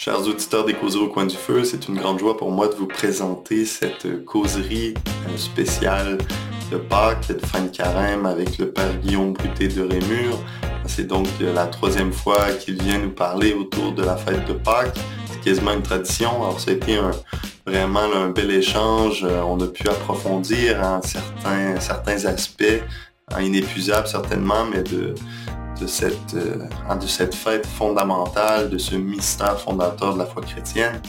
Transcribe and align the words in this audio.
Chers 0.00 0.28
auditeurs 0.28 0.64
des 0.64 0.74
causeries 0.74 1.06
au 1.06 1.08
coin 1.08 1.26
du 1.26 1.34
feu, 1.34 1.64
c'est 1.64 1.88
une 1.88 1.96
grande 1.96 2.20
joie 2.20 2.36
pour 2.36 2.52
moi 2.52 2.68
de 2.68 2.74
vous 2.76 2.86
présenter 2.86 3.64
cette 3.64 4.24
causerie 4.24 4.94
euh, 5.26 5.36
spéciale 5.36 6.18
de 6.70 6.76
Pâques, 6.76 7.26
de 7.26 7.44
fin 7.44 7.62
de 7.62 7.68
carême 7.76 8.24
avec 8.24 8.58
le 8.58 8.70
Père 8.70 8.96
Guillaume 9.00 9.32
Bruté 9.32 9.66
de 9.66 9.82
Rémur. 9.82 10.38
C'est 10.86 11.08
donc 11.08 11.26
la 11.40 11.66
troisième 11.66 12.12
fois 12.12 12.52
qu'il 12.60 12.80
vient 12.80 12.98
nous 12.98 13.10
parler 13.10 13.54
autour 13.54 13.92
de 13.92 14.04
la 14.04 14.16
fête 14.16 14.46
de 14.46 14.52
Pâques. 14.52 14.96
C'est 15.32 15.40
quasiment 15.40 15.72
une 15.72 15.82
tradition. 15.82 16.30
Alors 16.44 16.60
ça 16.60 16.70
a 16.70 16.74
été 16.74 17.00
vraiment 17.66 18.04
un 18.14 18.28
bel 18.28 18.52
échange. 18.52 19.24
Euh, 19.24 19.42
on 19.42 19.60
a 19.60 19.66
pu 19.66 19.88
approfondir 19.88 20.80
en 20.80 21.02
certains, 21.02 21.80
certains 21.80 22.24
aspects, 22.26 22.84
inépuisables 23.36 24.06
certainement, 24.06 24.64
mais 24.64 24.84
de, 24.84 25.16
de 25.80 25.86
cette, 25.86 26.34
euh, 26.34 26.94
de 26.94 27.06
cette 27.06 27.34
fête 27.34 27.66
fondamentale, 27.66 28.70
de 28.70 28.78
ce 28.78 28.96
mystère 28.96 29.60
fondateur 29.60 30.14
de 30.14 30.18
la 30.18 30.26
foi 30.26 30.42
chrétienne. 30.42 31.00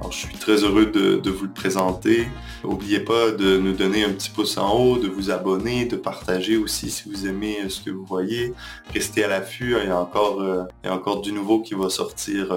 Alors, 0.00 0.12
je 0.12 0.18
suis 0.18 0.36
très 0.36 0.56
heureux 0.64 0.86
de, 0.86 1.30
vous 1.30 1.44
le 1.44 1.52
présenter. 1.52 2.28
N'oubliez 2.62 3.00
pas 3.00 3.30
de 3.30 3.58
nous 3.58 3.72
donner 3.72 4.04
un 4.04 4.10
petit 4.10 4.30
pouce 4.30 4.58
en 4.58 4.76
haut, 4.76 4.98
de 4.98 5.08
vous 5.08 5.30
abonner, 5.30 5.86
de 5.86 5.96
partager 5.96 6.56
aussi 6.56 6.90
si 6.90 7.08
vous 7.08 7.26
aimez 7.26 7.58
euh, 7.64 7.68
ce 7.68 7.80
que 7.80 7.90
vous 7.90 8.04
voyez. 8.04 8.52
Restez 8.92 9.24
à 9.24 9.28
l'affût, 9.28 9.76
il 9.80 9.88
y 9.88 9.90
a 9.90 9.98
encore, 9.98 10.40
euh, 10.40 10.64
encore 10.86 11.20
du 11.20 11.32
nouveau 11.32 11.60
qui 11.60 11.74
va 11.74 11.88
sortir, 11.88 12.48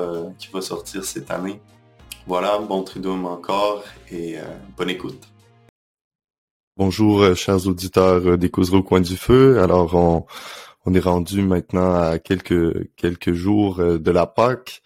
cette 1.03 1.31
année. 1.31 1.59
Voilà, 2.25 2.57
bon 2.57 2.83
triduum 2.83 3.25
encore 3.25 3.83
et 4.11 4.35
bonne 4.75 4.89
écoute. 4.89 5.29
Bonjour, 6.75 7.35
chers 7.35 7.65
auditeurs 7.67 8.37
des 8.37 8.49
Causeries 8.49 8.79
au 8.79 8.83
coin 8.83 8.99
du 8.99 9.15
feu. 9.15 9.61
Alors, 9.61 10.25
on 10.87 10.93
est 10.93 10.99
rendu 11.01 11.41
maintenant 11.41 11.95
à 11.95 12.17
quelques 12.17 12.95
quelques 12.95 13.33
jours 13.33 13.81
euh, 13.81 13.99
de 13.99 14.09
la 14.09 14.25
Pâque 14.25 14.81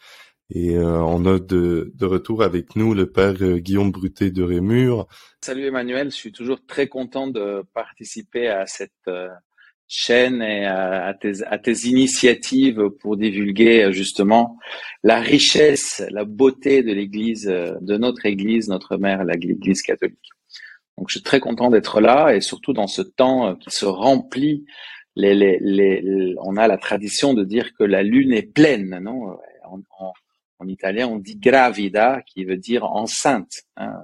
et 0.50 0.76
euh, 0.76 1.00
on 1.00 1.26
a 1.28 1.38
de, 1.38 1.94
de, 1.96 2.06
retour 2.06 2.42
avec 2.42 2.76
nous 2.76 2.96
le 2.96 3.10
père 3.10 3.36
euh, 3.42 3.60
Guillaume 3.60 3.92
Bruté 3.92 4.32
de 4.32 4.42
Rémur. 4.42 5.08
Salut 5.42 5.68
Emmanuel, 5.68 6.10
je 6.10 6.16
suis 6.16 6.32
toujours 6.32 6.66
très 6.66 6.88
content 6.88 7.28
de 7.28 7.64
participer 7.76 8.48
à 8.48 8.66
cette 8.66 9.10
chaîne 9.88 10.42
et 10.42 10.66
à, 10.66 11.14
tes, 11.14 11.44
à 11.46 11.60
tes 11.60 11.86
initiatives 11.86 12.90
pour 13.00 13.16
divulguer 13.16 13.92
justement 13.92 14.58
la 15.04 15.20
richesse, 15.20 16.04
la 16.10 16.26
beauté 16.26 16.82
de 16.82 16.94
l'Église, 16.94 17.46
de 17.46 17.98
notre 17.98 18.26
Église, 18.26 18.70
notre 18.70 18.98
mère, 18.98 19.24
l'Église 19.24 19.84
catholique. 19.84 20.30
Donc 20.98 21.10
je 21.10 21.16
suis 21.16 21.24
très 21.24 21.40
content 21.40 21.70
d'être 21.70 22.02
là 22.02 22.36
et 22.36 22.42
surtout 22.42 22.74
dans 22.74 22.88
ce 22.88 23.02
temps 23.02 23.56
qui 23.56 23.70
se 23.70 23.86
remplit 23.86 24.66
on 25.18 26.58
a 26.58 26.68
la 26.68 26.78
tradition 26.78 27.34
de 27.34 27.44
dire 27.44 27.74
que 27.74 27.84
la 27.84 28.04
lune 28.04 28.34
est 28.34 28.54
pleine, 28.54 29.00
non? 29.00 29.38
En, 29.66 29.80
en, 30.60 30.68
italien, 30.68 31.08
on 31.08 31.18
dit 31.18 31.38
gravida, 31.38 32.22
qui 32.28 32.46
veut 32.46 32.58
dire 32.58 32.86
enceinte. 32.86 33.64
Hein. 33.78 34.00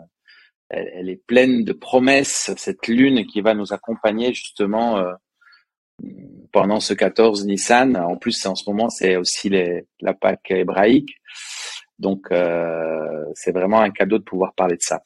Elle, 0.69 1.09
est 1.09 1.21
pleine 1.27 1.63
de 1.63 1.71
promesses, 1.71 2.51
cette 2.57 2.87
lune 2.87 3.25
qui 3.25 3.41
va 3.41 3.53
nous 3.53 3.73
accompagner 3.73 4.33
justement 4.33 4.97
euh, 4.97 5.13
pendant 6.51 6.79
ce 6.79 6.93
14 6.93 7.45
Nissan. 7.45 7.95
En 7.95 8.17
plus, 8.17 8.45
en 8.45 8.55
ce 8.55 8.69
moment, 8.69 8.89
c'est 8.89 9.15
aussi 9.15 9.49
la 10.01 10.13
Pâque 10.13 10.51
hébraïque. 10.51 11.15
Donc, 11.99 12.27
euh, 12.31 13.25
c'est 13.33 13.51
vraiment 13.51 13.79
un 13.79 13.91
cadeau 13.91 14.17
de 14.17 14.23
pouvoir 14.23 14.53
parler 14.53 14.75
de 14.75 14.81
ça. 14.81 15.03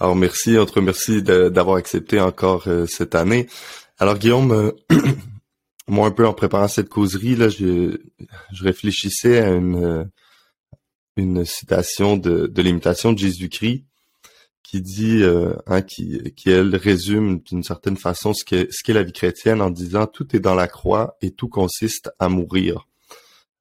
Alors 0.00 0.14
merci, 0.14 0.56
entre 0.56 0.80
merci 0.80 1.22
d'avoir 1.22 1.76
accepté 1.76 2.20
encore 2.20 2.68
euh, 2.68 2.86
cette 2.86 3.16
année. 3.16 3.48
Alors 4.00 4.16
Guillaume, 4.16 4.52
euh, 4.52 4.72
moi 5.88 6.06
un 6.06 6.12
peu 6.12 6.24
en 6.24 6.32
préparant 6.32 6.68
cette 6.68 6.88
causerie, 6.88 7.34
là, 7.34 7.48
je, 7.48 7.98
réfléchissais 8.60 9.40
à 9.40 9.50
une, 9.50 10.08
euh, 11.18 11.44
citation 11.44 12.16
de, 12.16 12.52
l'imitation 12.62 13.12
de 13.12 13.18
Jésus-Christ 13.18 13.84
qui 14.62 14.82
dit, 14.82 15.22
euh, 15.22 15.54
hein, 15.66 15.82
qui, 15.82 16.20
résume 16.46 17.40
d'une 17.40 17.64
certaine 17.64 17.96
façon 17.96 18.34
ce 18.34 18.44
qu'est 18.44 18.68
ce 18.70 18.84
qu'est 18.84 18.92
la 18.92 19.02
vie 19.02 19.12
chrétienne 19.12 19.60
en 19.60 19.70
disant 19.70 20.06
tout 20.06 20.36
est 20.36 20.40
dans 20.40 20.54
la 20.54 20.68
croix 20.68 21.16
et 21.20 21.32
tout 21.32 21.48
consiste 21.48 22.10
à 22.20 22.28
mourir. 22.28 22.86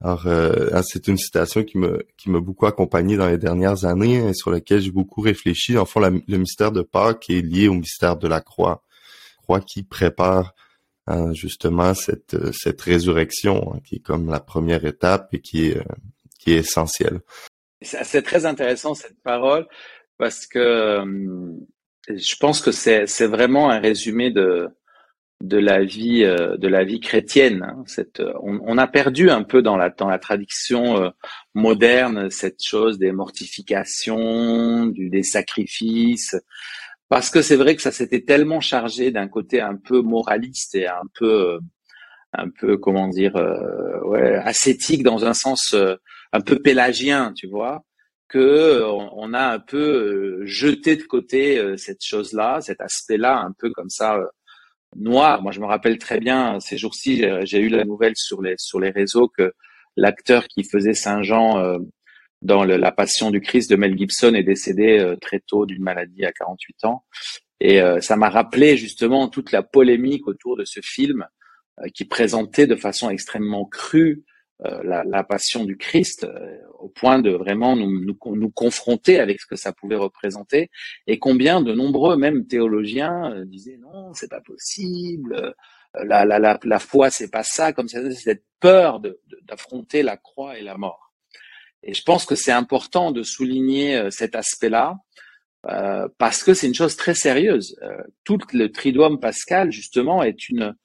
Alors, 0.02 0.28
hein, 0.28 0.84
c'est 0.84 1.08
une 1.08 1.18
citation 1.18 1.64
qui 1.64 1.80
me 1.80 2.06
qui 2.16 2.30
m'a 2.30 2.42
beaucoup 2.42 2.68
accompagné 2.68 3.18
dans 3.18 3.28
les 3.28 3.40
dernières 3.40 3.86
années 3.86 4.30
et 4.30 4.34
sur 4.36 4.52
laquelle 4.52 4.82
j'ai 4.82 4.92
beaucoup 4.92 5.22
réfléchi. 5.22 5.78
En 5.80 5.86
fond, 5.86 6.02
le 6.02 6.38
mystère 6.38 6.72
de 6.72 6.84
Pâques 6.84 7.32
est 7.32 7.42
lié 7.42 7.68
au 7.68 7.74
mystère 7.74 8.18
de 8.18 8.28
la 8.28 8.42
croix 8.42 8.84
qui 9.62 9.84
prépare 9.84 10.54
hein, 11.08 11.34
justement 11.34 11.94
cette, 11.94 12.34
euh, 12.34 12.52
cette 12.52 12.82
résurrection, 12.82 13.74
hein, 13.74 13.80
qui 13.84 13.96
est 13.96 14.04
comme 14.04 14.30
la 14.30 14.40
première 14.40 14.86
étape 14.86 15.34
et 15.34 15.40
qui 15.40 15.68
est, 15.68 15.78
euh, 15.78 15.84
qui 16.40 16.54
est 16.54 16.58
essentielle. 16.58 17.22
C'est 17.82 18.24
très 18.24 18.46
intéressant 18.46 18.96
cette 18.96 19.22
parole 19.24 19.68
parce 20.18 20.48
que 20.48 20.60
euh, 20.60 21.54
je 22.10 22.36
pense 22.40 22.62
que 22.62 22.72
c'est 22.72 23.28
vraiment 23.28 23.70
un 23.70 23.80
résumé 23.80 24.32
de, 24.32 24.68
de 25.42 25.58
la 25.58 25.84
vie 25.84 26.22
de 26.24 26.68
la 26.68 26.84
vie 26.84 27.00
chrétienne. 27.00 27.62
Hein. 27.62 27.84
Cette, 27.86 28.24
on, 28.42 28.78
a 28.80 28.88
perdu 28.88 29.30
un 29.30 29.44
peu 29.44 29.62
dans 29.62 29.78
la 29.78 29.90
dans 29.90 30.08
la 30.08 30.18
tradition 30.18 31.14
moderne 31.54 32.32
cette 32.32 32.64
chose 32.64 32.98
des 32.98 33.12
mortifications, 33.12 34.88
des 34.88 35.22
sacrifices, 35.22 36.36
parce 37.10 37.30
que 37.30 37.42
c'est 37.42 37.56
vrai 37.56 37.76
que 37.76 37.82
ça 37.82 37.92
s'était 37.92 38.22
tellement 38.22 38.60
chargé 38.60 39.12
d'un 39.12 39.28
côté 39.28 39.62
un 39.62 39.76
peu 39.76 40.02
moraliste 40.02 40.76
et 40.76 40.88
un 40.88 41.04
peu, 41.16 41.54
euh, 41.54 41.60
un 42.34 42.50
peu 42.50 42.78
comment 42.78 43.08
dire, 43.08 43.36
euh, 43.38 44.00
ouais, 44.04 44.36
ascétique 44.36 45.04
dans 45.04 45.26
un 45.26 45.34
sens 45.34 45.74
euh, 45.74 45.96
un 46.34 46.42
peu 46.42 46.60
pélagien, 46.60 47.34
tu 47.36 47.48
vois, 47.48 47.84
que 48.30 48.84
on 48.84 49.34
a 49.34 49.54
un 49.54 49.60
peu 49.60 50.46
jeté 50.46 50.98
de 50.98 51.04
côté 51.04 51.78
cette 51.78 52.04
chose-là, 52.04 52.60
cet 52.62 52.82
aspect-là, 52.82 53.40
un 53.40 53.54
peu 53.58 53.72
comme 53.72 53.90
ça 53.90 54.20
noir. 54.98 55.42
Moi, 55.42 55.54
je 55.54 55.62
me 55.62 55.66
rappelle 55.66 55.98
très 55.98 56.20
bien 56.20 56.60
ces 56.60 56.78
jours-ci, 56.78 57.24
j'ai 57.44 57.60
eu 57.60 57.70
la 57.70 57.86
nouvelle 57.86 58.16
sur 58.18 58.42
les 58.42 58.56
sur 58.58 58.82
les 58.82 58.90
réseaux 58.90 59.30
que 59.30 59.54
l'acteur 59.96 60.48
qui 60.50 60.66
faisait 60.66 60.94
Saint 60.94 61.24
Jean 61.24 61.80
dans 62.42 62.64
La 62.64 62.92
Passion 62.92 63.32
du 63.32 63.42
Christ 63.42 63.70
de 63.70 63.76
Mel 63.76 63.98
Gibson 63.98 64.34
est 64.34 64.44
décédé 64.44 65.00
euh, 65.00 65.16
très 65.16 65.40
tôt 65.40 65.66
d'une 65.66 65.82
maladie 65.82 66.26
à 66.26 66.32
48 66.32 66.86
ans. 66.86 67.04
Et 67.60 67.82
euh, 67.82 68.00
ça 68.02 68.16
m'a 68.16 68.30
rappelé 68.30 68.78
justement 68.78 69.28
toute 69.28 69.52
la 69.52 69.64
polémique 69.64 70.28
autour 70.28 70.56
de 70.58 70.64
ce 70.64 70.80
film 70.84 71.26
euh, 71.80 71.88
qui 71.94 72.06
présentait 72.06 72.68
de 72.68 72.76
façon 72.76 73.10
extrêmement 73.10 73.66
crue 73.66 74.24
la, 74.84 75.04
la, 75.04 75.24
Passion 75.24 75.66
du 75.66 75.78
Christ, 75.78 76.26
au 76.80 76.90
point 76.90 77.20
de 77.20 77.30
vraiment 77.30 77.76
nous, 77.76 78.04
nous, 78.04 78.18
nous, 78.36 78.50
confronter 78.50 79.20
avec 79.20 79.40
ce 79.40 79.46
que 79.46 79.56
ça 79.56 79.72
pouvait 79.72 79.96
représenter, 79.96 80.72
et 81.06 81.20
combien 81.20 81.62
de 81.62 81.74
nombreux 81.74 82.18
même 82.18 82.48
théologiens 82.48 83.44
disaient 83.46 83.78
non, 83.78 84.16
c'est 84.16 84.32
pas 84.32 84.42
possible, 84.42 85.54
la, 85.94 86.26
la, 86.26 86.40
la, 86.40 86.60
la 86.64 86.80
foi 86.80 87.12
c'est 87.12 87.30
pas 87.30 87.44
ça, 87.44 87.72
comme 87.72 87.88
ça, 87.88 88.00
cette 88.16 88.46
peur 88.60 89.00
d'affronter 89.44 90.02
la 90.02 90.18
croix 90.18 90.58
et 90.58 90.64
la 90.64 90.76
mort. 90.76 91.07
Et 91.84 91.94
je 91.94 92.04
pense 92.04 92.26
que 92.26 92.36
c'est 92.36 92.52
important 92.52 93.12
de 93.12 93.24
souligner 93.24 93.96
euh, 93.96 94.10
cet 94.12 94.36
aspect-là 94.36 94.98
euh, 95.70 96.08
parce 96.18 96.44
que 96.44 96.54
c'est 96.54 96.68
une 96.68 96.76
chose 96.76 96.96
très 96.96 97.16
sérieuse. 97.16 97.78
Euh, 97.82 98.02
tout 98.24 98.40
le 98.54 98.72
triduum 98.72 99.20
pascal, 99.20 99.72
justement, 99.72 100.24
est 100.24 100.50
une, 100.50 100.76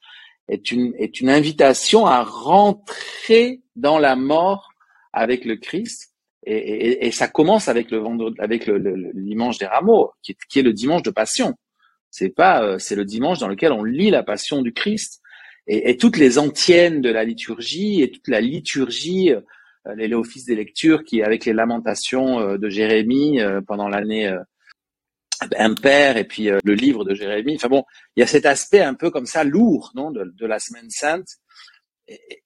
est, 0.49 0.71
une, 0.71 0.93
est 0.97 1.21
une 1.21 1.29
invitation 1.29 2.05
à 2.05 2.23
rentrer 2.23 3.61
dans 3.75 3.97
la 3.97 4.15
mort 4.15 4.71
avec 5.13 5.45
le 5.45 5.55
Christ. 5.55 6.13
Et, 6.45 6.57
et, 6.57 7.05
et 7.05 7.11
ça 7.11 7.29
commence 7.29 7.69
avec 7.69 7.91
le, 7.91 7.99
vendredi, 7.99 8.35
avec 8.39 8.65
le, 8.65 8.77
le, 8.77 9.11
dimanche 9.13 9.57
des 9.57 9.67
rameaux, 9.67 10.11
qui 10.21 10.33
est, 10.33 10.37
qui 10.49 10.59
est, 10.59 10.63
le 10.63 10.73
dimanche 10.73 11.03
de 11.03 11.11
passion. 11.11 11.53
C'est 12.09 12.29
pas, 12.29 12.63
euh, 12.63 12.77
c'est 12.77 12.95
le 12.95 13.05
dimanche 13.05 13.39
dans 13.39 13.47
lequel 13.47 13.71
on 13.71 13.83
lit 13.83 14.09
la 14.09 14.23
passion 14.23 14.61
du 14.61 14.73
Christ. 14.73 15.21
Et, 15.67 15.91
et 15.91 15.97
toutes 15.97 16.17
les 16.17 16.39
antiennes 16.39 16.99
de 16.99 17.09
la 17.09 17.23
liturgie 17.23 18.01
et 18.01 18.11
toute 18.11 18.27
la 18.27 18.41
liturgie 18.41 19.31
euh, 19.87 19.95
les 19.95 20.13
offices 20.13 20.45
des 20.45 20.55
lectures 20.55 21.03
qui, 21.03 21.21
avec 21.21 21.45
les 21.45 21.53
lamentations 21.53 22.39
euh, 22.39 22.57
de 22.57 22.69
Jérémie 22.69 23.41
euh, 23.41 23.61
pendant 23.61 23.89
l'année 23.89 24.33
impair 25.57 26.15
et 26.15 26.23
puis 26.23 26.49
le 26.63 26.73
livre 26.73 27.03
de 27.03 27.13
Jérémie. 27.13 27.55
Enfin 27.55 27.67
bon, 27.67 27.83
il 28.15 28.21
y 28.21 28.23
a 28.23 28.27
cet 28.27 28.45
aspect 28.45 28.79
un 28.79 28.93
peu 28.93 29.11
comme 29.11 29.25
ça 29.25 29.43
lourd, 29.43 29.91
non, 29.93 30.09
de, 30.09 30.45
la 30.45 30.57
semaine 30.57 30.89
sainte, 30.89 31.27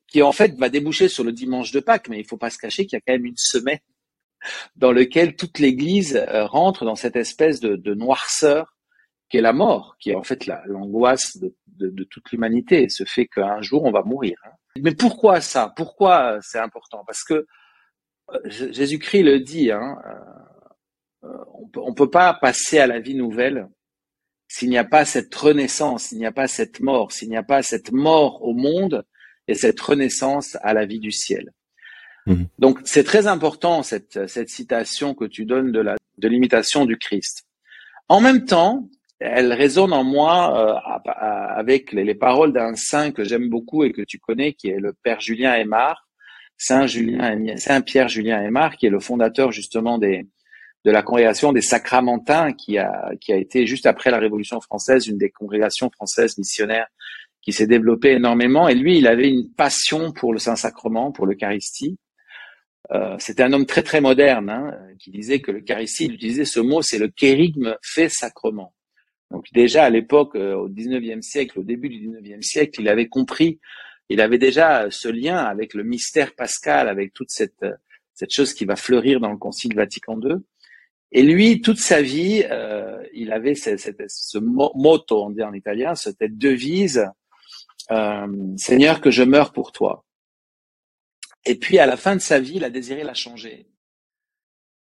qui 0.07 0.23
en 0.23 0.31
fait 0.31 0.55
va 0.55 0.69
déboucher 0.69 1.07
sur 1.07 1.23
le 1.23 1.31
dimanche 1.31 1.71
de 1.71 1.79
Pâques, 1.79 2.09
mais 2.09 2.19
il 2.19 2.25
faut 2.25 2.37
pas 2.37 2.49
se 2.49 2.57
cacher 2.57 2.87
qu'il 2.87 2.95
y 2.95 2.97
a 2.97 3.01
quand 3.05 3.13
même 3.13 3.25
une 3.25 3.37
semaine 3.37 3.77
dans 4.75 4.91
lequel 4.91 5.35
toute 5.35 5.59
l'Église 5.59 6.25
rentre 6.27 6.85
dans 6.85 6.95
cette 6.95 7.17
espèce 7.17 7.59
de, 7.59 7.75
de 7.75 7.93
noirceur 7.93 8.75
qui 9.29 9.37
est 9.37 9.41
la 9.41 9.53
mort, 9.53 9.95
qui 9.99 10.09
est 10.09 10.15
en 10.15 10.23
fait 10.23 10.47
l'angoisse 10.65 11.37
de, 11.37 11.53
de, 11.67 11.89
de, 11.89 12.03
toute 12.03 12.31
l'humanité, 12.31 12.89
ce 12.89 13.03
fait 13.03 13.27
qu'un 13.27 13.61
jour 13.61 13.83
on 13.83 13.91
va 13.91 14.01
mourir. 14.01 14.37
Hein. 14.43 14.51
Mais 14.83 14.95
pourquoi 14.95 15.41
ça? 15.41 15.73
Pourquoi 15.75 16.39
c'est 16.41 16.59
important? 16.59 17.03
Parce 17.05 17.23
que 17.23 17.45
euh, 18.33 18.39
Jésus-Christ 18.45 19.23
le 19.23 19.39
dit, 19.39 19.71
hein, 19.71 19.97
euh, 21.23 21.27
on 21.75 21.89
ne 21.89 21.95
peut 21.95 22.09
pas 22.09 22.33
passer 22.33 22.79
à 22.79 22.87
la 22.87 22.99
vie 22.99 23.15
nouvelle 23.15 23.67
s'il 24.47 24.69
n'y 24.69 24.77
a 24.77 24.85
pas 24.85 25.05
cette 25.05 25.33
renaissance, 25.35 26.05
s'il 26.05 26.19
n'y 26.19 26.25
a 26.25 26.31
pas 26.31 26.47
cette 26.47 26.79
mort, 26.79 27.11
s'il 27.11 27.29
n'y 27.29 27.37
a 27.37 27.43
pas 27.43 27.61
cette 27.63 27.91
mort 27.91 28.43
au 28.43 28.53
monde 28.53 29.05
et 29.47 29.55
cette 29.55 29.79
renaissance 29.79 30.57
à 30.61 30.73
la 30.73 30.85
vie 30.85 30.99
du 30.99 31.11
ciel. 31.11 31.51
Mhm. 32.25 32.47
Donc 32.59 32.79
c'est 32.85 33.03
très 33.03 33.27
important 33.27 33.83
cette, 33.83 34.27
cette 34.27 34.49
citation 34.49 35.13
que 35.13 35.25
tu 35.25 35.45
donnes 35.45 35.71
de 35.71 35.79
la 35.79 35.95
de 36.17 36.27
l'imitation 36.27 36.85
du 36.85 36.97
Christ. 36.97 37.43
En 38.07 38.21
même 38.21 38.45
temps, 38.45 38.89
elle 39.19 39.53
résonne 39.53 39.93
en 39.93 40.03
moi 40.03 40.57
euh, 40.57 40.99
avec 41.55 41.91
les, 41.91 42.15
paroles 42.15 42.53
d'un 42.53 42.75
saint 42.75 43.11
que 43.11 43.23
j'aime 43.23 43.49
beaucoup 43.49 43.83
et 43.83 43.91
que 43.91 44.01
tu 44.01 44.19
connais, 44.19 44.53
qui 44.53 44.69
est 44.69 44.79
le 44.79 44.93
Père 45.03 45.21
Julien 45.21 45.55
Aymar, 45.55 46.07
Saint 46.57 46.87
Julien, 46.87 47.57
Saint 47.57 47.81
Pierre 47.81 48.09
Julien 48.09 48.41
Aymar, 48.41 48.75
qui 48.77 48.85
est 48.85 48.91
le 48.91 48.99
fondateur 48.99 49.51
justement 49.51 49.97
des 49.97 50.27
de 50.85 50.91
la 50.91 51.01
congrégation 51.01 51.51
des 51.51 51.61
Sacramentins, 51.61 52.53
qui 52.53 52.77
a 52.77 53.11
qui 53.19 53.33
a 53.33 53.35
été 53.35 53.65
juste 53.67 53.85
après 53.85 54.11
la 54.11 54.19
Révolution 54.19 54.61
française 54.61 55.07
une 55.07 55.17
des 55.17 55.31
congrégations 55.31 55.89
françaises 55.89 56.37
missionnaires 56.37 56.87
qui 57.41 57.51
s'est 57.51 57.67
développée 57.67 58.11
énormément. 58.11 58.67
Et 58.67 58.75
lui, 58.75 58.97
il 58.97 59.07
avait 59.07 59.29
une 59.29 59.49
passion 59.53 60.11
pour 60.11 60.33
le 60.33 60.39
Saint 60.39 60.55
Sacrement, 60.55 61.11
pour 61.11 61.25
l'Eucharistie. 61.25 61.97
Euh, 62.91 63.15
c'était 63.19 63.43
un 63.43 63.51
homme 63.53 63.65
très 63.65 63.83
très 63.83 64.01
moderne 64.01 64.49
hein, 64.49 64.77
qui 64.99 65.11
disait 65.11 65.39
que 65.39 65.51
l'Eucharistie, 65.51 66.05
il 66.05 66.13
utilisait 66.13 66.45
ce 66.45 66.59
mot, 66.59 66.81
c'est 66.81 66.99
le 66.99 67.09
kérigme 67.09 67.75
fait 67.81 68.09
sacrement. 68.09 68.73
Donc 69.31 69.45
déjà 69.53 69.85
à 69.85 69.89
l'époque, 69.89 70.35
euh, 70.35 70.55
au 70.55 70.69
19e 70.69 71.21
siècle, 71.21 71.59
au 71.59 71.63
début 71.63 71.89
du 71.89 72.07
19e 72.07 72.41
siècle, 72.41 72.81
il 72.81 72.89
avait 72.89 73.07
compris, 73.07 73.59
il 74.09 74.21
avait 74.21 74.37
déjà 74.37 74.89
ce 74.89 75.09
lien 75.09 75.37
avec 75.37 75.73
le 75.73 75.83
mystère 75.83 76.33
pascal, 76.35 76.87
avec 76.87 77.13
toute 77.13 77.29
cette, 77.29 77.65
cette 78.13 78.31
chose 78.31 78.53
qui 78.53 78.65
va 78.65 78.75
fleurir 78.75 79.19
dans 79.19 79.31
le 79.31 79.37
Concile 79.37 79.75
Vatican 79.75 80.19
II. 80.21 80.37
Et 81.11 81.23
lui, 81.23 81.61
toute 81.61 81.79
sa 81.79 82.01
vie, 82.01 82.43
euh, 82.49 83.01
il 83.13 83.31
avait 83.31 83.55
ce, 83.55 83.77
ce, 83.77 84.37
motto, 84.37 85.25
on 85.25 85.29
dit 85.29 85.43
en 85.43 85.53
italien, 85.53 85.95
cette 85.95 86.37
devise, 86.37 87.05
euh, 87.91 88.27
Seigneur, 88.57 89.01
que 89.01 89.11
je 89.11 89.23
meurs 89.23 89.53
pour 89.53 89.71
toi. 89.71 90.05
Et 91.45 91.55
puis 91.55 91.79
à 91.79 91.85
la 91.85 91.95
fin 91.95 92.15
de 92.15 92.21
sa 92.21 92.39
vie, 92.39 92.55
il 92.55 92.63
a 92.63 92.69
désiré 92.69 93.03
la 93.03 93.13
changer. 93.13 93.67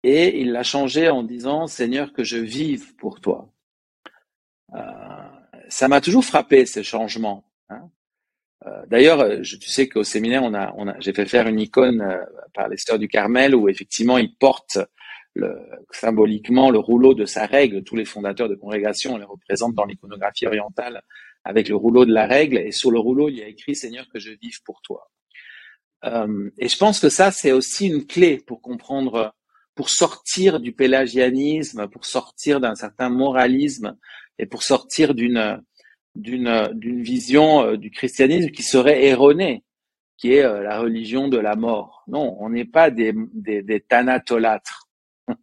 Et 0.03 0.41
il 0.41 0.51
l'a 0.51 0.63
changé 0.63 1.09
en 1.09 1.23
disant, 1.23 1.65
Seigneur, 1.65 2.13
que 2.13 2.23
je 2.23 2.37
vive 2.37 2.95
pour 2.95 3.21
toi. 3.21 3.52
Euh, 4.75 4.79
ça 5.69 5.87
m'a 5.87 6.01
toujours 6.01 6.25
frappé 6.25 6.65
ce 6.65 6.83
changement. 6.83 7.45
Hein. 7.69 7.89
Euh, 8.65 8.85
D'ailleurs, 8.87 9.41
tu 9.41 9.69
sais 9.69 9.87
qu'au 9.87 10.03
séminaire, 10.03 10.43
on 10.43 10.53
a, 10.53 10.73
on 10.77 10.87
a, 10.87 10.99
j'ai 10.99 11.13
fait 11.13 11.25
faire 11.25 11.47
une 11.47 11.59
icône 11.59 12.01
euh, 12.01 12.23
par 12.53 12.67
les 12.69 12.77
sœurs 12.77 12.99
du 12.99 13.07
Carmel 13.07 13.55
où 13.55 13.69
effectivement 13.69 14.17
il 14.17 14.35
porte 14.35 14.79
le, 15.35 15.57
symboliquement 15.91 16.69
le 16.69 16.79
rouleau 16.79 17.13
de 17.13 17.25
sa 17.25 17.45
règle. 17.45 17.83
Tous 17.83 17.95
les 17.95 18.05
fondateurs 18.05 18.49
de 18.49 18.55
congrégation, 18.55 19.13
on 19.13 19.17
les 19.17 19.25
représente 19.25 19.73
dans 19.75 19.85
l'iconographie 19.85 20.47
orientale 20.47 21.03
avec 21.43 21.67
le 21.69 21.75
rouleau 21.75 22.05
de 22.05 22.13
la 22.13 22.25
règle. 22.25 22.57
Et 22.57 22.71
sur 22.71 22.91
le 22.91 22.99
rouleau, 22.99 23.29
il 23.29 23.37
y 23.37 23.43
a 23.43 23.47
écrit 23.47 23.75
Seigneur 23.75 24.07
que 24.09 24.19
je 24.19 24.31
vive 24.31 24.61
pour 24.63 24.81
toi. 24.81 25.09
Euh, 26.05 26.49
et 26.57 26.67
je 26.67 26.77
pense 26.77 26.99
que 26.99 27.09
ça, 27.09 27.31
c'est 27.31 27.51
aussi 27.51 27.87
une 27.87 28.05
clé 28.05 28.37
pour 28.45 28.61
comprendre, 28.61 29.33
pour 29.75 29.89
sortir 29.89 30.59
du 30.59 30.71
pélagianisme, 30.73 31.87
pour 31.87 32.05
sortir 32.05 32.59
d'un 32.59 32.75
certain 32.75 33.09
moralisme 33.09 33.97
et 34.39 34.45
pour 34.45 34.63
sortir 34.63 35.13
d'une 35.13 35.61
d'une 36.15 36.69
d'une 36.73 37.01
vision 37.01 37.63
euh, 37.63 37.77
du 37.77 37.89
christianisme 37.89 38.51
qui 38.51 38.63
serait 38.63 39.05
erronée, 39.05 39.63
qui 40.17 40.33
est 40.33 40.43
euh, 40.43 40.61
la 40.61 40.79
religion 40.79 41.27
de 41.27 41.37
la 41.37 41.55
mort. 41.55 42.03
Non, 42.07 42.37
on 42.39 42.49
n'est 42.49 42.65
pas 42.65 42.91
des, 42.91 43.13
des, 43.33 43.61
des 43.61 43.81
thanatolâtres. 43.81 44.87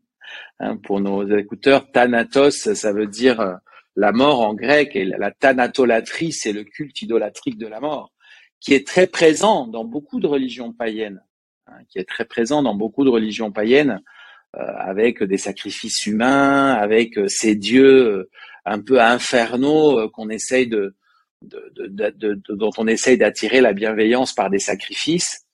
Hein, 0.63 0.77
pour 0.77 1.01
nos 1.01 1.27
écouteurs, 1.39 1.91
thanatos, 1.91 2.75
ça 2.75 2.93
veut 2.93 3.07
dire 3.07 3.59
la 3.97 4.13
mort 4.13 4.41
en 4.41 4.53
grec, 4.53 4.95
et 4.95 5.07
la 5.07 5.31
thanatolatrie, 5.31 6.33
c'est 6.33 6.53
le 6.53 6.65
culte 6.65 7.01
idolatrique 7.01 7.57
de 7.57 7.67
la 7.67 7.81
mort 7.81 8.13
qui 8.61 8.75
est 8.75 8.87
très 8.87 9.07
présent 9.07 9.67
dans 9.67 9.85
beaucoup 9.85 10.21
de 10.21 10.27
religions 10.27 10.73
païennes, 10.73 11.23
hein, 11.67 11.79
qui 11.89 11.99
est 11.99 12.09
très 12.09 12.27
présent 12.27 12.63
dans 12.63 12.75
beaucoup 12.75 13.05
de 13.05 13.11
religions 13.11 13.51
païennes, 13.51 13.91
euh, 13.93 14.20
avec 14.55 15.23
des 15.23 15.39
sacrifices 15.39 16.07
humains, 16.07 16.73
avec 16.73 17.17
euh, 17.19 17.29
ces 17.29 17.55
dieux 17.55 18.07
euh, 18.07 18.31
un 18.65 18.81
peu 18.81 19.01
infernaux 19.01 20.09
qu'on 20.11 20.29
essaye 20.29 20.67
de, 20.67 20.97
de, 21.43 21.73
de, 21.77 22.41
dont 22.49 22.71
on 22.77 22.87
essaye 22.87 23.17
d'attirer 23.17 23.61
la 23.61 23.73
bienveillance 23.73 24.35
par 24.35 24.51
des 24.51 24.59
sacrifices, 24.59 25.47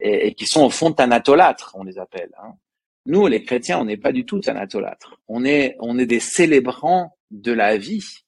et, 0.00 0.28
et 0.28 0.34
qui 0.34 0.46
sont 0.46 0.64
au 0.64 0.70
fond 0.70 0.92
thanatolâtres, 0.92 1.72
on 1.74 1.84
les 1.84 1.98
appelle. 1.98 2.30
Hein. 2.42 2.52
Nous, 3.06 3.26
les 3.26 3.42
chrétiens, 3.42 3.80
on 3.80 3.84
n'est 3.84 3.96
pas 3.96 4.12
du 4.12 4.24
tout 4.24 4.40
thanatolâtres. 4.40 5.20
On 5.28 5.44
est, 5.44 5.76
on 5.80 5.98
est 5.98 6.06
des 6.06 6.20
célébrants 6.20 7.16
de 7.30 7.52
la 7.52 7.76
vie 7.76 8.24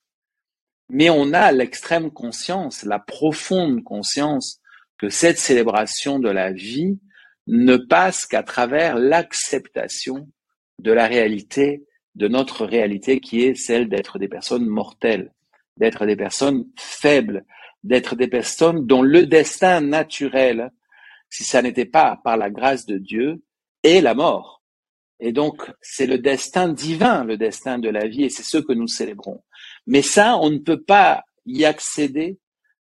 mais 0.89 1.11
on 1.11 1.33
a 1.33 1.53
l'extrême 1.53 2.11
conscience, 2.11 2.85
la 2.85 2.99
profonde 2.99 3.83
conscience 3.83 4.61
que 4.99 5.09
cette 5.09 5.39
célébration 5.39 6.19
de 6.19 6.31
la 6.31 6.53
vie 6.53 6.99
ne 7.47 7.77
passe 7.77 8.27
qu'à 8.27 8.43
travers 8.43 8.97
l'acceptation 8.97 10.29
de 10.79 10.93
la 10.93 11.07
réalité, 11.07 11.85
de 12.15 12.29
notre 12.29 12.65
réalité 12.65 13.21
qui 13.21 13.43
est 13.43 13.55
celle 13.55 13.89
d'être 13.89 14.19
des 14.19 14.29
personnes 14.29 14.67
mortelles, 14.67 15.33
d'être 15.77 16.07
des 16.07 16.17
personnes 16.17 16.67
faibles, 16.77 17.45
d'être 17.85 18.17
des 18.17 18.29
personnes 18.29 18.87
dont 18.87 19.03
le 19.03 19.27
destin 19.27 19.81
naturel, 19.81 20.73
si 21.31 21.45
ça 21.45 21.63
n'était 21.63 21.85
pas 21.85 22.21
par 22.25 22.37
la 22.37 22.51
grâce 22.51 22.87
de 22.87 22.99
Dieu, 22.99 23.43
est 23.83 24.01
la 24.01 24.15
mort. 24.15 24.63
Et 25.21 25.33
donc, 25.33 25.71
c'est 25.81 26.07
le 26.07 26.19
destin 26.19 26.69
divin, 26.69 27.25
le 27.25 27.37
destin 27.37 27.79
de 27.79 27.89
la 27.89 28.07
vie, 28.07 28.25
et 28.25 28.31
c'est 28.31 28.43
ce 28.43 28.59
que 28.59 28.73
nous 28.73 28.89
célébrons. 28.89 29.43
Mais 29.87 30.03
ça, 30.03 30.37
on 30.39 30.51
ne 30.51 30.59
peut 30.59 30.83
pas 30.83 31.25
y 31.47 31.65
accéder 31.65 32.39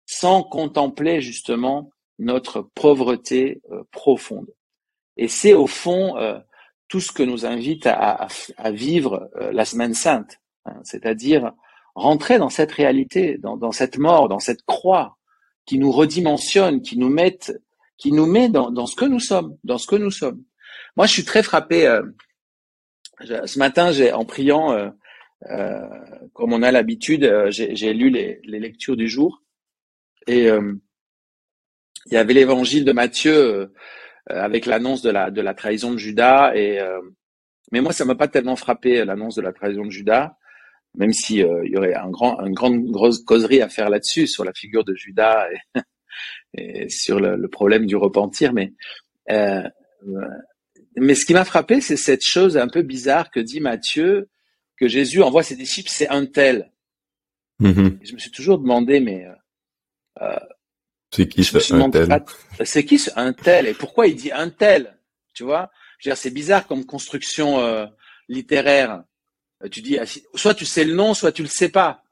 sans 0.06 0.44
contempler 0.44 1.22
justement 1.22 1.92
notre 2.20 2.62
pauvreté 2.62 3.62
euh, 3.72 3.84
profonde. 3.92 4.48
Et 5.18 5.28
c'est 5.28 5.54
au 5.54 5.68
fond 5.68 6.18
euh, 6.18 6.40
tout 6.88 7.00
ce 7.00 7.12
que 7.12 7.24
nous 7.24 7.46
invite 7.46 7.88
à, 7.88 8.28
vivre 8.72 9.30
euh, 9.36 9.52
la 9.52 9.66
semaine 9.66 9.94
sainte, 9.94 10.40
hein, 10.66 10.80
c'est-à-dire 10.84 11.52
rentrer 11.96 12.38
dans 12.38 12.50
cette 12.50 12.72
réalité, 12.72 13.38
dans, 13.40 13.72
cette 13.72 13.98
mort, 13.98 14.30
dans 14.30 14.40
cette 14.40 14.64
croix 14.64 15.18
qui 15.66 15.80
nous 15.80 15.92
redimensionne, 15.92 16.82
qui 16.82 16.98
nous 16.98 17.10
met, 17.10 17.40
qui 17.98 18.12
nous 18.12 18.28
met 18.28 18.50
dans, 18.50 18.70
dans, 18.70 18.86
ce 18.86 18.96
que 18.96 19.06
nous 19.06 19.20
sommes, 19.20 19.58
dans 19.64 19.78
ce 19.78 19.88
que 19.88 19.96
nous 19.96 20.12
sommes. 20.12 20.44
Moi, 20.96 21.08
je 21.08 21.14
suis 21.14 21.26
très 21.26 21.42
frappé. 21.42 22.00
ce 23.20 23.58
matin, 23.58 23.92
j'ai 23.92 24.14
en 24.14 24.26
priant, 24.26 24.92
euh, 25.46 25.88
comme 26.34 26.54
on 26.54 26.64
a 26.64 26.72
l'habitude, 26.72 27.24
euh, 27.24 27.52
j'ai 27.52 27.94
lu 27.94 28.10
les, 28.10 28.40
les, 28.44 28.60
lectures 28.60 28.98
du 28.98 29.08
jour 29.08 29.44
et 30.26 30.50
euh, 30.50 30.74
il 32.08 32.14
y 32.14 32.18
avait 32.18 32.34
l'évangile 32.34 32.86
de 32.86 32.92
Matthieu 32.92 33.72
avec 34.30 34.66
l'annonce 34.66 35.02
de 35.02 35.10
la, 35.10 35.32
de 35.32 35.42
la 35.42 35.54
trahison 35.54 35.92
de 35.92 35.98
Judas. 35.98 36.54
Et, 36.56 36.80
mais 37.72 37.82
moi, 37.82 37.94
ça 37.94 38.06
m'a 38.06 38.16
pas 38.16 38.28
tellement 38.28 38.56
frappé 38.56 39.06
l'annonce 39.06 39.36
de 39.36 39.42
la 39.42 39.54
trahison 39.54 39.86
de 39.86 39.92
Judas, 39.92 40.36
même 40.96 41.14
si 41.14 41.38
il 41.38 41.70
y 41.70 41.78
aurait 41.78 41.96
un 41.96 42.10
grand, 42.10 42.40
une 42.46 42.54
grande 42.54 42.86
grosse 42.86 43.24
causerie 43.24 43.62
à 43.62 43.70
faire 43.70 43.90
là-dessus 43.90 44.28
sur 44.28 44.44
la 44.44 44.54
figure 44.54 44.84
de 44.84 44.96
Judas 44.96 45.48
et, 45.52 45.82
et 46.54 46.90
sur 46.90 47.20
le, 47.20 47.36
le, 47.36 47.48
problème 47.48 47.86
du 47.86 47.96
repentir. 47.96 48.54
Mais 48.54 48.74
mais 51.00 51.16
ce 51.16 51.26
qui 51.26 51.34
m'a 51.34 51.46
frappé, 51.46 51.80
c'est 51.80 51.98
cette 51.98 52.24
chose 52.24 52.58
un 52.58 52.68
peu 52.68 52.82
bizarre 52.82 53.30
que 53.32 53.40
dit 53.40 53.60
Matthieu 53.60 54.30
que 54.78 54.88
Jésus 54.88 55.22
envoie 55.22 55.44
ses 55.44 55.56
disciples, 55.56 55.90
c'est 55.92 56.10
un 56.10 56.26
tel. 56.26 56.72
Mm-hmm. 57.62 58.00
Je 58.04 58.14
me 58.14 58.20
suis 58.20 58.32
toujours 58.32 58.60
demandé, 58.60 59.00
mais 59.00 59.26
euh, 59.26 60.24
euh 60.24 60.40
c'est 61.18 61.28
qui 61.28 61.44
ce 61.44 61.74
un 61.74 61.90
tel 61.90 62.24
C'est 62.64 62.86
qui 62.86 63.00
ce 63.00 63.10
un 63.16 63.34
tel 63.34 63.68
et 63.68 63.74
pourquoi 63.74 64.08
il 64.08 64.16
dit 64.16 64.32
un 64.32 64.50
tel 64.50 64.98
Tu 65.34 65.44
vois? 65.44 65.72
C'est 66.00 66.30
bizarre 66.32 66.68
comme 66.68 66.86
construction 66.86 67.60
euh, 67.60 67.88
littéraire. 68.30 69.04
Euh, 69.64 69.70
tu 69.70 69.82
dis, 69.82 69.98
ah, 69.98 70.06
soit 70.36 70.54
tu 70.54 70.66
sais 70.66 70.84
le 70.84 70.94
nom, 70.94 71.16
soit 71.16 71.32
tu 71.32 71.42
le 71.42 71.50
sais 71.50 71.70
pas. 71.70 72.04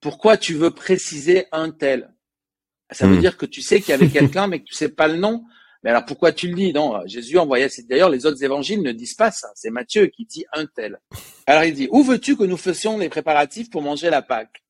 Pourquoi 0.00 0.36
tu 0.36 0.54
veux 0.54 0.70
préciser 0.70 1.46
un 1.52 1.70
tel? 1.70 2.12
Ça 2.90 3.06
veut 3.06 3.16
mm. 3.16 3.20
dire 3.20 3.36
que 3.38 3.46
tu 3.46 3.62
sais 3.62 3.80
qu'il 3.80 3.90
y 3.90 3.92
avait 3.92 4.08
quelqu'un, 4.08 4.46
mais 4.46 4.60
que 4.60 4.64
tu 4.64 4.74
sais 4.74 4.90
pas 4.90 5.08
le 5.08 5.16
nom. 5.16 5.44
Mais 5.82 5.88
alors 5.88 6.04
pourquoi 6.04 6.32
tu 6.32 6.48
le 6.48 6.54
dis? 6.54 6.74
Non, 6.74 7.00
Jésus 7.06 7.38
envoyait. 7.38 7.70
D'ailleurs, 7.88 8.10
les 8.10 8.26
autres 8.26 8.44
évangiles 8.44 8.82
ne 8.82 8.92
disent 8.92 9.14
pas 9.14 9.30
ça. 9.30 9.48
C'est 9.54 9.70
Matthieu 9.70 10.08
qui 10.08 10.26
dit 10.26 10.44
un 10.52 10.66
tel. 10.66 11.00
Alors 11.46 11.64
il 11.64 11.72
dit 11.72 11.88
Où 11.90 12.02
veux-tu 12.02 12.36
que 12.36 12.44
nous 12.44 12.58
fassions 12.58 12.98
les 12.98 13.08
préparatifs 13.08 13.70
pour 13.70 13.80
manger 13.80 14.10
la 14.10 14.20
Pâque? 14.20 14.62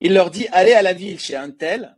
Il 0.00 0.14
leur 0.14 0.30
dit 0.30 0.46
Allez 0.52 0.74
à 0.74 0.82
la 0.82 0.92
ville 0.92 1.18
chez 1.18 1.34
un 1.34 1.50
tel 1.50 1.96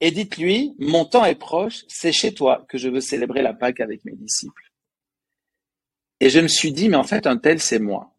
et 0.00 0.10
dites-lui 0.10 0.74
Mon 0.78 1.04
temps 1.04 1.24
est 1.24 1.34
proche. 1.34 1.84
C'est 1.88 2.12
chez 2.12 2.34
toi 2.34 2.64
que 2.68 2.78
je 2.78 2.88
veux 2.88 3.00
célébrer 3.00 3.42
la 3.42 3.54
Pâque 3.54 3.80
avec 3.80 4.04
mes 4.04 4.14
disciples. 4.14 4.70
Et 6.20 6.30
je 6.30 6.40
me 6.40 6.48
suis 6.48 6.72
dit 6.72 6.88
Mais 6.88 6.96
en 6.96 7.04
fait, 7.04 7.26
un 7.26 7.36
tel, 7.36 7.60
c'est 7.60 7.78
moi. 7.78 8.14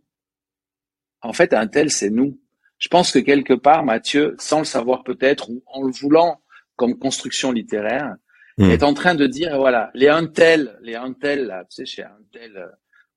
En 1.21 1.33
fait, 1.33 1.53
un 1.53 1.67
tel, 1.67 1.91
c'est 1.91 2.09
nous. 2.09 2.39
Je 2.79 2.87
pense 2.87 3.11
que 3.11 3.19
quelque 3.19 3.53
part, 3.53 3.83
Matthieu, 3.83 4.35
sans 4.39 4.59
le 4.59 4.65
savoir 4.65 5.03
peut-être, 5.03 5.49
ou 5.49 5.61
en 5.67 5.83
le 5.83 5.91
voulant 5.91 6.41
comme 6.75 6.97
construction 6.97 7.51
littéraire, 7.51 8.15
Hmm. 8.57 8.69
est 8.69 8.83
en 8.83 8.93
train 8.93 9.15
de 9.15 9.27
dire, 9.27 9.57
voilà, 9.57 9.91
les 9.93 10.09
Antel, 10.09 10.77
les 10.81 10.97
Antel, 10.97 11.45
là, 11.47 11.63
tu 11.63 11.77
sais, 11.77 11.85
chez 11.85 12.03
Antel, 12.03 12.57
euh, 12.57 12.67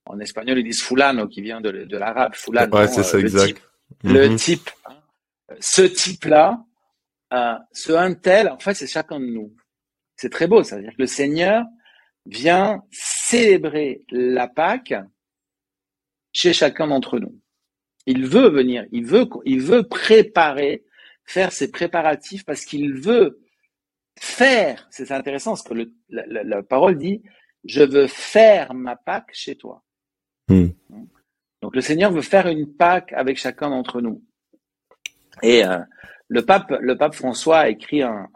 en 0.07 0.19
espagnol, 0.21 0.59
ils 0.59 0.65
disent 0.65 0.83
fulano, 0.83 1.27
qui 1.27 1.43
vient 1.43 1.61
de, 1.61 1.71
de 1.85 1.97
l'arabe, 1.97 2.35
fulano. 2.35 2.77
Ouais, 2.77 2.87
c'est 2.87 3.03
ça, 3.03 3.17
euh, 3.17 3.21
exact. 3.21 3.61
Le 4.05 4.29
hmm. 4.29 4.37
type, 4.37 4.71
hein. 4.87 4.97
ce 5.61 5.83
type-là, 5.83 6.65
euh, 7.35 7.55
ce 7.73 7.93
Antel, 7.93 8.49
en 8.49 8.59
fait, 8.59 8.75
c'est 8.75 8.87
chacun 8.87 9.19
de 9.19 9.27
nous. 9.27 9.55
C'est 10.17 10.31
très 10.31 10.47
beau, 10.47 10.63
ça 10.63 10.77
veut 10.77 10.83
dire 10.83 10.93
que 10.93 11.03
le 11.03 11.07
Seigneur 11.07 11.65
vient 12.27 12.83
célébrer 12.91 14.05
la 14.11 14.49
Pâque 14.49 14.95
chez 16.33 16.53
chacun 16.53 16.87
d'entre 16.87 17.19
nous. 17.19 17.39
Il 18.07 18.27
veut 18.27 18.49
venir, 18.49 18.87
il 18.93 19.05
veut, 19.05 19.27
il 19.45 19.61
veut 19.61 19.83
préparer, 19.83 20.85
faire 21.25 21.53
ses 21.53 21.71
préparatifs 21.71 22.45
parce 22.45 22.65
qu'il 22.65 22.95
veut 22.95 23.41
faire. 24.19 24.87
C'est 24.91 25.11
intéressant 25.11 25.57
ce 25.57 25.63
que 25.63 25.75
le, 25.75 25.93
la, 26.09 26.63
parole 26.63 26.99
dit. 26.99 27.23
Je 27.65 27.83
veux 27.83 28.07
faire 28.07 28.75
ma 28.75 28.95
Pâque 28.95 29.31
chez 29.33 29.57
toi. 29.57 29.83
Hmm. 30.49 30.69
Donc 31.63 31.75
le 31.75 31.81
Seigneur 31.81 32.13
veut 32.13 32.23
faire 32.23 32.47
une 32.47 32.75
Pâque 32.75 33.13
avec 33.15 33.39
chacun 33.39 33.71
d'entre 33.71 34.03
nous. 34.03 34.23
Et 35.43 35.65
euh, 35.65 35.79
le 36.29 36.43
pape, 36.43 36.73
le 36.81 36.97
pape 36.97 37.15
François 37.15 37.61
a 37.61 37.69
écrit 37.69 38.03
un, 38.03 38.29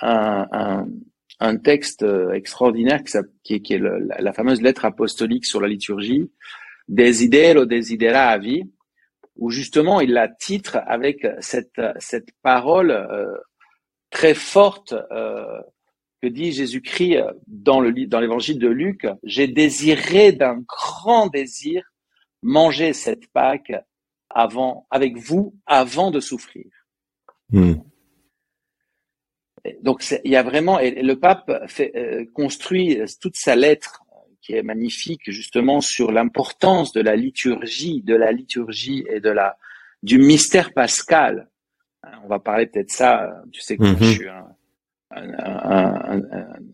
un, 0.00 1.56
texte 1.58 2.02
euh, 2.02 2.32
extraordinaire 2.32 3.02
qui, 3.42 3.54
est 3.54 3.78
la, 3.78 4.32
fameuse 4.32 4.62
lettre 4.62 4.84
apostolique 4.84 5.44
sur 5.44 5.60
la 5.60 5.68
liturgie, 5.68 6.30
Desidero 6.88 7.64
desideravi, 7.64 8.64
où 9.36 9.50
justement 9.50 10.00
il 10.00 10.12
la 10.12 10.28
titre 10.28 10.78
avec 10.86 11.26
cette, 11.40 11.80
cette 11.98 12.30
parole 12.42 12.90
euh, 12.90 13.36
très 14.10 14.34
forte 14.34 14.94
euh, 15.10 15.60
que 16.20 16.28
dit 16.28 16.52
Jésus-Christ 16.52 17.22
dans 17.46 17.80
le 17.80 17.92
dans 18.06 18.20
l'évangile 18.20 18.58
de 18.58 18.68
Luc, 18.68 19.06
j'ai 19.24 19.48
désiré 19.48 20.32
d'un 20.32 20.62
grand 20.68 21.28
désir 21.28 21.82
manger 22.42 22.92
cette 22.92 23.26
Pâque 23.32 23.72
avant 24.34 24.86
avec 24.90 25.16
vous 25.16 25.54
avant 25.66 26.10
de 26.10 26.20
souffrir. 26.20 26.66
Hmm. 27.50 27.74
Donc 29.82 30.04
il 30.24 30.30
y 30.30 30.36
a 30.36 30.42
vraiment 30.42 30.78
et 30.78 31.02
le 31.02 31.18
pape 31.18 31.50
fait, 31.68 31.92
euh, 31.96 32.24
construit 32.34 32.98
toute 33.20 33.36
sa 33.36 33.54
lettre 33.54 34.02
qui 34.40 34.54
est 34.54 34.62
magnifique 34.62 35.30
justement 35.30 35.80
sur 35.80 36.10
l'importance 36.10 36.92
de 36.92 37.00
la 37.00 37.14
liturgie, 37.14 38.02
de 38.02 38.16
la 38.16 38.32
liturgie 38.32 39.04
et 39.08 39.20
de 39.20 39.30
la 39.30 39.56
du 40.02 40.18
mystère 40.18 40.72
pascal. 40.72 41.48
On 42.24 42.28
va 42.28 42.40
parler 42.40 42.66
peut-être 42.66 42.90
ça. 42.90 43.30
Tu 43.52 43.60
sais 43.60 43.76
que 43.76 43.84
je 43.84 43.92
mhm. 43.92 44.02
suis 44.02 44.28
un, 44.28 44.48
un, 45.12 45.32
un, 45.38 46.22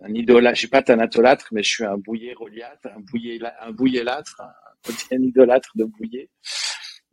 un, 0.01 0.15
idolâtre. 0.15 0.55
Je 0.57 0.61
suis 0.61 0.69
pas 0.69 0.83
thanatolâtre, 0.83 1.49
mais 1.53 1.63
je 1.63 1.69
suis 1.69 1.85
un 1.85 1.99
bouillet 1.99 2.33
reliate, 2.35 2.87
un 2.87 3.01
bouillet 3.01 3.39
un 3.61 3.73
bouillélâtre, 3.73 4.41
un, 4.41 5.17
un 5.17 5.23
idolâtre 5.23 5.71
de 5.75 5.85
bouillet, 5.85 6.31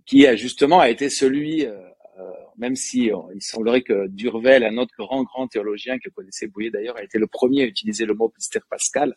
qui 0.06 0.26
justement 0.38 0.80
a 0.80 0.90
été 0.90 1.10
celui 1.10 1.66
euh, 1.66 1.80
euh, 2.18 2.32
même 2.58 2.76
si 2.76 3.12
euh, 3.12 3.18
il 3.34 3.42
semblerait 3.42 3.82
que 3.82 4.08
Durvel, 4.08 4.64
un 4.64 4.78
autre 4.78 4.94
grand 4.98 5.24
grand 5.24 5.48
théologien 5.48 5.98
que 6.00 6.10
connaissait 6.10 6.48
Bouillet 6.48 6.72
d'ailleurs, 6.72 6.98
a 6.98 7.04
été 7.04 7.18
le 7.18 7.28
premier 7.28 7.64
à 7.64 7.66
utiliser 7.66 8.06
le 8.06 8.14
mot 8.14 8.32
mystère 8.36 8.66
pascal. 8.70 9.16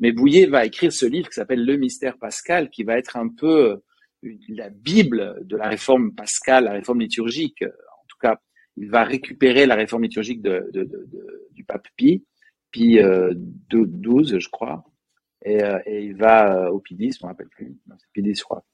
Mais 0.00 0.12
Bouillet 0.12 0.46
va 0.46 0.66
écrire 0.66 0.92
ce 0.92 1.06
livre 1.06 1.28
qui 1.28 1.34
s'appelle 1.34 1.64
Le 1.64 1.76
mystère 1.76 2.18
pascal, 2.18 2.68
qui 2.68 2.82
va 2.84 2.98
être 2.98 3.16
un 3.16 3.28
peu 3.28 3.80
euh, 4.24 4.32
la 4.48 4.68
Bible 4.68 5.38
de 5.46 5.56
la 5.56 5.68
réforme 5.68 6.14
pascale, 6.14 6.64
la 6.64 6.72
réforme 6.72 7.00
liturgique. 7.00 7.62
En 7.62 8.04
tout 8.08 8.18
cas, 8.20 8.38
il 8.76 8.90
va 8.90 9.04
récupérer 9.04 9.66
la 9.66 9.76
réforme 9.76 10.02
liturgique 10.02 10.42
de, 10.42 10.68
de, 10.72 10.84
de, 10.84 11.48
du 11.52 11.64
pape 11.64 11.86
Pie, 11.96 12.26
Pie 12.70 12.98
euh, 12.98 13.32
12, 13.36 14.38
je 14.38 14.48
crois, 14.50 14.84
et, 15.44 15.60
il 15.86 16.16
va 16.16 16.72
au 16.72 16.80
Pie 16.80 16.96
10, 16.96 17.18
je 17.18 17.18
ne 17.22 17.28
me 17.28 17.32
rappelle 17.32 17.48
plus, 17.48 17.76
Pie 18.12 18.22
10, 18.22 18.38
je 18.38 18.42
crois 18.42 18.64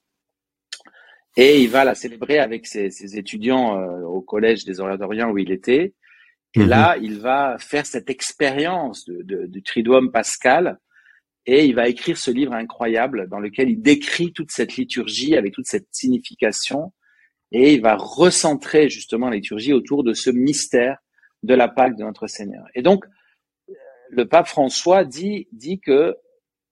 et 1.37 1.63
il 1.63 1.71
va 1.71 1.85
la 1.85 1.95
célébrer 1.95 2.39
avec 2.39 2.67
ses, 2.67 2.91
ses 2.91 3.17
étudiants 3.17 3.79
euh, 3.79 4.03
au 4.03 4.21
collège 4.21 4.65
des 4.65 4.81
Orientariens 4.81 5.29
où 5.29 5.39
il 5.39 5.53
était. 5.53 5.95
Et 6.55 6.61
mhm. 6.61 6.69
là, 6.69 6.97
il 7.01 7.21
va 7.21 7.57
faire 7.59 7.87
cette 7.87 8.11
expérience 8.11 9.05
de, 9.05 9.23
de, 9.23 9.47
du 9.47 9.63
Triduum 9.63 10.11
pascal 10.11 10.79
et 11.47 11.65
il 11.65 11.75
va 11.75 11.89
écrire 11.89 12.19
ce 12.19 12.31
livre 12.31 12.53
incroyable 12.53 13.29
dans 13.29 13.39
lequel 13.39 13.71
il 13.71 13.81
décrit 13.81 14.33
toute 14.33 14.51
cette 14.51 14.77
liturgie 14.77 15.37
avec 15.37 15.55
toute 15.55 15.67
cette 15.67 15.87
signification 15.91 16.93
et 17.53 17.75
il 17.75 17.81
va 17.81 17.97
recentrer 17.97 18.89
justement 18.89 19.31
la 19.31 19.37
liturgie 19.37 19.73
autour 19.73 20.05
de 20.05 20.13
ce 20.13 20.31
mystère 20.31 20.99
de 21.43 21.55
la 21.55 21.69
Pâque 21.69 21.97
de 21.97 22.05
notre 22.05 22.27
Seigneur. 22.27 22.65
Et 22.75 22.83
donc, 22.83 23.05
le 24.11 24.27
pape 24.27 24.49
François 24.49 25.05
dit, 25.05 25.49
dit 25.53 25.81
que 25.81 26.17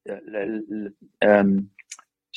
euh, 0.09 0.91
euh 1.25 1.61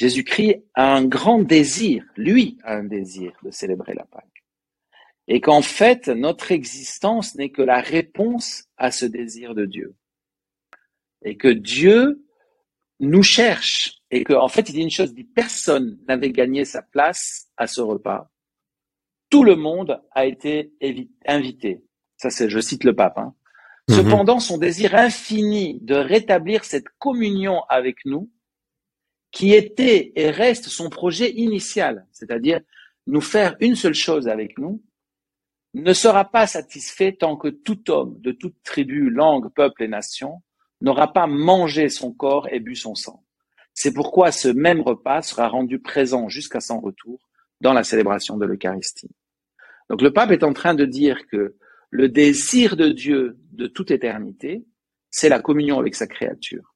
Jésus-Christ 0.02 0.64
a 0.74 0.96
un 0.96 1.06
grand 1.06 1.44
désir, 1.44 2.04
lui 2.18 2.58
a 2.64 2.74
un 2.74 2.84
désir 2.84 3.34
de 3.44 3.52
célébrer 3.52 3.94
la 3.94 4.06
Pâque. 4.06 4.44
Et 5.28 5.42
qu'en 5.42 5.62
fait, 5.62 6.08
notre 6.08 6.52
existence 6.52 7.36
n'est 7.36 7.52
que 7.52 7.62
la 7.62 7.82
réponse 7.82 8.64
à 8.78 8.90
ce 8.90 9.06
désir 9.06 9.54
de 9.54 9.66
Dieu. 9.66 9.94
Et 11.24 11.38
que 11.38 11.50
Dieu 11.50 12.26
nous 13.00 13.22
cherche. 13.22 14.02
Et 14.10 14.24
qu'en 14.24 14.44
en 14.44 14.48
fait, 14.48 14.70
il 14.70 14.74
dit 14.74 14.82
une 14.82 14.90
chose, 14.90 15.14
dit 15.14 15.24
personne 15.24 16.00
n'avait 16.08 16.32
gagné 16.32 16.66
sa 16.66 16.82
place 16.82 17.52
à 17.56 17.68
ce 17.68 17.82
repas. 17.82 18.32
Tout 19.30 19.44
le 19.44 19.56
monde 19.56 20.02
a 20.16 20.26
été 20.26 20.74
invité. 21.28 21.84
Ça, 22.18 22.32
c'est, 22.32 22.50
je 22.50 22.60
cite 22.60 22.86
le 22.86 22.96
pape. 22.96 23.20
Hein. 23.20 23.36
Mhm. 23.88 23.96
Cependant, 23.98 24.40
son 24.40 24.58
désir 24.58 24.96
infini 24.96 25.78
de 25.82 25.94
rétablir 25.94 26.66
cette 26.66 26.90
communion 26.98 27.62
avec 27.70 28.04
nous 28.06 28.32
qui 29.32 29.54
était 29.54 30.12
et 30.16 30.30
reste 30.30 30.66
son 30.66 30.90
projet 30.90 31.32
initial, 31.32 32.06
c'est-à-dire 32.12 32.60
nous 33.08 33.22
faire 33.22 33.56
une 33.60 33.76
seule 33.76 33.94
chose 33.94 34.28
avec 34.28 34.58
nous, 34.58 34.84
ne 35.74 35.94
sera 35.94 36.26
pas 36.26 36.48
satisfait 36.48 37.14
tant 37.14 37.38
que 37.38 37.48
tout 37.48 37.90
homme 37.90 38.20
de 38.20 38.32
toute 38.32 38.62
tribu, 38.64 39.10
langue, 39.10 39.50
peuple 39.54 39.84
et 39.84 39.88
nation 39.88 40.42
n'aura 40.82 41.14
pas 41.14 41.28
mangé 41.28 41.88
son 41.90 42.12
corps 42.12 42.48
et 42.52 42.60
bu 42.60 42.76
son 42.76 42.96
sang. 42.96 43.24
C'est 43.74 43.94
pourquoi 43.94 44.32
ce 44.32 44.50
même 44.50 44.82
repas 44.82 45.22
sera 45.22 45.48
rendu 45.48 45.80
présent 45.80 46.28
jusqu'à 46.28 46.60
son 46.60 46.82
retour 46.82 47.30
dans 47.62 47.74
la 47.74 47.84
célébration 47.84 48.38
de 48.38 48.46
l'Eucharistie. 48.46 49.12
Donc 49.90 50.02
le 50.02 50.12
pape 50.12 50.32
est 50.32 50.44
en 50.44 50.54
train 50.54 50.74
de 50.74 50.86
dire 50.86 51.28
que 51.28 51.56
le 51.90 52.10
désir 52.10 52.76
de 52.76 52.90
Dieu 52.90 53.38
de 53.52 53.68
toute 53.68 53.92
éternité, 53.92 54.66
c'est 55.10 55.30
la 55.30 55.40
communion 55.40 55.80
avec 55.80 55.96
sa 55.96 56.08
créature 56.08 56.71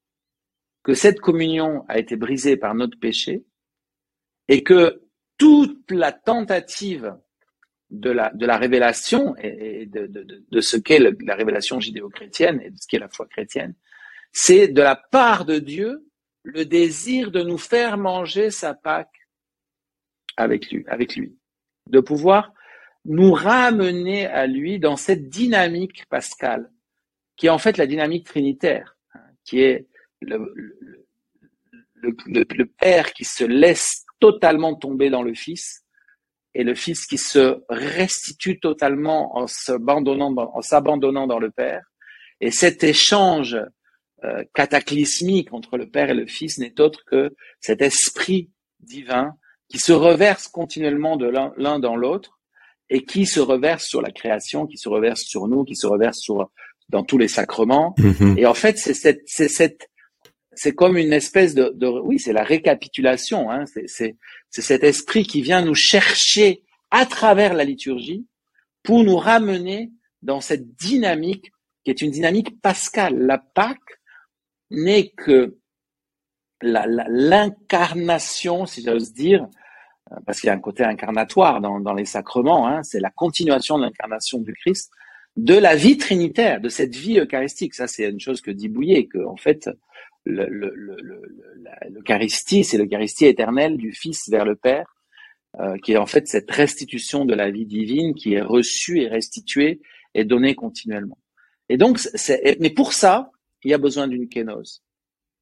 que 0.86 0.94
cette 0.94 1.20
communion 1.20 1.84
a 1.88 1.98
été 1.98 2.16
brisée 2.16 2.58
par 2.58 2.76
notre 2.76 3.00
péché 3.00 3.44
et 4.48 4.64
que 4.64 5.02
toute 5.38 5.90
la 5.90 6.12
tentative 6.12 7.18
de 7.90 8.12
la, 8.12 8.30
de 8.30 8.46
la 8.46 8.58
révélation 8.58 9.36
et 9.38 9.88
de, 9.88 10.06
de, 10.06 10.46
de 10.48 10.62
ce 10.62 10.78
qu'est 10.78 11.00
la 11.00 11.36
révélation 11.36 11.80
judéo-chrétienne 11.80 12.62
et 12.62 12.70
de 12.70 12.78
ce 12.80 12.88
qu'est 12.88 13.00
la 13.00 13.10
foi 13.10 13.26
chrétienne, 13.26 13.74
c'est 14.32 14.68
de 14.68 14.82
la 14.82 14.96
part 14.96 15.46
de 15.46 15.58
Dieu 15.58 16.08
le 16.44 16.66
désir 16.66 17.32
de 17.32 17.42
nous 17.42 17.58
faire 17.58 17.98
manger 17.98 18.52
sa 18.52 18.76
Pâque 18.76 19.28
avec 20.38 20.70
lui, 20.72 20.86
avec 20.88 21.16
lui, 21.16 21.36
de 21.90 22.00
pouvoir 22.00 22.54
nous 23.06 23.32
ramener 23.34 24.28
à 24.28 24.46
lui 24.46 24.78
dans 24.78 24.98
cette 24.98 25.30
dynamique 25.30 26.06
pascale, 26.10 26.72
qui 27.38 27.48
est 27.48 27.50
en 27.50 27.58
fait 27.58 27.78
la 27.78 27.88
dynamique 27.88 28.28
trinitaire, 28.28 28.98
hein, 29.16 29.22
qui 29.44 29.62
est 29.62 29.88
le, 30.22 30.54
le, 31.96 32.18
le, 32.28 32.66
Père 32.66 33.14
qui 33.14 33.24
se 33.24 33.44
laisse 33.44 34.06
totalement 34.20 34.76
tomber 34.76 35.10
dans 35.10 35.24
le 35.24 35.34
Fils 35.34 35.84
et 36.54 36.64
le 36.64 36.76
Fils 36.76 37.06
qui 37.06 37.18
se 37.18 37.64
restitue 37.70 38.60
totalement 38.60 39.38
en 39.38 39.48
s'abandonnant 39.48 40.32
dans, 40.32 40.52
en 40.56 40.62
s'abandonnant 40.62 41.28
dans 41.28 41.40
le 41.40 41.52
Père. 41.52 41.84
Et 42.42 42.52
cet 42.52 42.84
échange 42.84 43.58
euh, 44.24 44.44
cataclysmique 44.54 45.54
entre 45.54 45.78
le 45.78 45.88
Père 45.90 46.10
et 46.10 46.14
le 46.14 46.28
Fils 46.28 46.58
n'est 46.58 46.80
autre 46.80 47.04
que 47.06 47.36
cet 47.60 47.82
esprit 47.82 48.50
divin 48.80 49.36
qui 49.68 49.80
se 49.80 49.94
reverse 49.94 50.48
continuellement 50.48 51.18
de 51.18 51.28
l'un 51.28 51.80
dans 51.80 51.96
l'autre 51.96 52.40
et 52.90 53.04
qui 53.04 53.26
se 53.26 53.40
reverse 53.40 53.86
sur 53.86 54.02
la 54.02 54.12
création, 54.12 54.68
qui 54.68 54.78
se 54.78 54.90
reverse 54.90 55.22
sur 55.22 55.48
nous, 55.48 55.64
qui 55.64 55.76
se 55.76 55.88
reverse 55.88 56.20
sur 56.20 56.50
dans 56.90 57.04
tous 57.04 57.18
les 57.18 57.28
sacrements. 57.28 57.96
Mm-hmm. 57.98 58.40
Et 58.40 58.46
en 58.46 58.54
fait, 58.54 58.78
c'est 58.78 58.94
cette, 58.94 59.24
c'est 59.26 59.50
cette 59.50 59.90
c'est 60.56 60.74
comme 60.74 60.98
une 60.98 61.14
espèce 61.14 61.56
de, 61.56 61.72
oui, 62.04 62.20
c'est 62.20 62.34
la 62.34 62.44
récapitulation. 62.44 63.52
Hein, 63.52 63.66
c'est 63.86 64.18
cet 64.50 64.84
esprit 64.84 65.24
qui 65.24 65.42
vient 65.42 65.64
nous 65.64 65.76
chercher 65.76 66.64
à 66.92 67.06
travers 67.06 67.54
la 67.54 67.64
liturgie 67.64 68.26
pour 68.84 69.04
nous 69.04 69.18
ramener 69.18 69.92
dans 70.22 70.42
cette 70.42 70.76
dynamique 70.76 71.52
qui 71.84 71.92
est 71.92 72.02
une 72.02 72.12
dynamique 72.12 72.62
pascale. 72.62 73.18
La 73.18 73.38
Pâque 73.38 74.00
n'est 74.72 75.10
que 75.10 75.58
l'incarnation, 76.62 78.66
si 78.66 78.84
j'ose 78.84 79.14
dire, 79.14 79.48
parce 80.26 80.40
qu'il 80.40 80.48
y 80.48 80.52
a 80.52 80.54
un 80.54 80.60
côté 80.60 80.84
incarnatoire 80.84 81.62
dans, 81.62 81.80
dans 81.80 81.94
les 81.94 82.06
sacrements, 82.06 82.68
hein, 82.68 82.84
c'est 82.84 83.00
la 83.00 83.10
continuation 83.10 83.78
de 83.78 83.84
l'incarnation 83.84 84.40
du 84.40 84.54
Christ, 84.54 84.92
de 85.36 85.56
la 85.56 85.76
vie 85.76 85.98
trinitaire, 85.98 86.62
de 86.62 86.70
cette 86.70 86.96
vie 86.96 87.20
eucharistique. 87.20 87.74
Ça, 87.74 87.88
c'est 87.88 88.10
une 88.10 88.20
chose 88.20 88.42
que 88.42 88.52
dit 88.52 88.70
Bouillet, 88.70 89.08
que 89.08 89.26
en 89.26 89.36
fait, 89.36 89.70
l'Eucharistie, 91.90 92.64
c'est 92.64 92.78
l'Eucharistie 92.78 93.26
éternelle 93.26 93.78
du 93.78 93.92
Fils 93.92 94.30
vers 94.30 94.46
le 94.46 94.56
Père, 94.56 94.96
euh, 95.60 95.78
qui 95.78 95.94
est 95.94 95.98
en 95.98 96.06
fait 96.06 96.28
cette 96.28 96.50
restitution 96.52 97.26
de 97.26 97.34
la 97.34 97.50
vie 97.52 97.66
divine 97.66 98.14
qui 98.14 98.34
est 98.34 98.42
reçue 98.42 99.02
et 99.02 99.08
restituée 99.08 99.82
et 100.14 100.26
donnée 100.26 100.56
continuellement. 100.56 101.18
Et 101.70 101.78
donc, 101.78 102.00
mais 102.60 102.70
pour 102.70 102.94
ça, 102.94 103.32
il 103.64 103.72
y 103.72 103.74
a 103.74 103.78
besoin 103.78 104.08
d'une 104.08 104.28
kénose. 104.28 104.84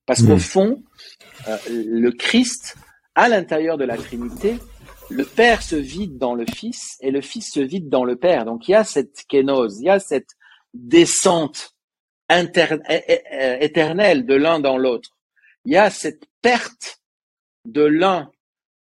Parce 0.06 0.22
qu'au 0.22 0.36
hmm. 0.36 0.40
fond, 0.40 0.84
euh, 1.48 1.58
le 1.70 2.12
Christ, 2.12 2.76
à 3.16 3.30
l'intérieur 3.30 3.78
de 3.78 3.86
la 3.86 3.98
Trinité, 3.98 4.56
le 5.10 5.24
Père 5.24 5.62
se 5.62 5.76
vide 5.76 6.18
dans 6.18 6.36
le 6.36 6.46
Fils 6.46 6.98
et 7.02 7.12
le 7.12 7.22
Fils 7.22 7.52
se 7.52 7.60
vide 7.60 7.90
dans 7.90 8.04
le 8.04 8.16
Père. 8.16 8.46
Donc 8.46 8.68
il 8.68 8.72
y 8.72 8.76
a 8.76 8.84
cette 8.84 9.24
kénose, 9.28 9.80
il 9.80 9.86
y 9.86 9.90
a 9.90 10.00
cette 10.00 10.30
descente 10.74 11.73
éternelle 12.40 14.26
de 14.26 14.36
l'un 14.36 14.60
dans 14.60 14.78
l'autre. 14.78 15.18
Il 15.66 15.74
y 15.74 15.78
a 15.78 15.90
cette 15.90 16.26
perte 16.42 17.02
de 17.66 17.84
l'un, 17.84 18.32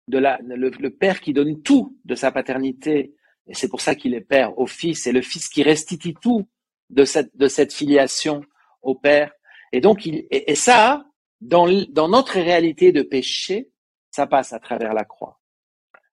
de 0.09 0.18
la, 0.18 0.38
le, 0.42 0.90
Père 0.90 1.21
qui 1.21 1.32
donne 1.32 1.62
tout 1.62 1.97
de 2.04 2.14
sa 2.14 2.32
paternité, 2.32 3.14
et 3.47 3.54
c'est 3.54 3.68
pour 3.68 3.80
ça 3.80 3.94
qu'il 3.94 4.14
est 4.14 4.21
Père 4.21 4.59
au 4.59 4.66
Fils, 4.66 5.06
et 5.06 5.12
le 5.12 5.23
Fils 5.23 5.49
qui 5.49 5.62
restitue 5.62 6.14
tout 6.14 6.49
de 6.90 7.04
cette, 7.04 7.37
de 7.37 7.49
cette 7.49 7.73
filiation 7.73 8.42
au 8.82 8.94
Père. 8.94 9.32
Et 9.73 9.80
donc, 9.80 10.06
il, 10.06 10.26
et, 10.30 10.54
ça, 10.54 11.04
dans, 11.40 11.66
dans 11.88 12.09
notre 12.09 12.35
réalité 12.35 12.92
de 12.92 13.02
péché, 13.02 13.71
ça 14.11 14.26
passe 14.26 14.52
à 14.52 14.59
travers 14.59 14.92
la 14.92 15.04
croix. 15.04 15.40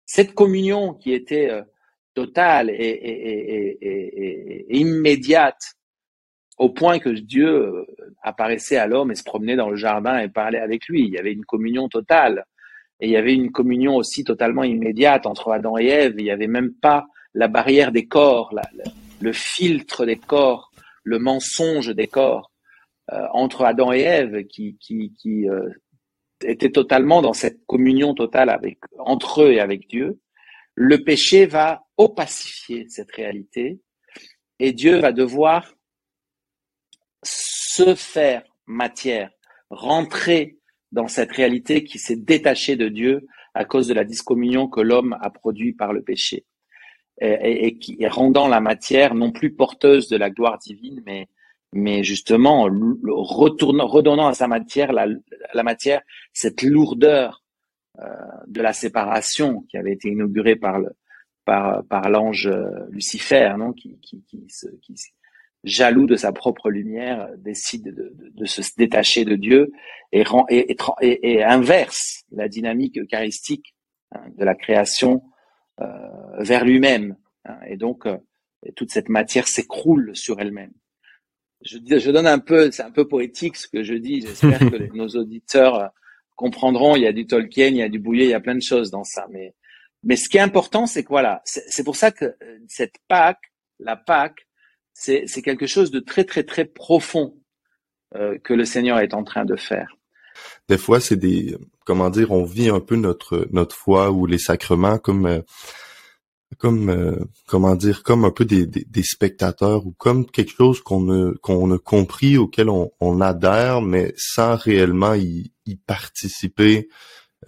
Cette 0.05 0.33
communion 0.33 0.93
qui 0.93 1.13
était 1.13 1.49
euh, 1.49 1.61
totale 2.13 2.69
et, 2.69 4.67
immédiate, 4.69 5.75
au 6.59 6.69
point 6.69 6.99
que 6.99 7.09
Dieu 7.09 7.47
euh, 7.47 7.85
apparaissait 8.21 8.77
à 8.77 8.85
l'homme 8.85 9.11
et 9.11 9.15
se 9.15 9.23
promenait 9.23 9.55
dans 9.55 9.69
le 9.69 9.77
jardin 9.77 10.19
et 10.19 10.27
parlait 10.27 10.59
avec 10.59 10.87
lui. 10.87 11.05
Il 11.05 11.13
y 11.13 11.17
avait 11.17 11.31
une 11.31 11.45
communion 11.45 11.87
totale. 11.87 12.45
Et 12.99 13.07
il 13.07 13.11
y 13.11 13.17
avait 13.17 13.33
une 13.33 13.51
communion 13.51 13.95
aussi 13.95 14.25
totalement 14.25 14.63
immédiate 14.63 15.25
entre 15.25 15.51
Adam 15.51 15.77
et 15.77 15.87
Ève. 15.87 16.15
Il 16.17 16.25
n'y 16.25 16.31
avait 16.31 16.47
même 16.47 16.73
pas 16.73 17.07
la 17.33 17.47
barrière 17.47 17.93
des 17.93 18.07
corps, 18.07 18.53
le 19.21 19.31
filtre 19.31 20.05
des 20.05 20.17
corps, 20.17 20.71
le 21.03 21.17
mensonge 21.17 21.95
des 21.95 22.07
corps 22.07 22.51
euh, 23.13 23.25
entre 23.31 23.63
Adam 23.63 23.93
et 23.93 24.01
Ève 24.01 24.45
qui, 24.47 24.77
qui, 24.79 25.49
euh, 25.49 25.69
était 26.43 26.71
totalement 26.71 27.21
dans 27.21 27.33
cette 27.33 27.65
communion 27.67 28.13
totale 28.13 28.49
avec, 28.49 28.79
entre 28.97 29.43
eux 29.43 29.53
et 29.53 29.59
avec 29.61 29.87
Dieu. 29.87 30.19
Le 30.75 31.03
péché 31.03 31.45
va 31.45 31.83
opacifier 31.97 32.85
cette 32.89 33.11
réalité 33.11 33.79
et 34.59 34.73
Dieu 34.73 34.99
va 34.99 35.11
devoir 35.11 35.73
se 37.79 37.95
faire 37.95 38.43
matière, 38.67 39.29
rentrer 39.69 40.57
dans 40.91 41.07
cette 41.07 41.31
réalité 41.31 41.83
qui 41.83 41.97
s'est 41.97 42.17
détachée 42.17 42.75
de 42.75 42.89
Dieu 42.89 43.25
à 43.53 43.63
cause 43.63 43.87
de 43.87 43.93
la 43.93 44.03
discommunion 44.03 44.67
que 44.67 44.81
l'homme 44.81 45.17
a 45.21 45.29
produit 45.29 45.73
par 45.73 45.93
le 45.93 46.01
péché. 46.01 46.45
Et, 47.21 47.77
qui 47.79 47.97
rendant 48.07 48.47
la 48.47 48.61
matière 48.61 49.13
non 49.13 49.33
plus 49.33 49.53
porteuse 49.53 50.07
de 50.07 50.15
la 50.15 50.29
gloire 50.29 50.57
divine, 50.57 51.03
mais, 51.73 52.03
justement 52.03 52.69
retournant, 53.05 53.87
redonnant 53.87 54.27
à 54.27 54.33
sa 54.33 54.47
matière 54.47 54.93
la, 54.93 55.63
matière 55.63 56.01
cette 56.31 56.61
lourdeur 56.61 57.43
euh, 57.99 58.05
de 58.47 58.61
la 58.61 58.71
séparation 58.71 59.65
qui 59.69 59.77
avait 59.77 59.91
été 59.91 60.07
inaugurée 60.09 60.55
par 60.55 60.79
l'ange 62.09 62.47
euh, 62.47 62.87
Lucifer, 62.89 63.53
non, 63.57 63.73
qui, 63.73 63.99
qui, 63.99 64.17
jaloux 65.63 66.05
de 66.05 66.15
sa 66.15 66.31
propre 66.31 66.69
lumière, 66.69 67.29
décide 67.37 67.93
de, 67.93 68.45
se 68.45 68.61
détacher 68.77 69.25
de 69.25 69.35
Dieu 69.35 69.71
et, 70.11 70.23
rend, 70.23 70.45
et, 70.49 71.43
inverse 71.43 72.23
la 72.31 72.47
dynamique 72.47 72.97
eucharistique 72.97 73.75
hein, 74.13 74.21
de 74.37 74.45
la 74.45 74.55
création 74.55 75.21
euh, 75.81 75.85
vers 76.39 76.63
lui-même. 76.63 77.15
Hein. 77.45 77.57
et 77.67 77.77
donc, 77.77 78.05
euh, 78.05 78.17
toute 78.75 78.91
cette 78.91 79.09
matière 79.09 79.47
s'écroule 79.47 80.15
sur 80.15 80.39
elle-même. 80.39 80.73
Je, 81.61 81.77
je 81.77 82.11
donne 82.11 82.27
un 82.27 82.39
peu, 82.39 82.71
c'est 82.71 82.83
un 82.83 82.91
peu 82.91 83.07
poétique 83.07 83.57
ce 83.57 83.67
que 83.67 83.83
je 83.83 83.93
dis. 83.93 84.21
J'espère 84.21 84.59
que 84.59 84.93
nos 84.95 85.09
auditeurs 85.09 85.75
euh, 85.75 85.87
comprendront. 86.35 86.95
Il 86.95 87.03
y 87.03 87.07
a 87.07 87.13
du 87.13 87.27
Tolkien, 87.27 87.67
il 87.67 87.77
y 87.77 87.83
a 87.83 87.89
du 87.89 87.99
Bouillet, 87.99 88.25
il 88.25 88.29
y 88.29 88.33
a 88.33 88.39
plein 88.39 88.55
de 88.55 88.61
choses 88.61 88.91
dans 88.91 89.03
ça. 89.03 89.27
Mais, 89.29 89.55
mais 90.03 90.15
ce 90.15 90.29
qui 90.29 90.37
est 90.37 90.41
important, 90.41 90.85
c'est 90.85 91.03
que 91.03 91.09
voilà, 91.09 91.41
c'est 91.43 91.83
pour 91.83 91.97
ça 91.97 92.11
que 92.11 92.37
cette 92.67 92.95
Pâque, 93.09 93.51
la 93.79 93.97
Pâque, 93.97 94.47
c'est 94.99 95.41
quelque 95.41 95.67
chose 95.67 95.91
de 95.91 95.99
très 95.99 96.23
très 96.23 96.43
très 96.43 96.65
profond 96.65 97.35
euh, 98.15 98.37
que 98.43 98.53
le 98.53 98.65
Seigneur 98.65 98.99
est 98.99 99.13
en 99.13 99.23
train 99.23 99.45
de 99.45 99.55
faire. 99.55 99.95
Des 100.67 100.77
fois, 100.77 100.99
c'est 100.99 101.15
des 101.15 101.57
comment 101.85 102.09
dire, 102.09 102.31
on 102.31 102.43
vit 102.43 102.69
un 102.69 102.79
peu 102.79 102.95
notre 102.95 103.47
notre 103.51 103.75
foi 103.75 104.11
ou 104.11 104.25
les 104.25 104.37
sacrements 104.37 104.97
comme 104.97 105.25
euh, 105.25 105.41
comme 106.57 106.89
euh, 106.89 107.15
comment 107.47 107.75
dire, 107.75 108.03
comme 108.03 108.25
un 108.25 108.31
peu 108.31 108.45
des, 108.45 108.65
des, 108.65 109.03
spectateurs 109.03 109.85
ou 109.85 109.93
comme 109.97 110.25
quelque 110.25 110.53
chose 110.55 110.81
qu'on 110.81 111.09
a 111.11 111.33
qu'on 111.41 111.71
a 111.71 111.77
compris 111.77 112.37
auquel 112.37 112.69
on, 112.69 112.91
on 112.99 113.21
adhère, 113.21 113.81
mais 113.81 114.13
sans 114.17 114.55
réellement 114.55 115.13
y, 115.13 115.53
y 115.65 115.75
participer 115.75 116.89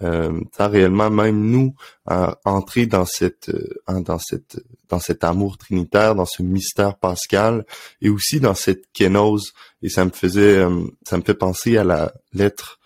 euh, 0.00 0.40
réellement 0.58 1.10
même 1.10 1.40
nous 1.50 1.74
entrer 2.06 2.86
dans 2.86 3.04
cette 3.04 3.50
euh, 3.50 4.00
dans 4.00 4.18
cette 4.18 4.58
dans 4.88 5.00
cet 5.00 5.22
amour 5.22 5.58
trinitaire, 5.58 6.14
dans 6.14 6.26
ce 6.26 6.42
mystère 6.42 6.96
pascal 6.96 7.66
et 8.00 8.08
aussi 8.08 8.40
dans 8.40 8.54
cette 8.54 8.90
kénose 8.92 9.52
et 9.82 9.88
ça 9.88 10.04
me 10.04 10.10
faisait 10.10 10.58
euh, 10.58 10.86
ça 11.06 11.18
me 11.18 11.22
fait 11.22 11.34
penser 11.34 11.76
à 11.76 11.84
la 11.84 12.12
lettre 12.32 12.80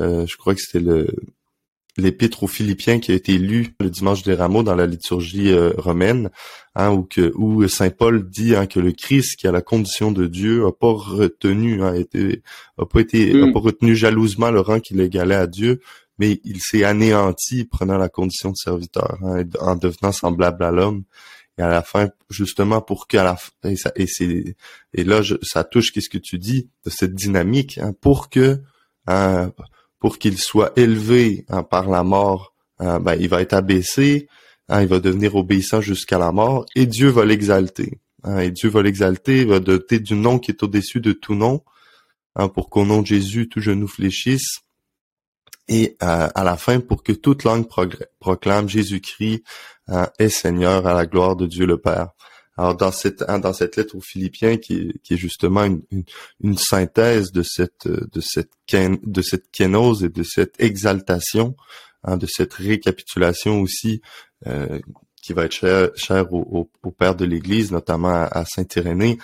euh, 0.00 0.24
je 0.26 0.36
crois 0.36 0.54
que 0.54 0.60
c'était 0.60 0.84
le 0.84 1.08
l'épître 1.98 2.42
aux 2.42 2.48
Philippiens 2.48 3.00
qui 3.00 3.12
a 3.12 3.14
été 3.14 3.36
lu 3.36 3.74
le 3.78 3.90
dimanche 3.90 4.22
des 4.22 4.32
Rameaux 4.32 4.62
dans 4.62 4.74
la 4.74 4.86
liturgie 4.86 5.54
romaine, 5.76 6.30
hein, 6.74 6.90
où 6.90 7.02
que 7.02 7.34
où 7.34 7.68
saint 7.68 7.90
Paul 7.90 8.30
dit 8.30 8.56
hein, 8.56 8.64
que 8.64 8.80
le 8.80 8.92
Christ, 8.92 9.36
qui 9.36 9.46
a 9.46 9.52
la 9.52 9.60
condition 9.60 10.10
de 10.10 10.26
Dieu, 10.26 10.64
a 10.64 10.72
pas 10.72 10.90
retenu, 10.90 11.82
hein, 11.82 11.92
été, 11.92 12.42
a 12.78 12.86
pas 12.86 13.00
été, 13.00 13.32
a 13.32 13.46
mm. 13.46 13.52
pas 13.52 13.60
retenu 13.60 13.94
jalousement 13.94 14.50
le 14.50 14.60
rang 14.60 14.80
qu'il 14.80 15.02
égalait 15.02 15.34
à 15.34 15.46
Dieu, 15.46 15.82
mais 16.22 16.40
il 16.44 16.60
s'est 16.60 16.84
anéanti 16.84 17.64
prenant 17.64 17.98
la 17.98 18.08
condition 18.08 18.52
de 18.52 18.56
serviteur, 18.56 19.18
hein, 19.24 19.42
en 19.58 19.74
devenant 19.74 20.12
semblable 20.12 20.62
à 20.62 20.70
l'homme. 20.70 21.02
Et 21.58 21.62
à 21.62 21.68
la 21.68 21.82
fin, 21.82 22.10
justement, 22.30 22.80
pour 22.80 23.08
qu'à 23.08 23.24
la 23.24 23.34
fin, 23.34 23.50
et, 23.64 23.74
ça, 23.74 23.90
là, 24.94 25.20
ça 25.42 25.64
touche 25.64 25.90
qu'est-ce 25.90 26.08
que 26.08 26.18
tu 26.18 26.38
dis 26.38 26.68
de 26.84 26.90
cette 26.90 27.16
dynamique, 27.16 27.78
hein, 27.78 27.92
pour 28.00 28.30
que, 28.30 28.60
hein, 29.08 29.50
pour 29.98 30.18
qu'il 30.18 30.38
soit 30.38 30.72
élevé 30.76 31.44
par 31.70 31.90
la 31.90 32.04
mort, 32.04 32.54
ben, 32.78 33.16
il 33.18 33.28
va 33.28 33.42
être 33.42 33.54
abaissé, 33.54 34.28
il 34.70 34.86
va 34.86 35.00
devenir 35.00 35.34
obéissant 35.34 35.80
jusqu'à 35.80 36.18
la 36.18 36.30
mort, 36.30 36.66
et 36.76 36.86
Dieu 36.86 37.08
va 37.08 37.24
l'exalter. 37.24 37.98
et 38.38 38.52
Dieu 38.52 38.68
va 38.68 38.82
l'exalter, 38.82 39.40
il 39.40 39.48
va 39.48 39.58
doter 39.58 39.98
du 39.98 40.14
nom 40.14 40.38
qui 40.38 40.52
est 40.52 40.62
au-dessus 40.62 41.00
de 41.00 41.12
tout 41.12 41.34
nom, 41.34 41.64
pour 42.54 42.70
qu'au 42.70 42.84
nom 42.84 43.02
de 43.02 43.06
Jésus, 43.08 43.48
tout 43.48 43.60
genou 43.60 43.88
fléchisse 43.88 44.62
et 45.68 45.96
euh, 46.02 46.28
à 46.34 46.44
la 46.44 46.56
fin 46.56 46.80
pour 46.80 47.02
que 47.02 47.12
toute 47.12 47.44
langue 47.44 47.66
proclame 48.20 48.68
Jésus-Christ 48.68 49.42
euh, 49.90 50.06
est 50.18 50.28
Seigneur 50.28 50.86
à 50.86 50.94
la 50.94 51.06
gloire 51.06 51.36
de 51.36 51.46
Dieu 51.46 51.66
le 51.66 51.78
Père. 51.78 52.10
Alors 52.56 52.76
dans 52.76 52.92
cette 52.92 53.24
hein, 53.28 53.38
dans 53.38 53.54
cette 53.54 53.76
lettre 53.76 53.96
aux 53.96 54.02
Philippiens 54.02 54.58
qui, 54.58 54.92
qui 55.02 55.14
est 55.14 55.18
justement 55.18 55.64
une, 55.64 55.82
une, 56.42 56.58
synthèse 56.58 57.32
de 57.32 57.42
cette 57.42 57.88
de 57.88 58.20
cette 58.20 58.52
de 58.70 59.22
cette 59.22 59.50
kénose 59.50 60.04
et 60.04 60.10
de 60.10 60.22
cette 60.22 60.60
exaltation, 60.60 61.56
hein, 62.04 62.18
de 62.18 62.26
cette 62.26 62.52
récapitulation 62.52 63.62
aussi 63.62 64.02
euh, 64.46 64.80
qui 65.22 65.32
va 65.32 65.44
être 65.44 65.52
cher, 65.52 65.90
cher 65.94 66.32
au, 66.32 66.68
Père 66.98 67.14
de 67.14 67.24
l'Église, 67.24 67.72
notamment 67.72 68.10
à, 68.10 68.24
à 68.24 68.44
Saint 68.44 68.66
Irénée. 68.76 69.18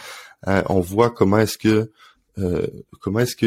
Hein, 0.46 0.62
on 0.68 0.81
voit 0.81 1.11
comment 1.11 1.38
est-ce 1.38 1.59
que 1.59 1.90
euh, 2.38 2.66
comment 3.01 3.20
est-ce 3.20 3.37
que 3.37 3.46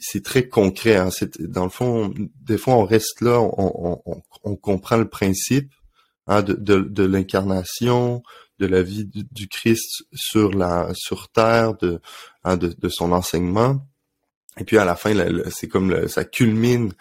c'est 0.00 0.24
très 0.24 0.48
concret. 0.48 0.96
Hein? 0.96 1.10
dans 1.40 1.64
le 1.64 1.70
fond, 1.70 2.12
des 2.40 2.58
fois 2.58 2.74
on 2.74 2.84
reste 2.84 3.20
là, 3.20 3.40
on, 3.40 4.00
on, 4.04 4.22
on 4.42 4.56
comprend 4.56 4.96
le 4.96 5.08
principe 5.08 5.72
hein, 6.26 6.42
de, 6.42 6.54
de, 6.54 6.80
de 6.80 7.04
l'incarnation, 7.04 8.22
de 8.58 8.66
la 8.66 8.82
vie 8.82 9.04
du, 9.04 9.48
Christ 9.48 10.04
sur 10.12 10.52
la 10.52 10.90
sur 10.94 11.28
terre, 11.28 11.74
de, 11.74 12.00
hein, 12.44 12.56
de, 12.56 12.74
de 12.76 12.88
son 12.88 13.12
enseignement. 13.12 13.86
Et 14.58 14.64
puis 14.64 14.78
à 14.78 14.84
la 14.84 14.96
fin, 14.96 15.14
c'est 15.50 15.68
comme 15.68 16.08
ça 16.08 16.24
culmine 16.24 16.92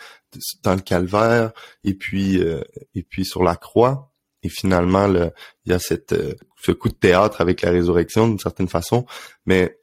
dans 0.63 0.75
le 0.75 0.81
calvaire, 0.81 1.51
et 1.85 1.93
puis 1.93 2.39
euh, 2.39 2.61
et 2.93 3.03
puis 3.03 3.25
sur 3.25 3.43
la 3.43 3.55
croix. 3.55 4.11
Et 4.43 4.49
finalement, 4.49 5.07
il 5.07 5.31
y 5.71 5.73
a 5.73 5.79
cette 5.79 6.11
euh, 6.11 6.33
ce 6.61 6.71
coup 6.71 6.89
de 6.89 6.95
théâtre 6.95 7.41
avec 7.41 7.61
la 7.61 7.71
résurrection 7.71 8.27
d'une 8.27 8.39
certaine 8.39 8.67
façon, 8.67 9.05
mais 9.45 9.79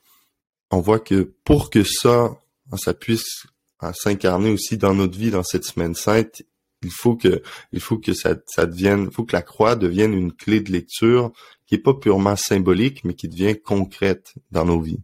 on 0.72 0.80
voit 0.80 0.98
que 0.98 1.32
pour 1.44 1.70
que 1.70 1.85
ça, 1.85 2.37
ça 2.76 2.94
puisse 2.94 3.46
s'incarner 3.94 4.50
aussi 4.50 4.76
dans 4.76 4.94
notre 4.94 5.18
vie 5.18 5.30
dans 5.30 5.42
cette 5.42 5.64
semaine 5.64 5.94
sainte, 5.94 6.42
il 6.82 6.90
faut 6.90 7.14
que, 7.14 7.42
il 7.72 7.80
faut 7.80 7.98
que 7.98 8.12
ça, 8.12 8.35
ça 8.46 8.66
devienne, 8.66 9.06
il 9.11 9.14
faut 9.14 9.24
que 9.24 9.37
la 9.37 9.42
croix 9.42 9.76
devienne 9.76 10.14
une 10.14 10.32
clé 10.32 10.61
de 10.61 10.72
lecture 10.72 11.32
qui 11.66 11.76
est 11.76 11.78
pas 11.78 11.94
purement 11.94 12.37
symbolique, 12.37 13.04
mais 13.04 13.14
qui 13.14 13.28
devient 13.28 13.56
concrète 13.61 14.35
dans 14.50 14.64
nos 14.64 14.80
vies. 14.80 15.00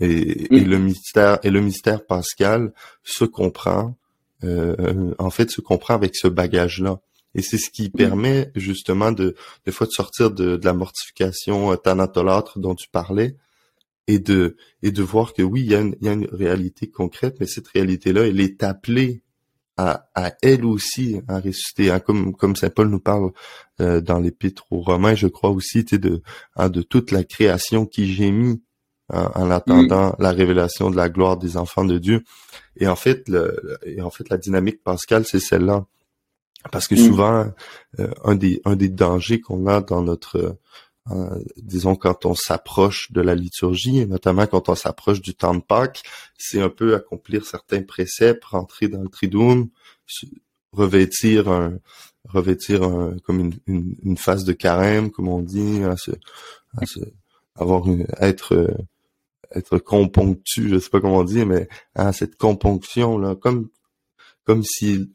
Et, 0.00 0.48
le 0.50 0.78
mystère, 0.78 1.38
et 1.42 1.50
le 1.50 1.60
mystère 1.60 2.06
pascal 2.06 2.72
se 3.02 3.24
comprend, 3.24 3.96
euh, 4.44 5.12
en 5.18 5.30
fait, 5.30 5.50
se 5.50 5.60
comprend 5.60 5.94
avec 5.94 6.14
ce 6.14 6.28
bagage-là. 6.28 7.00
Et 7.34 7.42
c'est 7.42 7.58
ce 7.58 7.70
qui 7.70 7.90
permet 7.90 8.50
justement 8.54 9.12
de, 9.12 9.34
des 9.66 9.72
fois, 9.72 9.86
de 9.86 9.92
sortir 9.92 10.30
de, 10.30 10.56
de 10.56 10.64
la 10.64 10.72
mortification 10.72 11.76
thanatolâtre 11.76 12.58
dont 12.58 12.74
tu 12.74 12.88
parlais, 12.88 13.36
et 14.08 14.18
de 14.18 14.56
et 14.82 14.90
de 14.90 15.02
voir 15.02 15.34
que 15.34 15.42
oui, 15.42 15.60
il 15.60 15.70
y 15.70 15.74
a 15.76 15.80
une, 15.80 15.94
il 16.00 16.06
y 16.06 16.10
a 16.10 16.14
une 16.14 16.26
réalité 16.32 16.90
concrète, 16.90 17.36
mais 17.38 17.46
cette 17.46 17.68
réalité-là, 17.68 18.26
elle 18.26 18.40
est 18.40 18.64
appelée 18.64 19.22
à, 19.76 20.08
à 20.14 20.32
elle 20.42 20.64
aussi 20.64 21.20
à 21.28 21.38
ressusciter, 21.38 21.90
hein, 21.90 22.00
comme 22.00 22.34
comme 22.34 22.56
saint 22.56 22.70
Paul 22.70 22.88
nous 22.88 23.00
parle 23.00 23.30
euh, 23.80 24.00
dans 24.00 24.18
l'Épître 24.18 24.64
aux 24.72 24.80
Romains, 24.80 25.14
je 25.14 25.28
crois 25.28 25.50
aussi, 25.50 25.84
de 25.84 26.22
hein, 26.56 26.70
de 26.70 26.82
toute 26.82 27.12
la 27.12 27.22
création 27.22 27.86
qui 27.86 28.12
gémit 28.12 28.62
hein, 29.10 29.30
en 29.34 29.50
attendant 29.50 30.08
mm. 30.08 30.16
la 30.18 30.32
révélation 30.32 30.90
de 30.90 30.96
la 30.96 31.10
gloire 31.10 31.36
des 31.36 31.56
enfants 31.56 31.84
de 31.84 31.98
Dieu. 31.98 32.24
Et 32.76 32.88
en 32.88 32.96
fait, 32.96 33.28
le, 33.28 33.78
et 33.84 34.00
en 34.00 34.10
fait, 34.10 34.28
la 34.30 34.38
dynamique 34.38 34.82
pascale, 34.82 35.24
c'est 35.26 35.40
celle-là. 35.40 35.86
Parce 36.72 36.88
que 36.88 36.94
mm. 36.94 36.98
souvent, 36.98 37.52
euh, 38.00 38.10
un 38.24 38.34
des 38.34 38.60
un 38.64 38.74
des 38.74 38.88
dangers 38.88 39.40
qu'on 39.40 39.66
a 39.66 39.82
dans 39.82 40.02
notre 40.02 40.58
euh, 41.10 41.38
disons 41.56 41.96
quand 41.96 42.26
on 42.26 42.34
s'approche 42.34 43.10
de 43.12 43.20
la 43.20 43.34
liturgie, 43.34 43.98
et 43.98 44.06
notamment 44.06 44.46
quand 44.46 44.68
on 44.68 44.74
s'approche 44.74 45.20
du 45.20 45.34
temps 45.34 45.54
de 45.54 45.60
Pâques, 45.62 46.02
c'est 46.36 46.60
un 46.60 46.68
peu 46.68 46.94
accomplir 46.94 47.44
certains 47.44 47.82
préceptes, 47.82 48.44
rentrer 48.44 48.88
dans 48.88 49.02
le 49.02 49.08
triduum, 49.08 49.68
revêtir 50.72 51.48
un 51.48 51.78
revêtir 52.24 52.82
un, 52.82 53.16
comme 53.24 53.40
une, 53.40 53.54
une, 53.66 53.96
une, 54.02 54.16
phase 54.18 54.44
de 54.44 54.52
carême, 54.52 55.10
comme 55.10 55.28
on 55.28 55.40
dit, 55.40 55.80
se, 55.96 56.10
à 56.76 56.84
se, 56.84 57.00
avoir 57.54 57.86
une, 57.86 58.06
être 58.20 58.76
être 59.54 59.78
componctu, 59.78 60.68
je 60.68 60.78
sais 60.78 60.90
pas 60.90 61.00
comment 61.00 61.24
dire, 61.24 61.46
mais 61.46 61.68
hein, 61.94 62.12
cette 62.12 62.36
componction 62.36 63.18
là, 63.18 63.34
comme 63.34 63.68
comme 64.44 64.62
si 64.62 65.10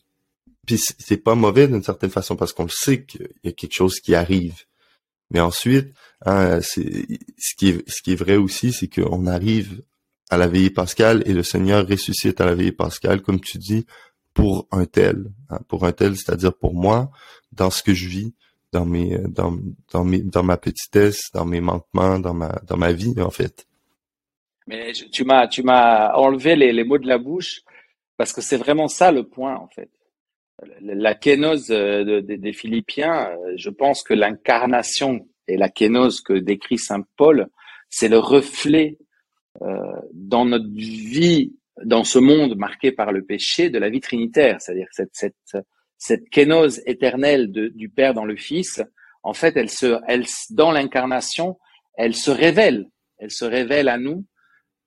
puis 0.65 0.79
c'est 0.99 1.17
pas 1.17 1.36
mauvais 1.36 1.67
d'une 1.67 1.84
certaine 1.84 2.10
façon 2.10 2.36
parce 2.36 2.53
qu'on 2.53 2.63
le 2.63 2.69
sait 2.69 3.03
qu'il 3.03 3.29
y 3.43 3.49
a 3.49 3.51
quelque 3.51 3.73
chose 3.73 3.99
qui 3.99 4.15
arrive. 4.15 4.63
Mais 5.34 5.39
ensuite, 5.39 5.93
hein, 6.26 6.62
c'est, 6.62 7.08
ce, 7.38 7.56
qui 7.56 7.69
est, 7.69 7.89
ce 7.89 8.02
qui 8.02 8.13
est 8.13 8.15
vrai 8.15 8.38
aussi, 8.38 8.72
c'est 8.72 8.88
qu'on 8.88 9.26
arrive 9.26 9.82
à 10.30 10.38
la 10.38 10.48
veillée 10.48 10.69
pascale 10.69 11.24
et 11.26 11.34
le 11.34 11.43
Seigneur 11.43 11.88
ressuscite 11.88 12.39
à 12.39 12.46
la 12.46 12.56
veillée 12.56 12.72
pascale, 12.72 13.22
comme 13.22 13.41
tu 13.41 13.58
dis, 13.58 13.86
pour 14.34 14.67
un 14.72 14.86
tel. 14.86 15.26
Hein, 15.50 15.60
pour 15.67 15.86
un 15.86 15.91
tel, 15.91 16.15
c'est-à-dire 16.15 16.54
pour 16.54 16.74
moi, 16.74 17.12
dans 17.52 17.69
ce 17.69 17.84
que 17.84 17.93
je 17.93 18.08
vis, 18.08 18.34
dans 18.72 18.86
mes, 18.86 19.17
dans, 19.28 19.56
dans 19.91 20.04
mes, 20.04 20.22
dans 20.22 20.43
ma 20.43 20.58
petitesse, 20.58 21.32
dans 21.34 21.46
mes 21.46 21.62
manquements, 21.62 22.19
dans 22.19 22.34
ma, 22.34 22.60
dans 22.67 22.78
ma 22.78 22.93
vie, 22.93 23.13
en 23.19 23.30
fait. 23.30 23.67
Mais 24.65 24.93
tu 24.93 25.26
m'as, 25.26 25.48
tu 25.48 25.62
m'as 25.62 26.13
enlevé 26.13 26.56
les, 26.56 26.72
les 26.72 26.84
mots 26.84 26.98
de 26.98 27.08
la 27.08 27.17
bouche 27.17 27.62
parce 28.17 28.32
que 28.32 28.41
c'est 28.41 28.58
vraiment 28.58 28.88
ça 28.88 29.12
le 29.12 29.24
point, 29.24 29.56
en 29.56 29.67
fait 29.67 29.89
la 30.82 31.16
kénose 31.16 31.72
euh, 31.72 32.22
des 32.22 32.54
Philippiens, 32.54 33.32
euh, 33.32 33.54
je 33.56 33.70
pense 33.70 34.04
que 34.04 34.13
l'incarnation 34.13 35.28
et 35.48 35.58
la 35.58 35.70
kénose 35.70 36.22
que 36.22 36.34
décrit 36.34 36.78
saint 36.78 37.04
Paul, 37.18 37.50
c'est 37.89 38.08
le 38.08 38.20
reflet 38.20 38.98
euh, 39.62 39.68
dans 40.13 40.46
notre 40.46 40.70
vie, 40.70 41.54
dans 41.84 42.04
ce 42.04 42.20
monde 42.20 42.56
marqué 42.58 42.92
par 42.92 43.12
le 43.12 43.24
péché, 43.24 43.70
de 43.70 43.80
la 43.80 43.89
vie 43.89 44.00
trinitaire, 44.00 44.62
c'est-à-dire 44.62 44.88
cette, 44.92 45.36
cette, 45.98 46.30
kénose 46.30 46.82
éternelle 46.86 47.52
du 47.52 47.89
Père 47.89 48.13
dans 48.13 48.26
le 48.26 48.36
Fils. 48.36 48.82
En 49.22 49.34
fait, 49.34 49.56
elle 49.56 49.70
se, 49.70 50.00
elle, 50.08 50.26
dans 50.50 50.72
l'incarnation, 50.72 51.58
elle 51.96 52.16
se 52.16 52.32
révèle, 52.32 52.89
elle 53.18 53.32
se 53.32 53.46
révèle 53.46 53.88
à 53.88 53.98
nous, 53.98 54.26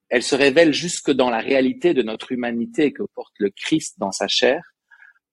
elle 0.08 0.22
se 0.22 0.34
révèle 0.34 0.72
jusque 0.72 1.10
dans 1.10 1.30
la 1.30 1.38
réalité 1.38 1.94
de 1.94 2.02
notre 2.02 2.32
humanité 2.32 2.92
que 2.92 3.02
porte 3.14 3.34
le 3.38 3.50
Christ 3.50 3.98
dans 3.98 4.12
sa 4.12 4.28
chair 4.28 4.75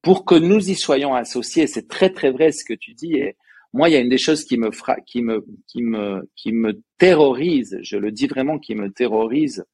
pour 0.04 0.26
que 0.26 0.36
nous 0.36 0.70
y 0.70 0.76
soyons 0.76 1.16
associés. 1.16 1.66
C'est 1.66 1.88
très 1.88 2.12
très 2.12 2.30
vrai 2.30 2.52
ce 2.52 2.64
que 2.64 2.74
tu 2.74 2.94
dis. 2.94 3.16
Et 3.16 3.38
moi, 3.72 3.90
il 3.90 3.94
y 3.94 3.96
a 3.96 4.00
une 4.00 4.10
des 4.10 4.20
choses 4.20 4.44
qui 4.44 4.58
me 4.60 4.70
fra... 4.70 4.98
qui 5.08 5.24
me 5.24 5.44
qui 5.68 5.82
me 5.82 6.30
qui 6.36 6.52
me 6.52 6.80
terrorise. 7.00 7.80
Je 7.82 7.98
le 7.98 8.12
dis 8.12 8.28
vraiment, 8.28 8.60
qui 8.60 8.76
me 8.76 8.92
terrorise, 8.92 9.66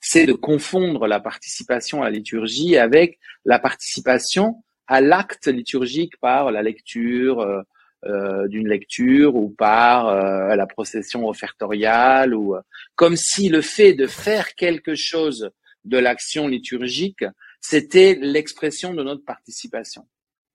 c'est 0.00 0.26
de 0.26 0.34
confondre 0.34 1.08
la 1.08 1.18
participation 1.18 2.02
à 2.02 2.04
la 2.04 2.10
liturgie 2.10 2.76
avec 2.76 3.18
la 3.44 3.58
participation 3.58 4.62
à 4.86 5.00
l'acte 5.00 5.48
liturgique 5.48 6.18
par 6.20 6.52
la 6.52 6.62
lecture 6.62 7.40
euh, 7.40 7.62
euh 8.04 8.46
d'une 8.46 8.68
lecture 8.68 9.34
ou 9.34 9.50
par 9.50 10.08
euh, 10.08 10.54
la 10.54 10.66
procession 10.66 11.26
offertoriale 11.26 12.34
ou 12.34 12.54
euh, 12.54 12.60
comme 12.94 13.16
si 13.16 13.48
le 13.48 13.60
fait 13.60 13.94
de 13.94 14.06
faire 14.06 14.54
quelque 14.54 14.94
chose 14.94 15.50
de 15.84 15.98
l'action 15.98 16.46
liturgique 16.46 17.24
c'était 17.60 18.18
l'expression 18.20 18.94
de 18.94 19.02
notre 19.02 19.24
participation. 19.24 20.06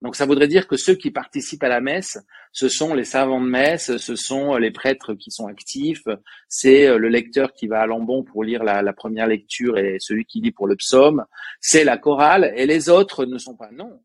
Donc 0.04 0.18
ça 0.18 0.26
voudrait 0.26 0.50
dire 0.50 0.68
que 0.68 0.76
ceux 0.76 0.96
qui 0.96 1.12
participent 1.12 1.64
à 1.64 1.70
la 1.70 1.80
messe, 1.80 2.18
ce 2.52 2.68
sont 2.68 2.94
les 2.94 3.06
savants 3.06 3.40
de 3.40 3.48
messe, 3.48 3.96
ce 3.96 4.18
sont 4.18 4.58
les 4.58 4.70
prêtres 4.70 5.14
qui 5.14 5.32
sont 5.32 5.48
actifs, 5.48 6.04
c'est 6.50 6.88
euh, 6.88 6.98
le 6.98 7.08
lecteur 7.08 7.54
qui 7.54 7.68
va 7.68 7.82
à 7.82 7.86
l'ambon 7.86 8.22
pour 8.22 8.44
lire 8.44 8.66
la, 8.66 8.94
première 8.94 9.28
lecture 9.28 9.78
et 9.78 9.98
celui 10.00 10.26
qui 10.26 10.42
lit 10.42 10.52
pour 10.52 10.68
le 10.68 10.76
psaume, 10.76 11.26
c'est 11.62 11.86
la 11.86 11.98
chorale 11.98 12.52
et 12.58 12.66
les 12.66 12.90
autres 12.90 13.26
ne 13.26 13.38
sont 13.38 13.56
pas. 13.56 13.72
Non. 13.72 14.04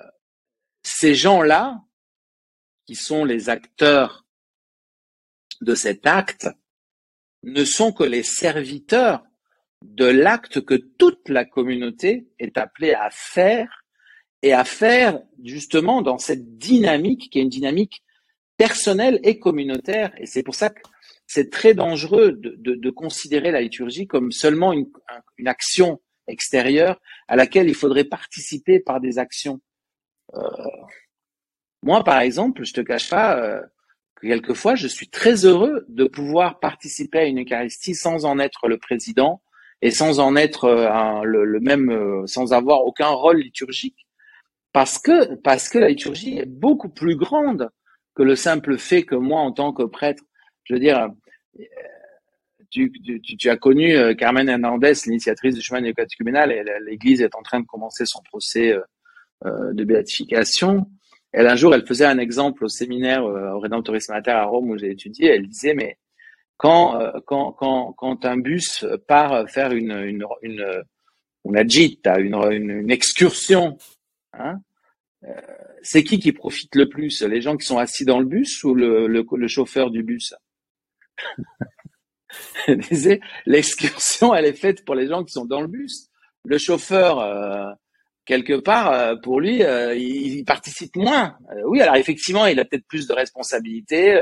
Euh, 0.00 0.04
ces 0.82 1.14
gens-là, 1.14 1.80
qui 2.84 2.96
sont 2.96 3.24
les 3.24 3.48
acteurs 3.48 4.26
de 5.60 5.76
cet 5.76 6.08
acte, 6.08 6.48
ne 7.44 7.64
sont 7.64 7.92
que 7.92 8.04
les 8.04 8.24
serviteurs 8.24 9.22
de 9.82 10.06
l'acte 10.06 10.64
que 10.64 10.74
toute 10.74 11.28
la 11.28 11.44
communauté 11.44 12.26
est 12.38 12.58
appelée 12.58 12.94
à 12.94 13.10
faire 13.10 13.84
et 14.42 14.52
à 14.52 14.64
faire 14.64 15.20
justement 15.44 16.02
dans 16.02 16.18
cette 16.18 16.58
dynamique 16.58 17.30
qui 17.30 17.38
est 17.38 17.42
une 17.42 17.48
dynamique 17.48 18.02
personnelle 18.56 19.20
et 19.22 19.38
communautaire. 19.38 20.12
Et 20.18 20.26
c'est 20.26 20.42
pour 20.42 20.54
ça 20.54 20.70
que 20.70 20.80
c'est 21.26 21.50
très 21.50 21.74
dangereux 21.74 22.32
de, 22.32 22.90
considérer 22.90 23.50
la 23.50 23.60
liturgie 23.60 24.06
comme 24.06 24.32
seulement 24.32 24.72
une, 24.72 24.88
action 25.46 26.00
extérieure 26.28 27.00
à 27.28 27.36
laquelle 27.36 27.68
il 27.68 27.74
faudrait 27.74 28.04
participer 28.04 28.80
par 28.80 29.00
des 29.00 29.18
actions. 29.18 29.60
Euh, 30.34 30.40
moi, 31.82 32.02
par 32.02 32.20
exemple, 32.20 32.64
je 32.64 32.72
te 32.72 32.80
cache 32.80 33.10
pas 33.10 33.38
euh, 33.38 33.60
que 34.16 34.26
quelquefois, 34.26 34.74
je 34.74 34.88
suis 34.88 35.08
très 35.08 35.44
heureux 35.44 35.84
de 35.88 36.04
pouvoir 36.04 36.58
participer 36.58 37.18
à 37.18 37.24
une 37.26 37.42
Eucharistie 37.42 37.94
sans 37.94 38.24
en 38.24 38.38
être 38.38 38.68
le 38.68 38.78
président, 38.78 39.42
et 39.82 39.90
sans 39.90 40.20
en 40.20 40.36
être 40.36 40.64
euh, 40.64 41.22
le, 41.24 41.60
même, 41.60 41.90
euh, 41.90 42.26
sans 42.26 42.52
avoir 42.52 42.84
aucun 42.84 43.08
rôle 43.08 43.38
liturgique, 43.38 44.06
parce 44.72 44.98
que 44.98 45.34
parce 45.36 45.68
que 45.68 45.78
la 45.78 45.88
liturgie 45.88 46.38
est 46.38 46.46
beaucoup 46.46 46.88
plus 46.88 47.16
grande 47.16 47.70
que 48.14 48.22
le 48.22 48.36
simple 48.36 48.78
fait 48.78 49.02
que 49.02 49.14
moi, 49.14 49.40
en 49.40 49.52
tant 49.52 49.72
que 49.72 49.82
prêtre, 49.82 50.22
je 50.64 50.74
veux 50.74 50.80
dire, 50.80 51.08
euh, 51.60 51.64
tu, 52.70 53.50
as 53.50 53.56
connu 53.56 53.94
Carmen 54.16 54.48
Hernandez, 54.48 54.92
l'initiatrice 55.06 55.54
du 55.54 55.62
chemin 55.62 55.80
catéchuménal, 55.92 56.52
et 56.52 56.62
l'Église 56.84 57.22
est 57.22 57.34
en 57.34 57.42
train 57.42 57.60
de 57.60 57.66
commencer 57.66 58.04
son 58.04 58.20
procès 58.22 58.74
de 59.44 59.84
béatification. 59.84 60.86
Elle, 61.32 61.46
un 61.46 61.56
jour, 61.56 61.74
elle 61.74 61.86
faisait 61.86 62.04
un 62.04 62.18
exemple 62.18 62.64
au 62.64 62.68
séminaire 62.68 63.24
au 63.24 63.60
Redemptoris 63.60 64.08
Mater 64.08 64.32
à 64.32 64.44
Rome 64.44 64.70
où 64.70 64.76
j'ai 64.76 64.90
étudié. 64.90 65.28
Elle 65.28 65.46
disait, 65.46 65.74
mais 65.74 65.96
quand, 66.56 67.00
euh, 67.00 67.12
quand, 67.26 67.52
quand, 67.52 67.92
quand 67.92 68.24
un 68.24 68.38
bus 68.38 68.84
part 69.06 69.48
faire 69.50 69.72
une, 69.72 69.92
une, 69.92 70.24
une, 70.42 70.82
une 71.44 71.68
gita, 71.68 72.18
une, 72.18 72.34
une, 72.50 72.90
excursion, 72.90 73.76
hein, 74.32 74.60
euh, 75.24 75.40
c'est 75.82 76.04
qui 76.04 76.18
qui 76.18 76.32
profite 76.32 76.74
le 76.74 76.88
plus? 76.88 77.22
Les 77.22 77.40
gens 77.40 77.56
qui 77.56 77.66
sont 77.66 77.78
assis 77.78 78.04
dans 78.04 78.18
le 78.18 78.26
bus 78.26 78.64
ou 78.64 78.74
le, 78.74 79.06
le, 79.06 79.24
le 79.30 79.48
chauffeur 79.48 79.90
du 79.90 80.02
bus? 80.02 80.34
L'excursion, 83.46 84.34
elle 84.34 84.46
est 84.46 84.52
faite 84.52 84.84
pour 84.84 84.94
les 84.94 85.06
gens 85.06 85.24
qui 85.24 85.32
sont 85.32 85.44
dans 85.44 85.60
le 85.60 85.68
bus. 85.68 86.08
Le 86.44 86.58
chauffeur, 86.58 87.20
euh, 87.20 87.72
quelque 88.26 88.58
part, 88.58 88.92
euh, 88.92 89.16
pour 89.16 89.40
lui, 89.40 89.62
euh, 89.62 89.94
il, 89.94 90.44
participe 90.44 90.96
moins. 90.96 91.36
Euh, 91.52 91.62
oui, 91.66 91.80
alors 91.80 91.96
effectivement, 91.96 92.44
il 92.46 92.60
a 92.60 92.64
peut-être 92.64 92.86
plus 92.86 93.06
de 93.06 93.14
responsabilités. 93.14 94.20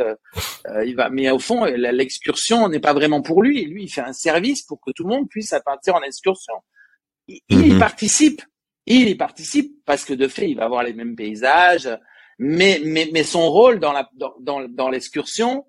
il 0.84 0.94
va, 0.94 1.08
mais 1.10 1.30
au 1.30 1.38
fond, 1.38 1.64
l'excursion 1.64 2.68
n'est 2.68 2.80
pas 2.80 2.92
vraiment 2.92 3.22
pour 3.22 3.42
lui. 3.42 3.64
Lui, 3.64 3.84
il 3.84 3.88
fait 3.88 4.02
un 4.02 4.12
service 4.12 4.62
pour 4.62 4.80
que 4.80 4.92
tout 4.92 5.02
le 5.02 5.08
monde 5.08 5.28
puisse 5.28 5.54
partir 5.64 5.96
en 5.96 6.02
excursion. 6.02 6.54
Il, 7.26 7.40
y 7.48 7.72
mhm. 7.72 7.78
participe. 7.78 8.42
Il 8.86 9.08
y 9.08 9.14
participe 9.14 9.72
parce 9.86 10.04
que 10.04 10.12
de 10.12 10.28
fait, 10.28 10.48
il 10.48 10.56
va 10.56 10.68
voir 10.68 10.82
les 10.82 10.92
mêmes 10.92 11.16
paysages. 11.16 11.88
Mais, 12.38 12.80
mais, 12.84 13.08
mais 13.12 13.22
son 13.22 13.48
rôle 13.50 13.78
dans 13.78 13.92
la 13.92 14.10
dans, 14.14 14.68
dans, 14.68 14.88
l'excursion 14.88 15.64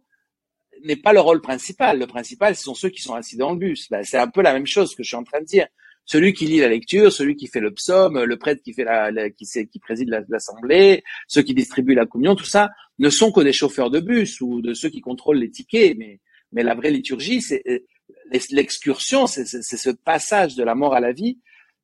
n'est 0.84 0.96
pas 0.96 1.14
le 1.14 1.22
rôle 1.22 1.42
principal. 1.42 2.00
Le 2.00 2.08
principal, 2.08 2.56
ce 2.56 2.64
sont 2.64 2.74
ceux 2.74 2.90
qui 2.90 3.02
sont 3.02 3.14
assis 3.14 3.38
dans 3.38 3.52
le 3.52 3.58
bus. 3.58 3.88
Ben, 3.90 4.04
c'est 4.04 4.18
un 4.18 4.28
peu 4.28 4.42
la 4.42 4.52
même 4.52 4.66
chose 4.66 4.96
que 4.96 5.04
je 5.04 5.10
suis 5.10 5.16
en 5.16 5.24
train 5.24 5.40
de 5.40 5.46
dire 5.46 5.68
celui 6.06 6.34
qui 6.34 6.46
lit 6.46 6.60
la 6.60 6.70
lecture, 6.70 7.12
celui 7.12 7.36
qui 7.36 7.48
fait 7.48 7.60
le 7.60 7.72
psaume, 7.72 8.24
le 8.24 8.38
prêtre 8.38 8.62
qui 8.64 8.74
fait 8.74 8.84
la, 8.84 9.30
qui, 9.32 9.46
qui 9.46 9.80
préside 9.80 10.10
l'assemblée, 10.30 11.04
ceux 11.28 11.42
qui 11.42 11.54
distribuent 11.54 11.96
la 11.96 12.06
communion, 12.06 12.36
tout 12.36 12.46
ça 12.46 12.70
ne 13.00 13.10
sont 13.10 13.32
que 13.32 13.42
des 13.42 13.54
chauffeurs 13.54 13.90
de 13.90 14.00
bus 14.00 14.40
ou 14.42 14.62
de 14.62 14.74
ceux 14.74 14.90
qui 14.90 15.02
contrôlent 15.02 15.40
les 15.40 15.50
tickets. 15.50 15.98
Mais, 15.98 16.20
mais 16.52 16.64
la 16.64 16.76
vraie 16.76 16.92
liturgie, 16.92 17.42
c'est 17.42 17.64
euh, 17.68 17.80
l'excursion, 18.52 19.28
c'est 19.28 19.46
ce 19.46 19.90
passage 19.90 20.56
de 20.56 20.64
la 20.64 20.76
mort 20.76 20.94
à 20.94 21.00
la 21.00 21.12
vie 21.12 21.40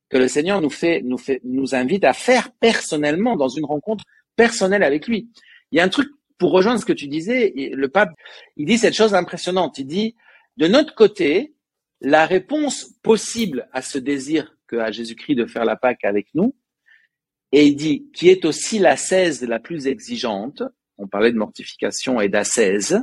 que 0.09 0.17
le 0.17 0.27
Seigneur 0.27 0.61
nous 0.61 0.69
fait, 0.69 1.01
nous 1.03 1.17
fait, 1.17 1.39
nous 1.43 1.73
invite 1.73 2.03
à 2.03 2.13
faire 2.13 2.51
personnellement 2.59 3.37
dans 3.37 3.47
une 3.47 3.65
rencontre 3.65 4.03
personnelle 4.35 4.83
avec 4.83 5.07
lui. 5.07 5.29
Il 5.71 5.77
y 5.77 5.79
a 5.79 5.83
un 5.83 5.89
truc 5.89 6.09
pour 6.37 6.51
rejoindre 6.51 6.79
ce 6.79 6.85
que 6.85 6.93
tu 6.93 7.07
disais, 7.07 7.53
le 7.55 7.87
pape, 7.87 8.11
il 8.57 8.65
dit 8.65 8.77
cette 8.77 8.95
chose 8.95 9.13
impressionnante. 9.13 9.77
Il 9.77 9.85
dit, 9.85 10.15
de 10.57 10.67
notre 10.67 10.95
côté, 10.95 11.53
la 12.01 12.25
réponse 12.25 12.95
possible 13.03 13.69
à 13.71 13.81
ce 13.81 13.97
désir 13.97 14.57
que 14.67 14.75
a 14.75 14.91
Jésus-Christ 14.91 15.35
de 15.35 15.45
faire 15.45 15.65
la 15.65 15.75
Pâque 15.75 16.03
avec 16.03 16.27
nous, 16.33 16.55
et 17.51 17.65
il 17.65 17.75
dit, 17.75 18.09
qui 18.13 18.29
est 18.29 18.45
aussi 18.45 18.79
l'ascèse 18.79 19.43
la 19.43 19.59
plus 19.59 19.87
exigeante, 19.87 20.63
on 20.97 21.07
parlait 21.07 21.31
de 21.31 21.37
mortification 21.37 22.19
et 22.19 22.29
d'ascèse, 22.29 22.99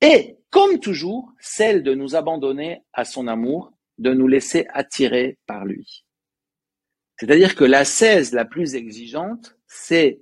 et 0.00 0.36
comme 0.50 0.78
toujours, 0.78 1.32
celle 1.40 1.82
de 1.82 1.94
nous 1.94 2.14
abandonner 2.14 2.82
à 2.92 3.04
son 3.04 3.26
amour, 3.26 3.72
de 3.98 4.12
nous 4.12 4.28
laisser 4.28 4.66
attirer 4.72 5.38
par 5.46 5.64
lui. 5.64 6.04
C'est-à-dire 7.18 7.54
que 7.54 7.64
l'ascèse 7.64 8.32
la 8.32 8.44
plus 8.44 8.74
exigeante, 8.74 9.56
c'est 9.66 10.20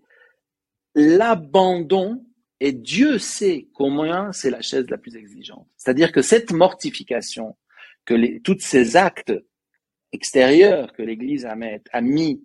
l'abandon, 0.95 2.25
et 2.61 2.73
Dieu 2.73 3.19
sait 3.19 3.69
combien 3.75 4.33
c'est 4.33 4.51
la 4.51 4.63
chaise 4.63 4.89
la 4.89 4.99
plus 4.99 5.17
exigeante. 5.17 5.67
C'est-à-dire 5.77 6.13
que 6.13 6.23
cette 6.23 6.53
mortification, 6.53 7.57
que 8.05 8.15
les, 8.15 8.41
tous 8.41 8.59
ces 8.61 8.97
actes 8.97 9.33
extérieurs 10.13 10.93
que 10.93 11.03
l'Église 11.03 11.45
a, 11.47 11.57
a 11.93 12.01
mis 12.01 12.43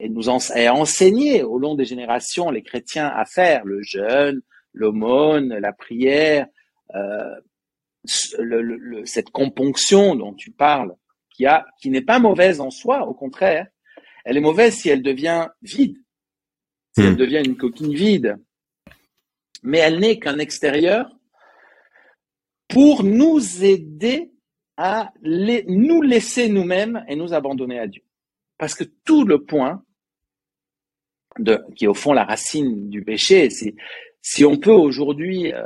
et 0.00 0.08
nous 0.08 0.30
a 0.30 0.38
enseigné 0.70 1.42
au 1.42 1.58
long 1.58 1.74
des 1.74 1.84
générations 1.84 2.50
les 2.50 2.62
chrétiens 2.62 3.08
à 3.08 3.24
faire, 3.24 3.64
le 3.64 3.82
jeûne, 3.82 4.42
l'aumône, 4.72 5.58
la 5.58 5.72
prière, 5.72 6.46
euh, 6.94 7.34
le, 8.38 9.04
cette 9.04 9.30
componction 9.30 10.14
dont 10.14 10.34
tu 10.34 10.50
parles, 10.50 10.94
qui, 11.30 11.46
a, 11.46 11.66
qui 11.80 11.90
n'est 11.90 12.02
pas 12.02 12.18
mauvaise 12.18 12.60
en 12.60 12.70
soi, 12.70 13.06
au 13.06 13.14
contraire, 13.14 13.66
elle 14.24 14.36
est 14.36 14.42
mauvaise 14.42 14.74
si 14.74 14.88
elle 14.88 15.02
devient 15.02 15.48
vide, 15.62 15.96
si 16.96 17.02
elle 17.02 17.14
hmm. 17.14 17.16
devient 17.16 17.42
une 17.44 17.56
coquille 17.56 17.94
vide. 17.94 18.36
Mais 19.62 19.78
elle 19.78 19.98
n'est 19.98 20.18
qu'un 20.18 20.38
extérieur 20.38 21.10
pour 22.68 23.02
nous 23.02 23.64
aider 23.64 24.32
à 24.76 25.12
nous 25.22 26.02
laisser 26.02 26.48
nous-mêmes 26.48 27.04
et 27.08 27.16
nous 27.16 27.34
abandonner 27.34 27.80
à 27.80 27.88
Dieu. 27.88 28.02
Parce 28.58 28.74
que 28.74 28.84
tout 28.84 29.24
le 29.24 29.44
point, 29.44 29.84
qui 31.74 31.84
est 31.84 31.88
au 31.88 31.94
fond 31.94 32.12
la 32.12 32.24
racine 32.24 32.88
du 32.88 33.02
péché, 33.02 33.48
si 34.22 34.44
on 34.44 34.56
peut 34.56 34.70
aujourd'hui, 34.70 35.52
euh, 35.52 35.64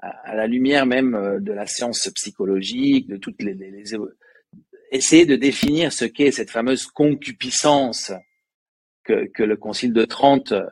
à, 0.00 0.36
la 0.36 0.46
lumière 0.46 0.86
même 0.86 1.14
euh, 1.14 1.40
de 1.40 1.52
la 1.52 1.66
science 1.66 2.08
psychologique, 2.14 3.08
de 3.08 3.16
toutes 3.16 3.42
les, 3.42 3.56
essayer 4.90 5.26
de 5.26 5.36
définir 5.36 5.92
ce 5.92 6.04
qu'est 6.04 6.30
cette 6.30 6.50
fameuse 6.50 6.86
concupiscence 6.86 8.12
que, 9.04 9.26
que 9.26 9.42
le 9.42 9.56
Concile 9.56 9.92
de 9.92 10.04
Trente 10.04 10.52
euh, 10.52 10.66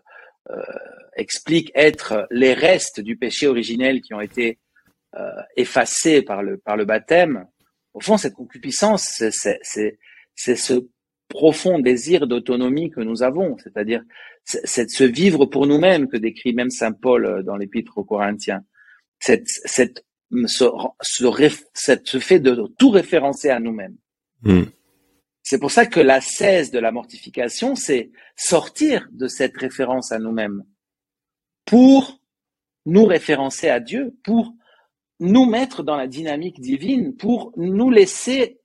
explique 1.17 1.73
être 1.75 2.27
les 2.31 2.55
restes 2.55 3.01
du 3.01 3.17
péché 3.17 3.47
originel 3.47 4.01
qui 4.01 4.15
ont 4.15 4.21
été 4.21 4.59
euh, 5.17 5.31
effacés 5.57 6.21
par 6.21 6.43
le, 6.43 6.59
par 6.59 6.77
le 6.77 6.85
baptême. 6.85 7.47
Au 7.95 8.01
fond, 8.01 8.19
cette 8.19 8.35
concupiscence, 8.35 9.23
c'est 9.31 10.57
ce 10.57 10.87
profond 11.29 11.79
désir 11.79 12.27
d'autonomie 12.27 12.91
que 12.91 13.01
nous 13.01 13.23
avons, 13.23 13.57
c'est-à-dire 13.57 14.03
c'est 14.45 14.91
ce 14.91 15.05
vivre 15.05 15.47
pour 15.47 15.67
nous-mêmes 15.67 16.09
que 16.09 16.17
décrit 16.17 16.53
même 16.53 16.71
saint 16.71 16.93
Paul 16.93 17.25
euh, 17.25 17.43
dans 17.43 17.57
l'épître 17.57 17.97
aux 17.99 18.05
Corinthiens. 18.05 18.63
Cette, 19.19 19.49
cette, 19.49 20.05
ce, 20.47 20.67
ce, 21.01 21.97
ce 22.05 22.19
fait 22.19 22.39
de 22.39 22.63
tout 22.79 22.91
référencer 22.91 23.49
à 23.49 23.59
nous-mêmes. 23.59 23.97
Hmm. 24.43 24.65
C'est 25.49 25.61
pour 25.61 25.71
ça 25.71 25.87
que 25.87 26.01
la 26.01 26.21
cesse 26.21 26.73
de 26.73 26.81
la 26.81 26.91
mortification, 26.91 27.77
c'est 27.77 28.11
sortir 28.35 29.07
de 29.13 29.29
cette 29.29 29.57
référence 29.57 30.11
à 30.11 30.19
nous-mêmes 30.19 30.65
pour 31.65 32.21
nous 32.85 33.05
référencer 33.05 33.69
à 33.69 33.79
Dieu, 33.79 34.17
pour 34.25 34.53
nous 35.21 35.47
mettre 35.47 35.85
dans 35.85 35.95
la 35.95 36.09
dynamique 36.09 36.59
divine, 36.59 37.15
pour 37.15 37.53
nous 37.57 37.91
laisser 37.91 38.59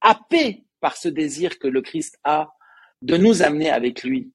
happer 0.00 0.64
par 0.80 0.96
ce 0.96 1.08
désir 1.08 1.60
que 1.60 1.68
le 1.68 1.80
Christ 1.80 2.18
a 2.24 2.52
de 3.02 3.16
nous 3.16 3.44
amener 3.44 3.70
avec 3.70 4.02
lui. 4.02 4.32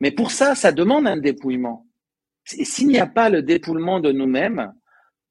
Mais 0.00 0.10
pour 0.10 0.30
ça, 0.30 0.54
ça 0.54 0.72
demande 0.72 1.06
un 1.06 1.16
dépouillement. 1.16 1.86
S'il 2.44 2.88
n'y 2.88 2.98
a 2.98 3.06
pas 3.06 3.30
le 3.30 3.40
dépouillement 3.40 3.98
de 3.98 4.12
nous-mêmes, 4.12 4.74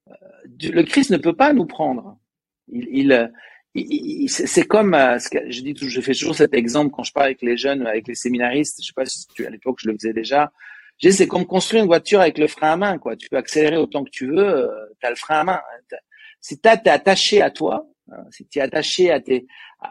euh, 0.07 0.13
le 0.59 0.81
Christ 0.81 1.11
ne 1.11 1.17
peut 1.17 1.35
pas 1.35 1.53
nous 1.53 1.67
prendre. 1.67 2.17
Il, 2.67 3.31
c'est 4.27 4.67
comme, 4.67 4.93
euh, 4.93 5.17
je 5.49 5.61
dis, 5.61 5.73
je 5.75 6.01
fais 6.01 6.13
toujours 6.13 6.35
cet 6.35 6.53
exemple 6.53 6.91
quand 6.91 7.03
je 7.03 7.11
parle 7.11 7.27
avec 7.27 7.41
les 7.41 7.57
jeunes, 7.57 7.85
avec 7.87 8.07
les 8.07 8.15
séminaristes. 8.15 8.79
Je 8.81 8.87
sais 8.87 8.93
pas 8.95 9.05
si 9.05 9.25
tu, 9.33 9.45
à 9.45 9.49
l'époque 9.49 9.79
je 9.81 9.89
le 9.89 9.95
faisais 9.95 10.13
déjà. 10.13 10.51
C'est 10.99 11.27
comme 11.27 11.45
construire 11.45 11.83
une 11.83 11.87
voiture 11.87 12.21
avec 12.21 12.37
le 12.37 12.47
frein 12.47 12.73
à 12.73 12.77
main, 12.77 12.97
quoi. 12.97 13.15
Tu 13.15 13.27
peux 13.29 13.37
accélérer 13.37 13.77
autant 13.77 14.03
que 14.03 14.11
tu 14.11 14.27
veux, 14.27 14.47
euh, 14.47 14.67
tu 14.99 15.07
as 15.07 15.09
le 15.09 15.15
frein 15.15 15.39
à 15.39 15.43
main. 15.43 15.61
Si 16.39 16.59
tu 16.59 16.69
es 16.69 16.89
attaché 16.89 17.41
à 17.41 17.49
toi, 17.49 17.87
hein, 18.11 18.23
si 18.29 18.45
tu 18.45 18.59
es 18.59 18.61
attaché 18.61 19.11
à 19.11 19.19
tes, 19.19 19.47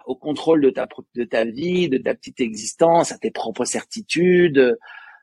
au 0.07 0.15
contrôle 0.15 0.63
de 0.63 0.71
ta, 0.71 1.45
vie, 1.45 1.89
de 1.89 1.99
ta 1.99 2.15
petite 2.15 2.41
existence, 2.41 3.13
à 3.13 3.19
tes 3.19 3.31
propres 3.31 3.65
certitudes, 3.65 4.79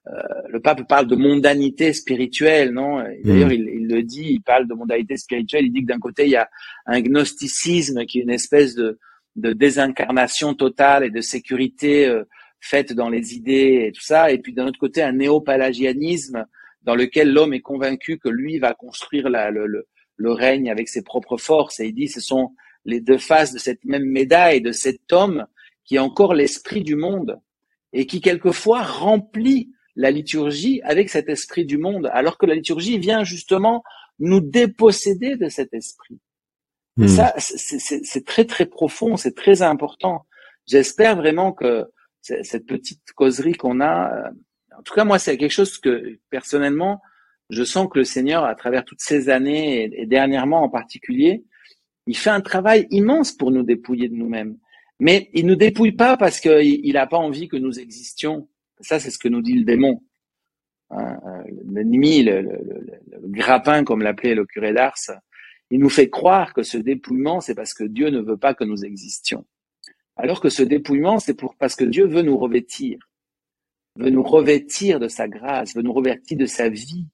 le 0.06 0.60
pape 0.60 0.88
parle 0.88 1.08
de 1.08 1.16
mondanité 1.16 1.94
spirituelle, 1.94 2.72
non? 2.72 3.04
D'ailleurs, 3.24 3.50
mm. 3.50 3.54
il, 3.54 3.70
il, 3.70 3.88
le 3.88 4.02
dit, 4.02 4.28
il 4.32 4.42
parle 4.42 4.68
de 4.68 4.74
mondanité 4.74 5.18
spirituelle. 5.18 5.66
Il 5.66 5.72
dit 5.72 5.82
que 5.82 5.88
d'un 5.88 6.00
côté, 6.00 6.26
il 6.26 6.32
y 6.32 6.36
a 6.36 6.50
un 6.86 7.02
gnosticisme 7.02 8.06
qui 8.06 8.20
est 8.20 8.24
une 8.24 8.32
espèce 8.32 8.76
de, 8.76 8.98
de 9.36 9.54
désincarnation 9.54 10.54
totale 10.54 11.04
et 11.04 11.10
de 11.10 11.22
sécurité 11.22 12.08
euh, 12.08 12.24
faite 12.60 12.94
dans 12.94 13.10
les 13.10 13.36
idées 13.36 13.86
et 13.88 13.92
tout 13.92 14.02
ça. 14.02 14.32
Et 14.32 14.40
puis 14.40 14.54
d'un 14.54 14.68
autre 14.68 14.80
côté, 14.80 15.02
un 15.02 15.14
néo-pelagianisme 15.14 16.46
dans 16.84 16.96
lequel 16.96 17.32
l'homme 17.32 17.54
est 17.54 17.62
convaincu 17.62 18.18
que 18.18 18.30
lui 18.30 18.60
va 18.60 18.74
construire 18.74 19.30
la, 19.30 19.52
le, 19.52 19.66
le, 19.68 19.88
le, 20.18 20.32
règne 20.32 20.70
avec 20.70 20.90
ses 20.90 21.04
propres 21.04 21.38
forces. 21.38 21.80
Et 21.80 21.88
il 21.88 21.94
dit, 21.94 22.08
ce 22.08 22.22
sont 22.22 22.54
les 22.86 23.02
deux 23.02 23.18
faces 23.18 23.54
de 23.54 23.60
cette 23.60 23.84
même 23.86 24.06
médaille, 24.06 24.62
de 24.62 24.72
cet 24.72 25.12
homme 25.12 25.46
qui 25.84 25.96
est 25.96 26.00
encore 26.00 26.34
l'esprit 26.34 26.84
du 26.84 26.96
monde 26.96 27.40
et 27.94 28.06
qui 28.06 28.22
quelquefois 28.22 28.84
remplit 28.84 29.72
la 30.00 30.12
liturgie 30.12 30.82
avec 30.84 31.10
cet 31.10 31.28
esprit 31.28 31.66
du 31.66 31.78
monde, 31.78 32.10
alors 32.14 32.38
que 32.38 32.46
la 32.46 32.56
liturgie 32.56 32.98
vient 32.98 33.26
justement 33.26 33.84
nous 34.20 34.40
déposséder 34.40 35.36
de 35.36 35.50
cet 35.50 35.74
esprit. 35.74 36.20
Hmm. 36.96 37.08
Ça, 37.08 37.34
c'est 37.38 38.26
très 38.26 38.46
très 38.46 38.66
profond, 38.66 39.18
c'est 39.18 39.36
très 39.36 39.62
important. 39.62 40.26
J'espère 40.66 41.18
vraiment 41.18 41.52
que 41.52 41.86
cette 42.22 42.66
petite 42.66 43.12
causerie 43.14 43.54
qu'on 43.54 43.82
a, 43.82 44.14
euh, 44.14 44.30
en 44.78 44.84
tout 44.84 44.94
cas 44.94 45.04
moi 45.04 45.20
c'est 45.20 45.38
quelque 45.38 45.52
chose 45.52 45.78
que 45.78 46.20
personnellement 46.30 47.02
je 47.50 47.64
sens 47.64 47.90
que 47.92 48.00
le 48.00 48.06
Seigneur, 48.06 48.46
à 48.46 48.56
travers 48.56 48.86
toutes 48.86 49.02
ces 49.02 49.30
années 49.30 49.90
et, 50.02 50.06
dernièrement 50.06 50.64
en 50.64 50.70
particulier, 50.70 51.44
il 52.08 52.16
fait 52.16 52.30
un 52.30 52.42
travail 52.42 52.88
immense 52.90 53.34
pour 53.34 53.52
nous 53.52 53.64
dépouiller 53.64 54.08
de 54.08 54.16
nous-mêmes. 54.16 54.58
Mais 55.00 55.30
il 55.34 55.46
nous 55.46 55.56
dépouille 55.56 55.94
pas 55.94 56.16
parce 56.16 56.40
qu'il 56.40 56.94
n'a 56.94 57.08
pas 57.08 57.18
envie 57.18 57.48
que 57.48 57.58
nous 57.58 57.80
existions. 57.80 58.48
Ça, 58.82 59.00
c'est 59.00 59.12
ce 59.12 59.20
que 59.20 59.28
nous 59.28 59.42
dit 59.42 59.56
le 59.56 59.64
démon. 59.64 60.02
Hein, 60.92 61.20
euh, 61.26 61.44
l'ennemi, 61.72 62.24
le, 62.24 62.42
le, 62.42 62.50
le, 62.50 63.28
grappin, 63.28 63.84
comme 63.84 64.02
l'appelait 64.02 64.34
le 64.34 64.46
curé 64.46 64.74
d'Ars, 64.74 64.96
il 65.70 65.80
nous 65.80 65.90
fait 65.90 66.10
croire 66.10 66.54
que 66.54 66.64
ce 66.64 66.78
dépouillement, 66.78 67.42
c'est 67.42 67.54
parce 67.54 67.74
que 67.74 67.84
Dieu 67.84 68.10
ne 68.10 68.20
veut 68.20 68.38
pas 68.38 68.54
que 68.56 68.64
nous 68.64 68.84
existions. 68.84 69.46
Alors 70.16 70.42
que 70.42 70.50
ce 70.50 70.64
dépouillement, 70.64 71.20
c'est 71.20 71.36
pour 71.36 71.56
parce 71.56 71.76
que 71.76 71.86
Dieu 71.86 72.08
veut 72.08 72.24
nous 72.24 72.38
revêtir, 72.38 72.98
veut 73.96 74.10
nous 74.10 74.24
revêtir 74.24 75.00
de 75.00 75.08
sa 75.08 75.28
grâce, 75.28 75.76
veut 75.76 75.82
nous 75.82 75.94
revêtir 75.94 76.38
de 76.38 76.46
sa 76.46 76.70
vie, 76.70 77.06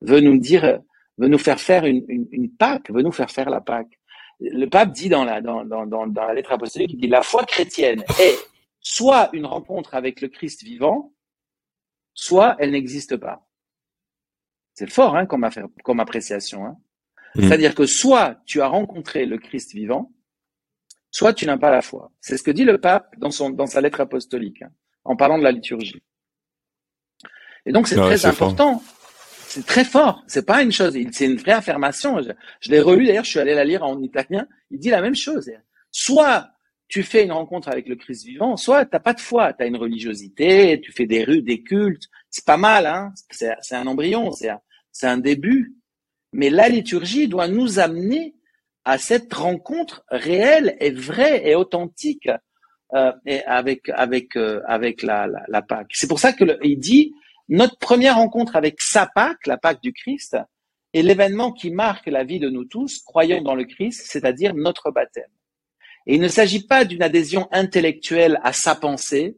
veut 0.00 0.20
nous 0.20 0.38
dire, 0.38 0.80
veut 1.18 1.28
nous 1.28 1.38
faire 1.38 1.60
faire 1.60 1.84
une, 1.84 2.50
Pâque, 2.58 2.90
veut 2.90 3.02
nous 3.02 3.12
faire 3.12 3.30
faire 3.30 3.50
la 3.50 3.60
Pâque. 3.60 3.98
Le 4.40 4.66
pape 4.66 4.92
dit 4.92 5.08
dans 5.08 5.24
la, 5.24 5.40
la 5.40 6.34
lettre 6.34 6.52
apostolique, 6.52 6.92
il 6.92 7.00
dit 7.00 7.08
la 7.08 7.22
foi 7.22 7.44
chrétienne 7.44 8.02
est 8.20 8.38
soit 8.80 9.30
une 9.32 9.46
rencontre 9.46 9.94
avec 9.94 10.20
le 10.20 10.28
Christ 10.28 10.62
vivant, 10.62 11.14
soit 12.14 12.56
elle 12.58 12.70
n'existe 12.70 13.16
pas. 13.16 13.48
C'est 14.74 14.90
fort 14.90 15.16
hein, 15.16 15.26
comme, 15.26 15.48
comme 15.82 16.00
appréciation. 16.00 16.64
Hein. 16.64 16.76
Mm. 17.34 17.42
C'est-à-dire 17.42 17.74
que 17.74 17.86
soit 17.86 18.40
tu 18.46 18.60
as 18.60 18.68
rencontré 18.68 19.26
le 19.26 19.38
Christ 19.38 19.72
vivant, 19.72 20.12
soit 21.10 21.32
tu 21.32 21.46
n'as 21.46 21.58
pas 21.58 21.70
la 21.70 21.82
foi. 21.82 22.12
C'est 22.20 22.36
ce 22.36 22.42
que 22.42 22.50
dit 22.50 22.64
le 22.64 22.78
pape 22.78 23.16
dans, 23.18 23.30
son, 23.30 23.50
dans 23.50 23.66
sa 23.66 23.80
lettre 23.80 24.00
apostolique, 24.00 24.62
hein, 24.62 24.70
en 25.04 25.16
parlant 25.16 25.38
de 25.38 25.42
la 25.42 25.52
liturgie. 25.52 26.02
Et 27.66 27.72
donc 27.72 27.88
c'est 27.88 27.96
très 27.96 28.24
important. 28.26 28.82
C'est 29.48 29.64
très 29.64 29.84
fort. 29.84 30.22
C'est 30.26 30.44
pas 30.44 30.62
une 30.62 30.72
chose. 30.72 30.96
C'est 31.12 31.24
une 31.24 31.36
vraie 31.36 31.52
affirmation. 31.52 32.20
Je, 32.20 32.30
je 32.60 32.70
l'ai 32.70 32.80
relu 32.80 33.06
d'ailleurs. 33.06 33.24
Je 33.24 33.30
suis 33.30 33.38
allé 33.40 33.54
la 33.54 33.64
lire 33.64 33.82
en 33.82 34.00
italien. 34.02 34.46
Il 34.70 34.78
dit 34.78 34.90
la 34.90 35.00
même 35.00 35.14
chose. 35.14 35.50
Soit 35.90 36.50
tu 36.88 37.02
fais 37.02 37.24
une 37.24 37.32
rencontre 37.32 37.68
avec 37.68 37.86
le 37.86 37.96
Christ 37.96 38.24
vivant, 38.24 38.56
soit 38.56 38.86
t'as 38.86 38.98
pas 38.98 39.12
de 39.12 39.20
foi, 39.20 39.52
tu 39.52 39.62
as 39.62 39.66
une 39.66 39.76
religiosité, 39.76 40.80
tu 40.80 40.90
fais 40.92 41.06
des 41.06 41.22
rues, 41.22 41.42
des 41.42 41.62
cultes, 41.62 42.08
c'est 42.30 42.44
pas 42.44 42.56
mal, 42.56 42.86
hein 42.86 43.12
c'est, 43.30 43.74
un 43.74 43.86
embryon, 43.86 44.32
c'est 44.32 45.06
un, 45.06 45.18
début. 45.18 45.74
Mais 46.32 46.50
la 46.50 46.68
liturgie 46.68 47.28
doit 47.28 47.48
nous 47.48 47.78
amener 47.78 48.34
à 48.84 48.96
cette 48.96 49.32
rencontre 49.32 50.04
réelle 50.08 50.76
et 50.80 50.90
vraie 50.90 51.46
et 51.46 51.54
authentique 51.54 52.28
euh, 52.94 53.12
avec 53.46 53.88
euh, 54.36 54.60
la, 54.66 55.62
Pâque. 55.62 55.90
C'est 55.92 56.08
pour 56.08 56.18
ça 56.18 56.32
que 56.32 56.44
il 56.62 56.78
dit 56.78 57.12
notre 57.48 57.76
première 57.78 58.16
rencontre 58.16 58.56
avec 58.56 58.80
sa 58.80 59.06
Pâque, 59.06 59.46
la 59.46 59.58
Pâque 59.58 59.82
du 59.82 59.92
Christ, 59.92 60.38
est 60.94 61.02
l'événement 61.02 61.52
qui 61.52 61.70
marque 61.70 62.06
la 62.06 62.24
vie 62.24 62.38
de 62.38 62.48
nous 62.48 62.64
tous, 62.64 63.02
croyant 63.02 63.42
dans 63.42 63.54
le 63.54 63.64
Christ, 63.64 64.06
c'est-à-dire 64.06 64.54
notre 64.54 64.90
baptême. 64.90 65.30
Et 66.08 66.14
il 66.14 66.20
ne 66.20 66.28
s'agit 66.28 66.66
pas 66.66 66.86
d'une 66.86 67.02
adhésion 67.02 67.48
intellectuelle 67.52 68.40
à 68.42 68.54
sa 68.54 68.74
pensée, 68.74 69.36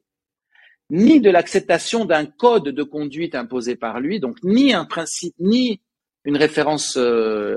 ni 0.88 1.20
de 1.20 1.28
l'acceptation 1.28 2.04
d'un 2.04 2.26
code 2.26 2.68
de 2.68 2.82
conduite 2.84 3.34
imposé 3.34 3.74
par 3.74 4.00
lui, 4.00 4.20
donc 4.20 4.42
ni 4.44 4.72
un 4.72 4.84
principe, 4.84 5.34
ni 5.40 5.80
une 6.24 6.36
référence 6.36 6.96
euh, 6.96 7.56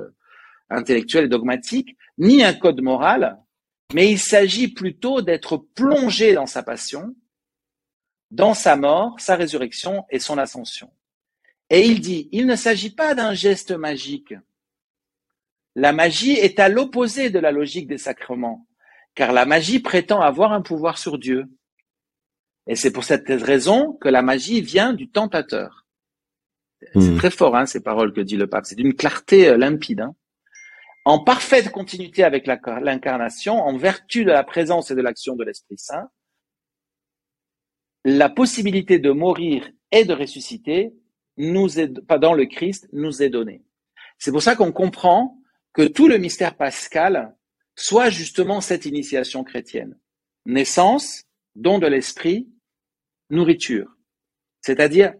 intellectuelle 0.69 1.25
et 1.25 1.29
dogmatique, 1.29 1.95
ni 2.17 2.43
un 2.43 2.53
code 2.53 2.81
moral, 2.81 3.39
mais 3.93 4.09
il 4.09 4.19
s'agit 4.19 4.69
plutôt 4.69 5.21
d'être 5.21 5.57
plongé 5.57 6.33
dans 6.33 6.47
sa 6.47 6.63
passion, 6.63 7.15
dans 8.31 8.55
sa 8.55 8.75
mort, 8.75 9.19
sa 9.19 9.35
résurrection 9.35 10.05
et 10.09 10.17
son 10.17 10.39
ascension. 10.39 10.91
Et 11.69 11.85
il 11.85 12.01
dit, 12.01 12.29
il 12.31 12.47
ne 12.47 12.55
s'agit 12.55 12.89
pas 12.89 13.13
d'un 13.13 13.35
geste 13.35 13.71
magique. 13.71 14.33
La 15.75 15.93
magie 15.93 16.33
est 16.33 16.59
à 16.59 16.69
l'opposé 16.69 17.29
de 17.29 17.39
la 17.39 17.51
logique 17.51 17.87
des 17.87 17.97
sacrements, 17.99 18.67
car 19.15 19.31
la 19.31 19.45
magie 19.45 19.79
prétend 19.79 20.21
avoir 20.21 20.53
un 20.53 20.61
pouvoir 20.61 20.97
sur 20.97 21.17
Dieu. 21.17 21.45
Et 22.67 22.75
c'est 22.75 22.91
pour 22.91 23.03
cette 23.03 23.27
raison 23.27 23.93
que 23.93 24.09
la 24.09 24.21
magie 24.21 24.61
vient 24.61 24.93
du 24.93 25.09
tentateur. 25.09 25.85
C'est 26.93 26.99
hmm. 26.99 27.17
très 27.17 27.31
fort, 27.31 27.55
hein, 27.55 27.65
ces 27.65 27.81
paroles 27.81 28.13
que 28.13 28.21
dit 28.21 28.37
le 28.37 28.47
pape. 28.47 28.65
C'est 28.65 28.75
d'une 28.75 28.93
clarté 28.93 29.49
euh, 29.49 29.57
limpide. 29.57 30.01
Hein. 30.01 30.15
En 31.05 31.23
parfaite 31.23 31.69
continuité 31.71 32.23
avec 32.23 32.47
l'incarnation, 32.47 33.55
en 33.55 33.77
vertu 33.77 34.23
de 34.23 34.31
la 34.31 34.43
présence 34.43 34.89
et 34.89 34.95
de 34.95 35.01
l'action 35.01 35.35
de 35.35 35.43
l'Esprit 35.43 35.77
Saint, 35.77 36.09
la 38.05 38.29
possibilité 38.29 38.99
de 38.99 39.11
mourir 39.11 39.69
et 39.91 40.05
de 40.05 40.13
ressusciter 40.13 40.93
nous 41.37 41.79
est, 41.79 42.01
pas 42.05 42.19
dans 42.19 42.33
le 42.33 42.45
Christ, 42.45 42.87
nous 42.93 43.21
est 43.21 43.29
donnée. 43.29 43.63
C'est 44.17 44.31
pour 44.31 44.41
ça 44.41 44.55
qu'on 44.55 44.71
comprend 44.71 45.37
que 45.73 45.83
tout 45.83 46.07
le 46.07 46.17
mystère 46.17 46.55
pascal 46.55 47.35
soit 47.75 48.09
justement 48.09 48.61
cette 48.61 48.85
initiation 48.85 49.43
chrétienne. 49.43 49.97
Naissance, 50.45 51.23
don 51.55 51.79
de 51.79 51.87
l'esprit, 51.87 52.49
nourriture. 53.29 53.97
C'est-à-dire, 54.61 55.13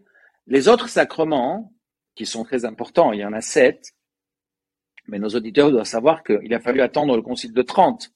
les 0.48 0.68
autres 0.68 0.90
sacrements, 0.90 1.74
qui 2.16 2.26
sont 2.26 2.44
très 2.44 2.66
importants, 2.66 3.12
il 3.12 3.20
y 3.20 3.26
en 3.26 3.34
a 3.34 3.42
sept, 3.42 3.94
mais 5.08 5.20
nos 5.20 5.30
auditeurs 5.30 5.72
doivent 5.72 5.86
savoir 5.86 6.24
qu'il 6.24 6.54
a 6.54 6.60
fallu 6.60 6.82
attendre 6.82 7.16
le 7.16 7.22
Concile 7.22 7.54
de 7.54 7.62
Trente 7.62 8.12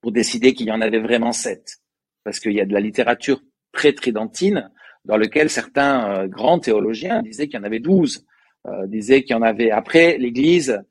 pour 0.00 0.12
décider 0.12 0.54
qu'il 0.54 0.66
y 0.66 0.72
en 0.72 0.80
avait 0.80 1.00
vraiment 1.00 1.32
sept. 1.32 1.78
Parce 2.24 2.40
qu'il 2.40 2.52
y 2.52 2.60
a 2.60 2.66
de 2.66 2.72
la 2.72 2.80
littérature 2.80 3.40
pré-tridentine 3.72 4.70
dans 5.04 5.16
lequel 5.16 5.50
certains 5.50 6.10
euh, 6.10 6.26
grands 6.26 6.58
théologiens 6.58 7.22
disaient 7.22 7.46
qu'il 7.46 7.58
y 7.58 7.60
en 7.60 7.64
avait 7.64 7.80
douze, 7.80 8.26
euh, 8.66 8.86
disaient 8.86 9.22
qu'il 9.22 9.36
y 9.36 9.38
en 9.38 9.42
avait. 9.42 9.70
Après, 9.70 10.16
l'Église 10.16 10.82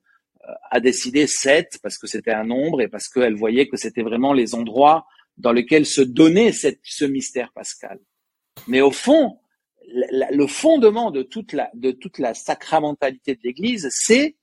a 0.70 0.80
décidé 0.80 1.28
sept 1.28 1.80
parce 1.82 1.98
que 1.98 2.08
c'était 2.08 2.32
un 2.32 2.46
nombre 2.46 2.82
et 2.82 2.88
parce 2.88 3.08
qu'elle 3.08 3.36
voyait 3.36 3.68
que 3.68 3.78
c'était 3.78 4.02
vraiment 4.02 4.34
les 4.34 4.56
endroits 4.56 5.06
dans 5.38 5.52
lesquels 5.52 5.86
se 5.86 6.02
donnait 6.02 6.52
cette, 6.52 6.80
ce 6.84 7.06
mystère 7.06 7.52
pascal. 7.54 8.00
Mais 8.68 8.82
au 8.82 8.92
fond, 8.92 9.40
le 9.88 10.48
fondement 10.48 11.12
de 11.12 11.24
toute 11.24 11.54
la, 11.54 11.70
de 11.74 11.92
toute 11.92 12.20
la 12.20 12.34
sacramentalité 12.34 13.36
de 13.36 13.42
l'Église, 13.44 13.88
c'est, 13.92 14.36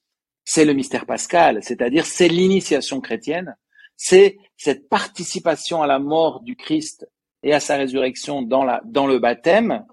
c'est 0.45 0.65
le 0.65 0.73
mystère 0.73 1.07
pascal, 1.07 1.63
c'est-à-dire 1.63 2.07
c'est 2.07 2.29
l'initiation 2.29 3.01
chrétienne, 3.01 3.57
c'est 3.97 4.39
cette 4.57 4.89
participation 4.89 5.83
à 5.83 5.87
la 5.87 5.99
mort 5.99 6.41
du 6.41 6.57
Christ 6.57 7.09
et 7.43 7.53
à 7.53 7.61
sa 7.61 7.77
résurrection 7.77 8.43
dans, 8.43 8.65
la, 8.65 8.81
dans 8.85 9.07
le 9.07 9.19
baptême, 9.19 9.85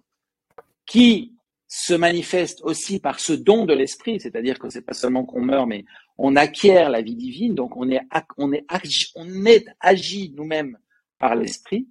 qui 0.85 1.36
se 1.67 1.93
manifeste 1.93 2.61
aussi 2.63 2.99
par 2.99 3.19
ce 3.19 3.33
don 3.33 3.65
de 3.65 3.73
l'esprit, 3.73 4.19
c'est-à-dire 4.19 4.57
que 4.57 4.69
c'est 4.69 4.85
pas 4.85 4.93
seulement 4.93 5.25
qu'on 5.25 5.41
meurt, 5.41 5.67
mais 5.67 5.85
on 6.17 6.35
acquiert 6.35 6.89
la 6.89 7.01
vie 7.01 7.15
divine, 7.15 7.55
donc 7.55 7.75
on 7.75 7.89
est, 7.91 8.01
on 8.37 8.53
est, 8.53 8.65
on 9.15 9.45
est 9.45 9.65
agi 9.81 10.33
nous-mêmes 10.35 10.77
par 11.19 11.35
l'esprit. 11.35 11.87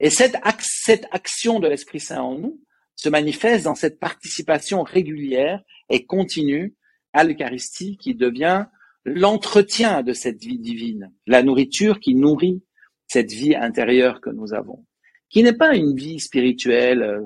Et 0.00 0.10
cette, 0.10 0.36
cette 0.60 1.06
action 1.10 1.60
de 1.60 1.68
l'Esprit 1.68 2.00
Saint 2.00 2.20
en 2.20 2.38
nous 2.38 2.60
se 2.94 3.08
manifeste 3.08 3.64
dans 3.64 3.74
cette 3.74 3.98
participation 3.98 4.82
régulière 4.82 5.62
et 5.88 6.04
continue 6.04 6.74
à 7.12 7.24
l'Eucharistie 7.24 7.96
qui 7.96 8.14
devient 8.14 8.66
l'entretien 9.04 10.02
de 10.02 10.12
cette 10.12 10.42
vie 10.42 10.58
divine, 10.58 11.12
la 11.26 11.42
nourriture 11.42 12.00
qui 12.00 12.14
nourrit 12.14 12.62
cette 13.06 13.30
vie 13.30 13.54
intérieure 13.54 14.20
que 14.20 14.30
nous 14.30 14.52
avons, 14.52 14.84
qui 15.30 15.42
n'est 15.42 15.56
pas 15.56 15.76
une 15.76 15.94
vie 15.94 16.18
spirituelle 16.20 17.02
euh, 17.02 17.22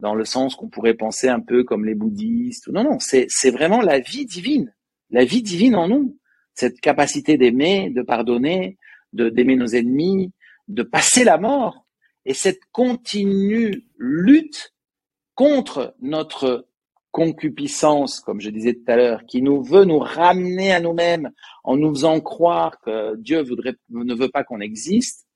dans 0.00 0.14
le 0.14 0.24
sens 0.24 0.56
qu'on 0.56 0.68
pourrait 0.68 0.94
penser 0.94 1.28
un 1.28 1.40
peu 1.40 1.64
comme 1.64 1.84
les 1.84 1.94
bouddhistes. 1.94 2.68
Non, 2.68 2.84
non, 2.84 2.98
c'est 2.98 3.50
vraiment 3.50 3.80
la 3.80 4.00
vie 4.00 4.26
divine, 4.26 4.74
la 5.10 5.24
vie 5.24 5.42
divine 5.42 5.76
en 5.76 5.88
nous, 5.88 6.18
cette 6.54 6.80
capacité 6.80 7.36
d'aimer, 7.36 7.90
de 7.90 8.02
pardonner, 8.02 8.78
de 9.12 9.28
d'aimer 9.28 9.56
nos 9.56 9.66
ennemis, 9.66 10.32
de 10.68 10.82
passer 10.82 11.24
la 11.24 11.38
mort, 11.38 11.86
et 12.24 12.34
cette 12.34 12.60
continue 12.72 13.86
lutte 13.98 14.74
contre 15.34 15.94
notre 16.00 16.66
concupiscence, 17.10 18.20
comme 18.20 18.40
je 18.40 18.50
disais 18.50 18.74
tout 18.74 18.84
à 18.86 18.96
l'heure, 18.96 19.24
qui 19.26 19.42
nous 19.42 19.62
veut 19.62 19.84
nous 19.84 19.98
ramener 19.98 20.72
à 20.72 20.80
nous-mêmes 20.80 21.30
en 21.64 21.76
nous 21.76 21.90
faisant 21.90 22.20
croire 22.20 22.78
que 22.80 23.16
Dieu 23.16 23.42
ne 23.90 24.14
veut 24.14 24.28
pas 24.28 24.44
qu'on 24.44 24.60
existe, 24.60 25.26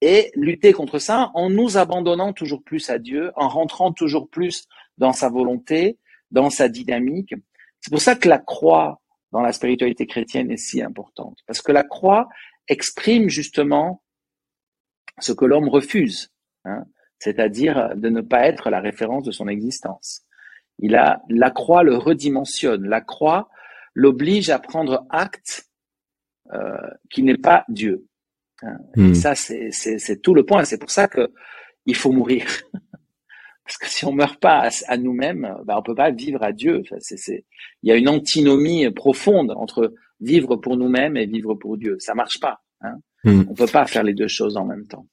et 0.00 0.30
lutter 0.34 0.72
contre 0.72 0.98
ça 0.98 1.30
en 1.34 1.50
nous 1.50 1.76
abandonnant 1.76 2.32
toujours 2.32 2.62
plus 2.62 2.88
à 2.90 2.98
Dieu, 2.98 3.32
en 3.36 3.48
rentrant 3.48 3.92
toujours 3.92 4.28
plus 4.28 4.66
dans 4.98 5.12
sa 5.12 5.28
volonté, 5.28 5.98
dans 6.30 6.50
sa 6.50 6.68
dynamique. 6.68 7.34
C'est 7.80 7.90
pour 7.90 8.00
ça 8.00 8.14
que 8.14 8.28
la 8.28 8.38
croix 8.38 9.00
dans 9.32 9.42
la 9.42 9.52
spiritualité 9.52 10.06
chrétienne 10.06 10.50
est 10.50 10.56
si 10.56 10.82
importante, 10.82 11.38
parce 11.46 11.62
que 11.62 11.72
la 11.72 11.84
croix 11.84 12.28
exprime 12.68 13.28
justement 13.28 14.02
ce 15.18 15.32
que 15.32 15.44
l'homme 15.44 15.68
refuse, 15.68 16.32
hein, 16.64 16.84
c'est-à-dire 17.18 17.94
de 17.96 18.08
ne 18.08 18.22
pas 18.22 18.46
être 18.46 18.70
la 18.70 18.80
référence 18.80 19.24
de 19.24 19.32
son 19.32 19.48
existence. 19.48 20.22
Il 20.78 20.96
a, 20.96 21.22
la 21.28 21.50
croix 21.50 21.82
le 21.82 21.96
redimensionne. 21.96 22.88
La 22.88 23.02
croix 23.02 23.48
l'oblige 23.94 24.48
à 24.50 24.58
prendre 24.58 25.06
acte 25.10 25.68
euh, 26.52 26.90
qui 27.10 27.22
n'est 27.22 27.36
pas 27.36 27.64
Dieu. 27.68 28.06
Hein. 28.62 28.78
Et 28.96 29.14
ça, 29.14 29.34
c'est 29.34 30.22
tout 30.22 30.34
le 30.34 30.44
point. 30.44 30.64
C'est 30.64 30.78
pour 30.78 30.90
ça 30.90 31.08
que 31.08 31.30
il 31.86 31.94
faut 31.94 32.12
mourir. 32.12 32.46
Parce 33.64 33.78
que 33.78 33.88
si 33.88 34.04
on 34.04 34.12
meurt 34.12 34.40
pas 34.40 34.68
à, 34.88 34.96
nous-mêmes, 34.96 35.54
ben 35.64 35.76
on 35.76 35.82
peut 35.82 35.94
pas 35.94 36.10
vivre 36.10 36.42
à 36.42 36.50
Dieu. 36.50 36.82
Il 37.22 37.42
y 37.84 37.92
a 37.92 37.96
une 37.96 38.08
antinomie 38.08 38.90
profonde 38.90 39.52
entre 39.52 39.94
vivre 40.20 40.56
pour 40.56 40.76
nous-mêmes 40.76 41.16
et 41.16 41.26
vivre 41.26 41.54
pour 41.54 41.76
Dieu. 41.78 41.96
Ça 42.00 42.14
marche 42.14 42.40
pas. 42.40 42.60
Hein. 42.80 42.96
Hmm. 43.22 43.44
On 43.48 43.54
peut 43.54 43.66
pas 43.66 43.86
faire 43.86 44.02
les 44.02 44.14
deux 44.14 44.26
choses 44.26 44.56
en 44.56 44.64
même 44.64 44.86
temps. 44.86 45.06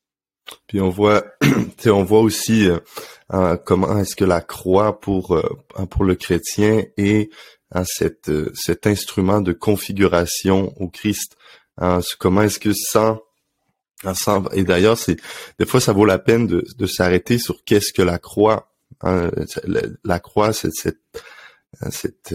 Puis 0.66 0.82
on 0.82 0.90
voit, 0.90 1.24
on 1.86 2.04
voit 2.04 2.22
aussi 2.22 2.68
euh, 2.68 2.80
euh, 3.34 3.58
comment 3.58 4.00
est-ce 4.00 4.16
que 4.16 4.26
la 4.26 4.42
croix 4.42 5.00
pour 5.00 5.36
euh, 5.36 5.44
pour 5.90 6.04
le 6.04 6.16
chrétien 6.16 6.84
est 6.98 7.30
hein, 7.72 7.84
cette, 7.86 8.32
cet 8.56 8.88
instrument 8.88 9.42
de 9.42 9.54
configuration 9.54 10.74
au 10.78 10.88
Christ. 10.88 11.38
Hein, 11.78 12.00
comment 12.18 12.42
est-ce 12.42 12.60
que 12.60 12.74
sans, 12.74 13.20
et 14.54 14.64
d'ailleurs 14.64 14.98
c'est 14.98 15.18
des 15.60 15.66
fois 15.66 15.82
ça 15.82 15.94
vaut 15.94 16.06
la 16.06 16.20
peine 16.20 16.48
de, 16.48 16.64
de 16.78 16.86
s'arrêter 16.86 17.38
sur 17.38 17.64
qu'est-ce 17.64 17.94
que 17.94 18.02
la 18.02 18.20
croix. 18.20 18.72
Hein, 19.02 19.30
la, 20.04 20.20
croix 20.20 20.54
c'est 20.54 20.72
cette, 20.72 21.22
cet, 21.92 22.34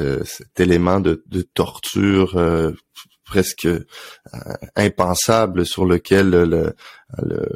élément 0.59 1.01
de, 1.01 1.22
de 1.27 1.42
torture 1.42 2.37
presque 3.33 3.64
euh, 3.64 3.85
impensable 4.77 5.64
sur 5.64 5.87
lequel 5.87 6.31
le, 6.31 6.75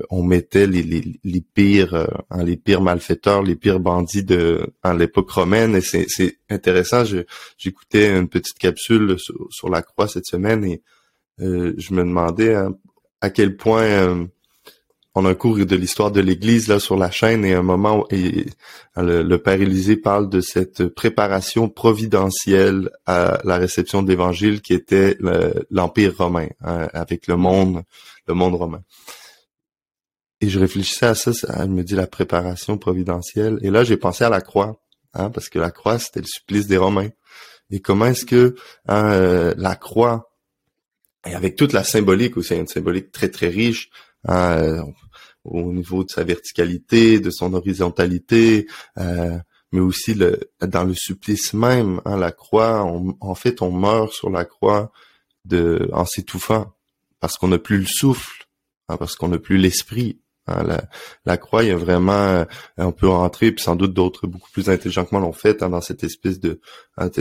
on 0.09 0.23
mettait 0.23 0.66
les, 0.66 0.83
les, 0.83 1.21
les 1.23 1.40
pires 1.42 1.95
euh, 1.95 2.07
les 2.42 2.57
pires 2.57 2.81
malfaiteurs, 2.81 3.42
les 3.42 3.57
pires 3.57 3.79
bandits 3.79 4.25
de 4.25 4.66
en 4.83 4.95
l'époque 4.95 5.31
romaine. 5.31 5.77
Et 5.77 5.83
c'est 5.83 6.38
intéressant. 6.49 7.05
J'écoutais 7.59 8.16
une 8.16 8.29
petite 8.29 8.59
capsule 8.59 9.16
sur, 9.51 9.69
la 9.69 9.83
croix 9.83 10.09
cette 10.09 10.27
semaine 10.27 10.65
et 10.65 10.83
euh, 11.40 11.75
je 11.77 11.92
me 11.92 12.02
demandais 12.02 12.54
hein, 12.54 12.75
à 13.27 13.31
quel 13.31 13.56
point 13.56 14.29
on 15.16 15.24
a 15.24 15.31
un 15.31 15.35
cours 15.35 15.56
de 15.56 15.77
l'histoire 15.77 16.12
de 16.12 16.20
l'Église 16.20 16.68
là 16.68 16.79
sur 16.79 16.96
la 16.96 17.10
chaîne 17.10 17.44
et 17.44 17.54
un 17.54 17.62
moment 17.62 18.00
où 18.00 18.06
le, 18.96 19.37
père 19.38 19.60
Élisée 19.60 19.96
parle 19.96 20.29
de 20.29 20.40
cette 20.40 20.87
préparation 20.88 21.68
providentielle 21.68 22.90
à 23.06 23.40
la 23.44 23.56
réception 23.56 24.02
de 24.02 24.08
l'Évangile 24.08 24.60
qui 24.60 24.74
était 24.74 25.16
l'Empire 25.70 26.14
romain 26.16 26.48
hein, 26.60 26.88
avec 26.92 27.27
le 27.27 27.37
monde, 27.37 27.83
le 28.29 28.35
monde 28.35 28.54
romain. 28.54 28.83
Et 30.42 30.48
je 30.48 30.60
réfléchissais 30.60 31.06
à 31.06 31.14
ça, 31.14 31.33
elle 31.58 31.70
me 31.70 31.83
dit 31.83 31.94
la 31.94 32.06
préparation 32.06 32.77
providentielle. 32.77 33.58
Et 33.62 33.70
là, 33.70 33.85
j'ai 33.85 33.96
pensé 33.96 34.22
à 34.22 34.29
la 34.29 34.42
croix, 34.42 34.79
hein, 35.14 35.31
parce 35.31 35.48
que 35.48 35.58
la 35.58 35.70
croix, 35.70 35.98
c'était 35.98 36.20
le 36.20 36.27
supplice 36.27 36.66
des 36.66 36.77
Romains. 36.77 37.08
Et 37.70 37.81
comment 37.81 38.04
est-ce 38.04 38.27
que 38.27 38.54
hein, 38.87 39.12
euh, 39.12 39.54
la 39.56 39.77
croix, 39.77 40.31
et 41.27 41.35
avec 41.35 41.56
toute 41.56 41.72
la 41.72 41.85
symbolique 41.85 42.37
aussi, 42.37 42.54
une 42.54 42.66
symbolique 42.66 43.12
très 43.12 43.29
très 43.29 43.48
riche, 43.48 43.90
hein, 44.27 44.85
au 45.44 45.72
niveau 45.72 46.04
de 46.04 46.10
sa 46.10 46.24
verticalité, 46.24 47.20
de 47.20 47.31
son 47.31 47.54
horizontalité, 47.54 48.66
euh, 48.98 49.38
mais 49.72 49.81
aussi 49.81 50.14
dans 50.60 50.85
le 50.85 50.94
supplice 50.94 51.52
même, 51.52 52.00
hein, 52.04 52.16
la 52.16 52.33
croix, 52.33 52.85
en 53.20 53.35
fait, 53.35 53.62
on 53.62 53.70
meurt 53.70 54.12
sur 54.12 54.31
la 54.31 54.44
croix 54.44 54.92
en 55.92 56.04
s'étouffant, 56.04 56.72
parce 57.20 57.37
qu'on 57.37 57.48
n'a 57.48 57.58
plus 57.58 57.79
le 57.79 57.87
souffle, 57.87 58.46
hein, 58.88 58.96
parce 58.96 59.16
qu'on 59.16 59.29
n'a 59.29 59.38
plus 59.38 59.58
l'esprit. 59.58 60.20
Hein, 60.49 60.79
la, 61.25 61.37
croix, 61.37 61.65
il 61.65 61.69
y 61.69 61.73
a 61.73 61.77
vraiment, 61.77 62.13
euh, 62.13 62.44
on 62.77 62.92
peut 62.92 63.09
rentrer, 63.09 63.51
puis 63.51 63.65
sans 63.65 63.75
doute 63.75 63.94
d'autres 63.94 64.27
beaucoup 64.27 64.51
plus 64.53 64.69
intelligents 64.71 65.05
que 65.05 65.11
moi 65.13 65.21
l'ont 65.21 65.33
fait 65.33 65.61
dans 65.61 65.81
cette 65.81 66.05
espèce 66.05 66.38
de 66.38 66.61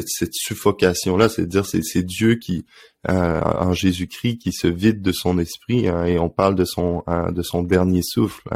cette 0.05 0.33
suffocation 0.33 1.17
là, 1.17 1.27
c'est 1.27 1.47
dire 1.47 1.65
c'est 1.65 1.81
c'est 1.83 2.03
Dieu 2.03 2.35
qui 2.35 2.65
euh, 3.09 3.41
en 3.41 3.73
Jésus-Christ 3.73 4.37
qui 4.37 4.51
se 4.53 4.67
vide 4.67 5.01
de 5.01 5.11
son 5.11 5.39
esprit 5.39 5.85
et 5.85 6.19
on 6.19 6.29
parle 6.29 6.55
de 6.55 6.65
son 6.65 7.03
de 7.07 7.41
son 7.41 7.63
dernier 7.63 8.01
souffle, 8.03 8.47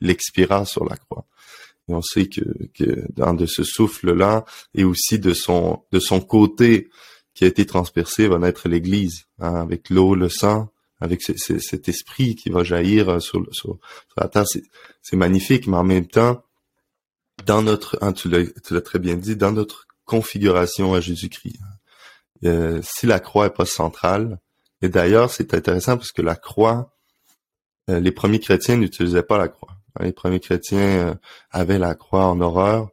il 0.00 0.10
expira 0.10 0.64
sur 0.66 0.84
la 0.84 0.96
croix. 0.96 1.26
Et 1.88 1.94
on 1.94 2.02
sait 2.02 2.26
que, 2.26 2.40
que 2.74 3.06
de 3.36 3.46
ce 3.46 3.62
souffle-là, 3.62 4.44
et 4.74 4.84
aussi 4.84 5.18
de 5.18 5.34
son 5.34 5.82
de 5.92 5.98
son 5.98 6.20
côté 6.20 6.88
qui 7.34 7.44
a 7.44 7.46
été 7.46 7.66
transpercé, 7.66 8.28
va 8.28 8.38
naître 8.38 8.68
l'Église, 8.68 9.24
hein, 9.40 9.56
avec 9.56 9.90
l'eau, 9.90 10.14
le 10.14 10.28
sang, 10.28 10.68
avec 11.04 11.22
cet 11.22 11.88
esprit 11.88 12.34
qui 12.34 12.48
va 12.48 12.64
jaillir 12.64 13.08
euh, 13.10 13.20
sur, 13.20 13.44
la 14.16 14.28
terre. 14.28 14.44
C'est 15.02 15.16
magnifique, 15.16 15.66
mais 15.66 15.76
en 15.76 15.84
même 15.84 16.06
temps, 16.06 16.42
dans 17.44 17.62
notre, 17.62 17.98
hein, 18.00 18.12
tu 18.12 18.30
l'as 18.30 18.80
très 18.80 18.98
bien 18.98 19.16
dit, 19.16 19.36
dans 19.36 19.52
notre 19.52 19.86
configuration 20.06 20.94
à 20.94 21.00
Jésus-Christ, 21.00 21.58
hein, 21.62 22.48
euh, 22.48 22.80
si 22.82 23.06
la 23.06 23.20
croix 23.20 23.46
est 23.46 23.54
pas 23.54 23.66
centrale, 23.66 24.38
et 24.80 24.88
d'ailleurs 24.88 25.30
c'est 25.30 25.54
intéressant 25.54 25.96
parce 25.96 26.12
que 26.12 26.22
la 26.22 26.36
croix, 26.36 26.94
euh, 27.90 28.00
les 28.00 28.12
premiers 28.12 28.40
chrétiens 28.40 28.76
n'utilisaient 28.76 29.22
pas 29.22 29.38
la 29.38 29.48
croix. 29.48 29.76
Les 30.00 30.12
premiers 30.12 30.40
chrétiens 30.40 31.16
avaient 31.52 31.78
la 31.78 31.94
croix 31.94 32.26
en 32.26 32.40
horreur. 32.40 32.88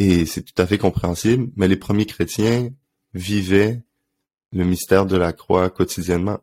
Et 0.00 0.26
c'est 0.26 0.42
tout 0.42 0.60
à 0.60 0.66
fait 0.66 0.78
compréhensible, 0.78 1.52
mais 1.54 1.68
les 1.68 1.76
premiers 1.76 2.06
chrétiens 2.06 2.70
vivaient 3.14 3.84
le 4.52 4.64
mystère 4.64 5.06
de 5.06 5.16
la 5.16 5.32
croix 5.32 5.70
quotidiennement, 5.70 6.40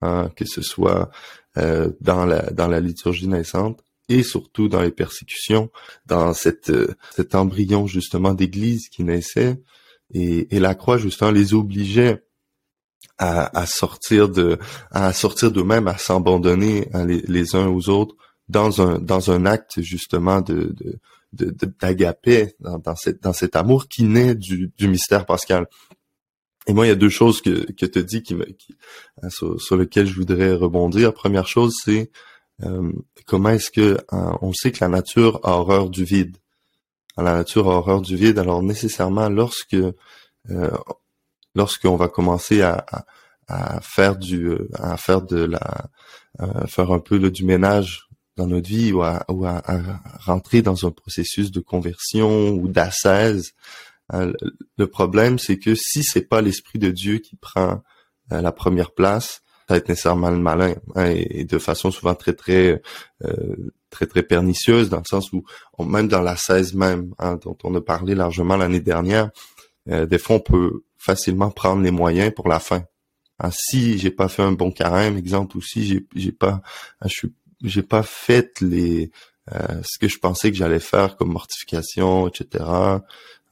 hein, 0.00 0.30
que 0.36 0.44
ce 0.44 0.62
soit 0.62 1.10
euh, 1.58 1.90
dans 2.00 2.26
la 2.26 2.80
liturgie 2.80 3.28
naissante 3.28 3.82
et 4.08 4.22
surtout 4.22 4.68
dans 4.68 4.82
les 4.82 4.90
persécutions, 4.90 5.70
dans 6.06 6.32
euh, 6.68 6.86
cet 7.14 7.34
embryon 7.34 7.86
justement 7.86 8.34
d'église 8.34 8.88
qui 8.88 9.04
naissait 9.04 9.60
et, 10.12 10.46
la 10.58 10.74
croix 10.74 10.98
justement 10.98 11.30
les 11.30 11.54
obligeait 11.54 12.22
à, 13.18 13.66
sortir 13.66 14.28
de 14.28 14.58
à 14.90 15.12
sortir 15.12 15.52
d'eux-mêmes, 15.52 15.86
à 15.86 15.96
s'abandonner 15.96 16.88
hein, 16.92 17.06
les, 17.06 17.54
uns 17.54 17.68
aux 17.68 17.88
autres 17.88 18.16
dans 18.48 18.80
un 18.80 19.46
acte 19.46 19.80
justement 19.80 20.40
de 20.40 20.74
d'agapé 21.32 22.54
dans 22.60 23.32
cet 23.32 23.56
amour 23.56 23.88
qui 23.88 24.04
naît 24.04 24.34
du, 24.34 24.72
du 24.76 24.88
mystère 24.88 25.24
pascal. 25.24 25.66
Et 26.66 26.72
moi, 26.72 26.86
il 26.86 26.90
y 26.90 26.92
a 26.92 26.96
deux 26.96 27.08
choses 27.08 27.40
que, 27.40 27.70
que 27.72 27.86
tu 27.86 28.04
dit 28.04 28.22
qui 28.22 28.36
qui, 28.58 28.76
hein, 29.22 29.30
sur, 29.30 29.60
sur, 29.60 29.76
lesquelles 29.76 30.06
je 30.06 30.14
voudrais 30.14 30.54
rebondir. 30.54 31.12
Première 31.12 31.46
chose, 31.46 31.74
c'est 31.84 32.10
euh, 32.62 32.92
comment 33.26 33.50
est-ce 33.50 33.70
que 33.70 33.98
hein, 34.10 34.38
on 34.42 34.52
sait 34.52 34.70
que 34.70 34.84
la 34.84 34.88
nature 34.88 35.40
a 35.42 35.58
horreur 35.58 35.90
du 35.90 36.04
vide? 36.04 36.36
La 37.16 37.34
nature 37.34 37.68
a 37.70 37.76
horreur 37.76 38.00
du 38.00 38.16
vide. 38.16 38.38
Alors 38.38 38.62
nécessairement, 38.62 39.28
lorsque 39.28 39.74
euh, 39.74 40.70
lorsqu'on 41.54 41.96
va 41.96 42.08
commencer 42.08 42.62
à, 42.62 42.86
à, 43.48 43.80
faire 43.80 44.16
du 44.16 44.52
à 44.74 44.96
faire 44.96 45.22
de 45.22 45.44
la 45.44 45.90
faire 46.66 46.90
un 46.92 47.00
peu 47.00 47.30
du 47.30 47.44
ménage 47.44 48.08
dans 48.36 48.46
notre 48.46 48.68
vie 48.68 48.92
ou, 48.92 49.02
à, 49.02 49.24
ou 49.28 49.44
à, 49.44 49.62
rentrer 50.20 50.62
dans 50.62 50.86
un 50.86 50.90
processus 50.90 51.50
de 51.50 51.60
conversion 51.60 52.50
ou 52.50 52.68
d'assaise. 52.68 53.52
Euh, 54.12 54.32
le 54.76 54.86
problème, 54.86 55.38
c'est 55.38 55.58
que 55.58 55.74
si 55.74 56.02
c'est 56.02 56.28
pas 56.28 56.40
l'esprit 56.40 56.78
de 56.78 56.90
Dieu 56.90 57.18
qui 57.18 57.36
prend 57.36 57.82
euh, 58.32 58.40
la 58.40 58.52
première 58.52 58.92
place, 58.92 59.42
ça 59.68 59.74
va 59.74 59.76
être 59.76 59.88
nécessairement 59.88 60.30
le 60.30 60.38
malin 60.38 60.74
hein, 60.96 61.06
et, 61.06 61.44
de 61.44 61.58
façon 61.58 61.90
souvent 61.90 62.14
très 62.14 62.32
très 62.32 62.82
euh, 63.24 63.72
très 63.90 64.06
très 64.06 64.22
pernicieuse 64.22 64.90
dans 64.90 64.98
le 64.98 65.04
sens 65.08 65.32
où 65.32 65.44
même 65.84 66.08
dans 66.08 66.20
l'assaise 66.20 66.74
même 66.74 67.14
hein, 67.18 67.38
dont 67.42 67.56
on 67.62 67.74
a 67.76 67.80
parlé 67.80 68.14
largement 68.14 68.56
l'année 68.56 68.80
dernière, 68.80 69.30
des 69.86 70.18
fois 70.18 70.36
on 70.36 70.40
peut 70.40 70.82
facilement 70.98 71.50
prendre 71.50 71.82
les 71.82 71.90
moyens 71.90 72.32
pour 72.34 72.48
la 72.48 72.58
fin. 72.58 72.84
Hein, 73.38 73.50
si 73.52 73.98
j'ai 73.98 74.10
pas 74.10 74.28
fait 74.28 74.42
un 74.42 74.52
bon 74.52 74.70
carême, 74.72 75.16
exemple, 75.16 75.56
ou 75.56 75.62
si 75.62 76.06
j'ai 76.14 76.32
pas, 76.32 76.60
je 77.04 77.08
suis 77.08 77.32
j'ai 77.64 77.82
pas 77.82 78.02
fait 78.02 78.60
les 78.60 79.10
euh, 79.50 79.80
ce 79.84 79.98
que 79.98 80.08
je 80.08 80.18
pensais 80.18 80.50
que 80.50 80.56
j'allais 80.56 80.80
faire 80.80 81.16
comme 81.16 81.32
mortification, 81.32 82.28
etc. 82.28 82.64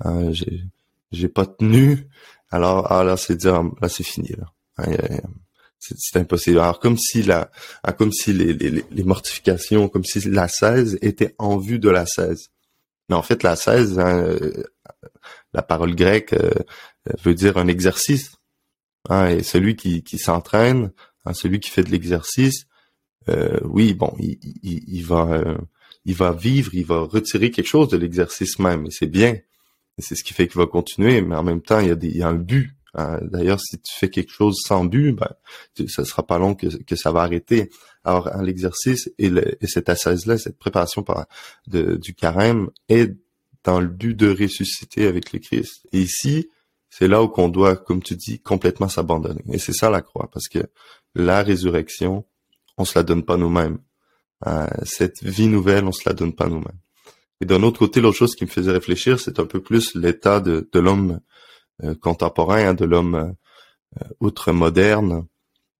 Euh, 0.07 0.32
j'ai 0.32 0.62
j'ai 1.12 1.28
pas 1.28 1.47
tenu. 1.47 2.07
Alors 2.51 2.91
ah 2.93 3.03
là 3.05 3.16
c'est 3.16 3.36
dire 3.36 3.62
là 3.80 3.88
c'est 3.88 4.05
fini 4.05 4.30
là. 4.38 4.53
Hein, 4.78 4.97
c'est 5.78 6.18
impossible. 6.18 6.61
Alors 6.61 6.78
comme 6.78 6.99
si 6.99 7.22
la 7.22 7.51
ah, 7.82 7.93
comme 7.93 8.12
si 8.12 8.32
les, 8.32 8.53
les, 8.55 9.05
mortifications, 9.05 9.88
comme 9.88 10.05
si 10.05 10.20
la 10.28 10.47
16 10.47 10.99
était 11.03 11.34
en 11.38 11.57
vue 11.57 11.78
de 11.78 11.88
la 11.91 12.07
16. 12.07 12.51
Mais 13.09 13.16
en 13.16 13.22
fait 13.22 13.43
la 13.43 13.57
16 13.57 13.99
hein, 13.99 14.18
euh, 14.18 14.64
la 15.53 15.62
parole 15.62 15.95
grecque 15.95 16.34
euh, 16.34 16.51
veut 17.24 17.34
dire 17.34 17.57
un 17.57 17.68
exercice. 17.68 18.32
Hein, 19.09 19.28
et 19.28 19.43
celui 19.43 19.76
qui, 19.76 20.03
qui 20.03 20.18
s'entraîne, 20.18 20.93
hein, 21.24 21.32
celui 21.32 21.61
qui 21.61 21.70
fait 21.70 21.82
de 21.82 21.91
l'exercice, 21.91 22.66
euh, 23.28 23.59
oui, 23.64 23.95
bon, 23.95 24.14
il, 24.18 24.38
il, 24.62 25.05
va, 25.05 25.26
euh, 25.30 25.59
il 26.11 26.16
va 26.16 26.32
vivre, 26.32 26.74
il 26.74 26.84
va 26.84 27.00
retirer 27.02 27.52
quelque 27.52 27.68
chose 27.68 27.88
de 27.88 27.96
l'exercice 27.96 28.58
même, 28.58 28.86
et 28.86 28.90
c'est 28.90 29.06
bien. 29.06 29.38
C'est 29.98 30.16
ce 30.16 30.24
qui 30.24 30.32
fait 30.32 30.48
qu'il 30.48 30.58
va 30.58 30.66
continuer, 30.66 31.20
mais 31.20 31.36
en 31.36 31.42
même 31.42 31.62
temps, 31.62 31.78
il 31.78 31.88
y 31.88 31.90
a, 31.90 31.96
il 32.02 32.16
y 32.16 32.22
a 32.22 32.28
un 32.28 32.34
but. 32.34 32.74
Hein. 32.94 33.20
D'ailleurs, 33.22 33.61
si 33.61 33.78
tu 33.78 33.94
fais 33.94 34.08
quelque 34.11 34.32
chose 34.32 34.56
sans 34.66 34.84
but, 34.84 35.12
ben, 35.12 35.30
ça 35.88 36.04
sera 36.04 36.26
pas 36.26 36.38
long 36.38 36.54
que, 36.56 36.96
ça 36.96 37.12
va 37.12 37.20
arrêter. 37.20 37.70
Alors, 38.02 38.26
hein, 38.28 38.42
l'exercice 38.42 39.11
et, 39.18 39.28
le, 39.28 39.62
et 39.62 39.66
cette 39.68 39.88
assise-là, 39.88 40.38
cette 40.38 40.58
préparation 40.58 41.04
du 41.68 42.14
carême 42.14 42.70
est 42.88 43.14
dans 43.62 43.78
le 43.78 43.88
but 43.88 44.14
de 44.14 44.30
ressusciter 44.30 45.06
avec 45.06 45.32
le 45.32 45.38
Christ. 45.38 45.86
Et 45.92 46.00
ici, 46.00 46.48
c'est 46.88 47.06
là 47.06 47.22
où 47.22 47.28
qu'on 47.28 47.50
doit, 47.50 47.76
comme 47.76 48.02
tu 48.02 48.16
dis, 48.16 48.40
complètement 48.40 48.88
s'abandonner. 48.88 49.44
Et 49.52 49.58
c'est 49.58 49.74
ça 49.74 49.90
la 49.90 50.00
croix, 50.00 50.28
parce 50.32 50.48
que 50.48 50.61
la 51.14 51.42
résurrection, 51.44 52.24
on 52.78 52.84
se 52.84 52.98
la 52.98 53.04
donne 53.04 53.22
pas 53.22 53.36
nous-mêmes. 53.36 53.78
Euh, 54.47 54.66
cette 54.84 55.22
vie 55.22 55.49
nouvelle, 55.49 55.84
on 55.84 55.93
se 55.93 56.09
la 56.09 56.14
donne 56.14 56.34
pas 56.34 56.49
nous-mêmes. 56.49 56.78
Et 57.41 57.47
d'un 57.47 57.62
autre 57.62 57.78
côté, 57.78 58.01
l'autre 58.01 58.16
chose 58.16 58.34
qui 58.34 58.45
me 58.45 58.51
faisait 58.51 58.72
réfléchir, 58.72 59.18
c'est 59.20 59.38
un 59.38 59.47
peu 59.47 59.61
plus 59.61 59.95
l'état 59.95 60.41
de, 60.41 60.68
l'homme 60.74 61.20
euh, 61.82 61.95
contemporain, 61.95 62.68
hein, 62.68 62.74
de 62.74 62.84
l'homme 62.84 63.34
euh, 64.01 64.05
outre 64.20 64.53
moderne, 64.53 65.26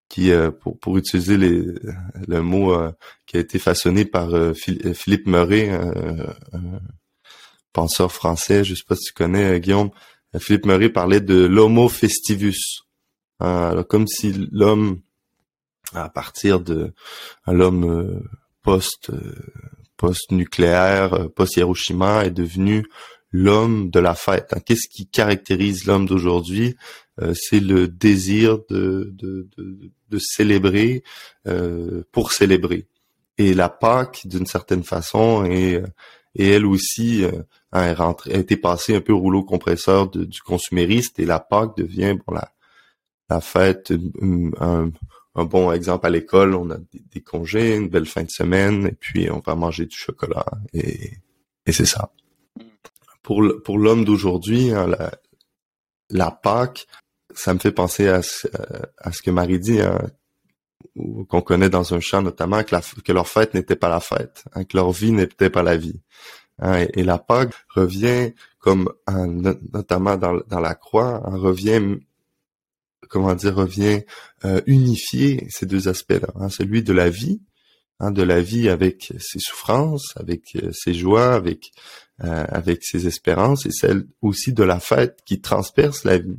qui, 0.09 0.29
pour, 0.59 0.77
pour 0.77 0.97
utiliser 0.97 1.37
les, 1.37 1.63
le 2.27 2.41
mot 2.41 2.75
qui 3.25 3.37
a 3.37 3.39
été 3.39 3.59
façonné 3.59 4.03
par 4.03 4.29
Philippe 4.53 5.25
Murray, 5.25 5.69
un 5.69 6.81
penseur 7.71 8.11
français, 8.11 8.65
je 8.65 8.75
sais 8.75 8.83
pas 8.85 8.97
si 8.97 9.05
tu 9.05 9.13
connais 9.13 9.61
Guillaume, 9.61 9.91
Philippe 10.37 10.65
Murray 10.65 10.89
parlait 10.89 11.21
de 11.21 11.45
l'homo 11.45 11.87
festivus. 11.87 12.81
Alors, 13.39 13.87
comme 13.87 14.05
si 14.05 14.33
l'homme 14.51 14.99
à 15.93 16.09
partir 16.09 16.59
de 16.59 16.93
l'homme 17.47 17.83
euh, 17.83 18.19
post 18.61 19.09
euh, 19.09 19.35
post 19.97 20.31
nucléaire, 20.31 21.13
euh, 21.13 21.27
post 21.29 21.57
Hiroshima 21.57 22.25
est 22.25 22.31
devenu 22.31 22.85
l'homme 23.31 23.89
de 23.89 23.99
la 23.99 24.15
fête. 24.15 24.53
Hein. 24.53 24.59
Qu'est-ce 24.65 24.89
qui 24.89 25.07
caractérise 25.07 25.85
l'homme 25.85 26.05
d'aujourd'hui? 26.05 26.75
C'est 27.35 27.59
le 27.59 27.87
désir 27.87 28.57
de, 28.69 29.11
de, 29.13 29.47
de, 29.55 29.91
de 30.09 30.17
célébrer 30.17 31.03
pour 32.11 32.31
célébrer. 32.31 32.87
Et 33.37 33.53
la 33.53 33.69
Pâque, 33.69 34.21
d'une 34.25 34.47
certaine 34.47 34.83
façon, 34.83 35.45
est, 35.45 35.83
elle 36.35 36.65
aussi 36.65 37.23
a, 37.71 37.93
rentré, 37.93 38.33
a 38.33 38.39
été 38.39 38.57
passée 38.57 38.95
un 38.95 39.01
peu 39.01 39.13
au 39.13 39.19
rouleau 39.19 39.43
compresseur 39.43 40.09
du 40.09 40.41
consumériste 40.41 41.19
et 41.19 41.25
la 41.25 41.39
Pâque 41.39 41.77
devient 41.77 42.17
bon 42.25 42.33
la 42.33 42.51
la 43.31 43.39
fête 43.39 43.93
un 44.59 44.91
bon 45.35 45.71
exemple 45.71 46.05
à 46.05 46.09
l'école, 46.09 46.55
on 46.55 46.69
a 46.71 46.77
des, 46.77 47.21
congés, 47.21 47.75
une 47.75 47.89
belle 47.89 48.05
fin 48.05 48.23
de 48.23 48.29
semaine, 48.29 48.87
et 48.87 48.91
puis 48.91 49.29
on 49.31 49.39
va 49.39 49.55
manger 49.55 49.85
du 49.85 49.95
chocolat, 49.95 50.45
et, 50.73 51.11
et 51.65 51.71
c'est 51.71 51.85
ça. 51.85 52.11
Pour, 53.23 53.43
pour 53.63 53.77
l'homme 53.77 54.03
d'aujourd'hui, 54.03 54.71
hein, 54.71 54.87
la, 54.87 55.11
la 56.09 56.31
Pâque, 56.31 56.87
ça 57.33 57.53
me 57.53 57.59
fait 57.59 57.71
penser 57.71 58.07
à 58.07 58.21
ce, 58.21 58.47
à 58.97 59.11
ce 59.11 59.21
que 59.21 59.31
Marie 59.31 59.59
dit, 59.59 59.81
hein, 59.81 59.99
qu'on 61.29 61.41
connaît 61.41 61.69
dans 61.69 61.93
un 61.93 61.99
chant 61.99 62.21
notamment, 62.21 62.63
que, 62.63 62.75
la, 62.75 62.81
que 62.81 63.11
leur 63.11 63.27
fête 63.27 63.53
n'était 63.53 63.75
pas 63.75 63.89
la 63.89 63.99
fête, 63.99 64.43
hein, 64.53 64.63
que 64.63 64.75
leur 64.75 64.91
vie 64.91 65.11
n'était 65.11 65.49
pas 65.49 65.63
la 65.63 65.77
vie. 65.77 66.01
Hein, 66.59 66.85
et, 66.93 67.03
la 67.03 67.17
Pâque 67.17 67.53
revient 67.73 68.33
comme 68.59 68.91
notamment 69.07 70.17
dans, 70.17 70.39
dans 70.47 70.59
la 70.59 70.75
croix, 70.75 71.19
revient 71.25 71.99
comment 73.11 73.35
dire, 73.35 73.55
revient 73.55 74.01
euh, 74.45 74.61
unifier 74.65 75.45
ces 75.49 75.65
deux 75.65 75.87
aspects-là, 75.87 76.29
hein, 76.35 76.49
celui 76.49 76.81
de 76.81 76.93
la 76.93 77.09
vie, 77.09 77.41
hein, 77.99 78.11
de 78.11 78.23
la 78.23 78.41
vie 78.41 78.69
avec 78.69 79.13
ses 79.19 79.39
souffrances, 79.39 80.13
avec 80.15 80.55
euh, 80.55 80.71
ses 80.73 80.93
joies, 80.93 81.33
avec 81.33 81.71
avec 82.23 82.83
ses 82.83 83.07
espérances 83.07 83.65
et 83.65 83.71
celle 83.71 84.05
aussi 84.21 84.53
de 84.53 84.61
la 84.61 84.79
fête 84.79 85.17
qui 85.25 85.41
transperce 85.41 86.03
la 86.03 86.19
vie, 86.19 86.37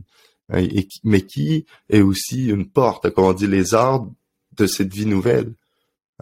et, 0.55 0.87
mais 1.03 1.23
qui 1.23 1.67
est 1.91 2.03
aussi 2.03 2.47
une 2.47 2.69
porte, 2.69 3.11
comme 3.11 3.25
on 3.25 3.33
dit, 3.33 3.49
les 3.49 3.75
arts 3.75 4.07
de 4.57 4.69
cette 4.69 4.95
vie 4.95 5.07
nouvelle, 5.07 5.53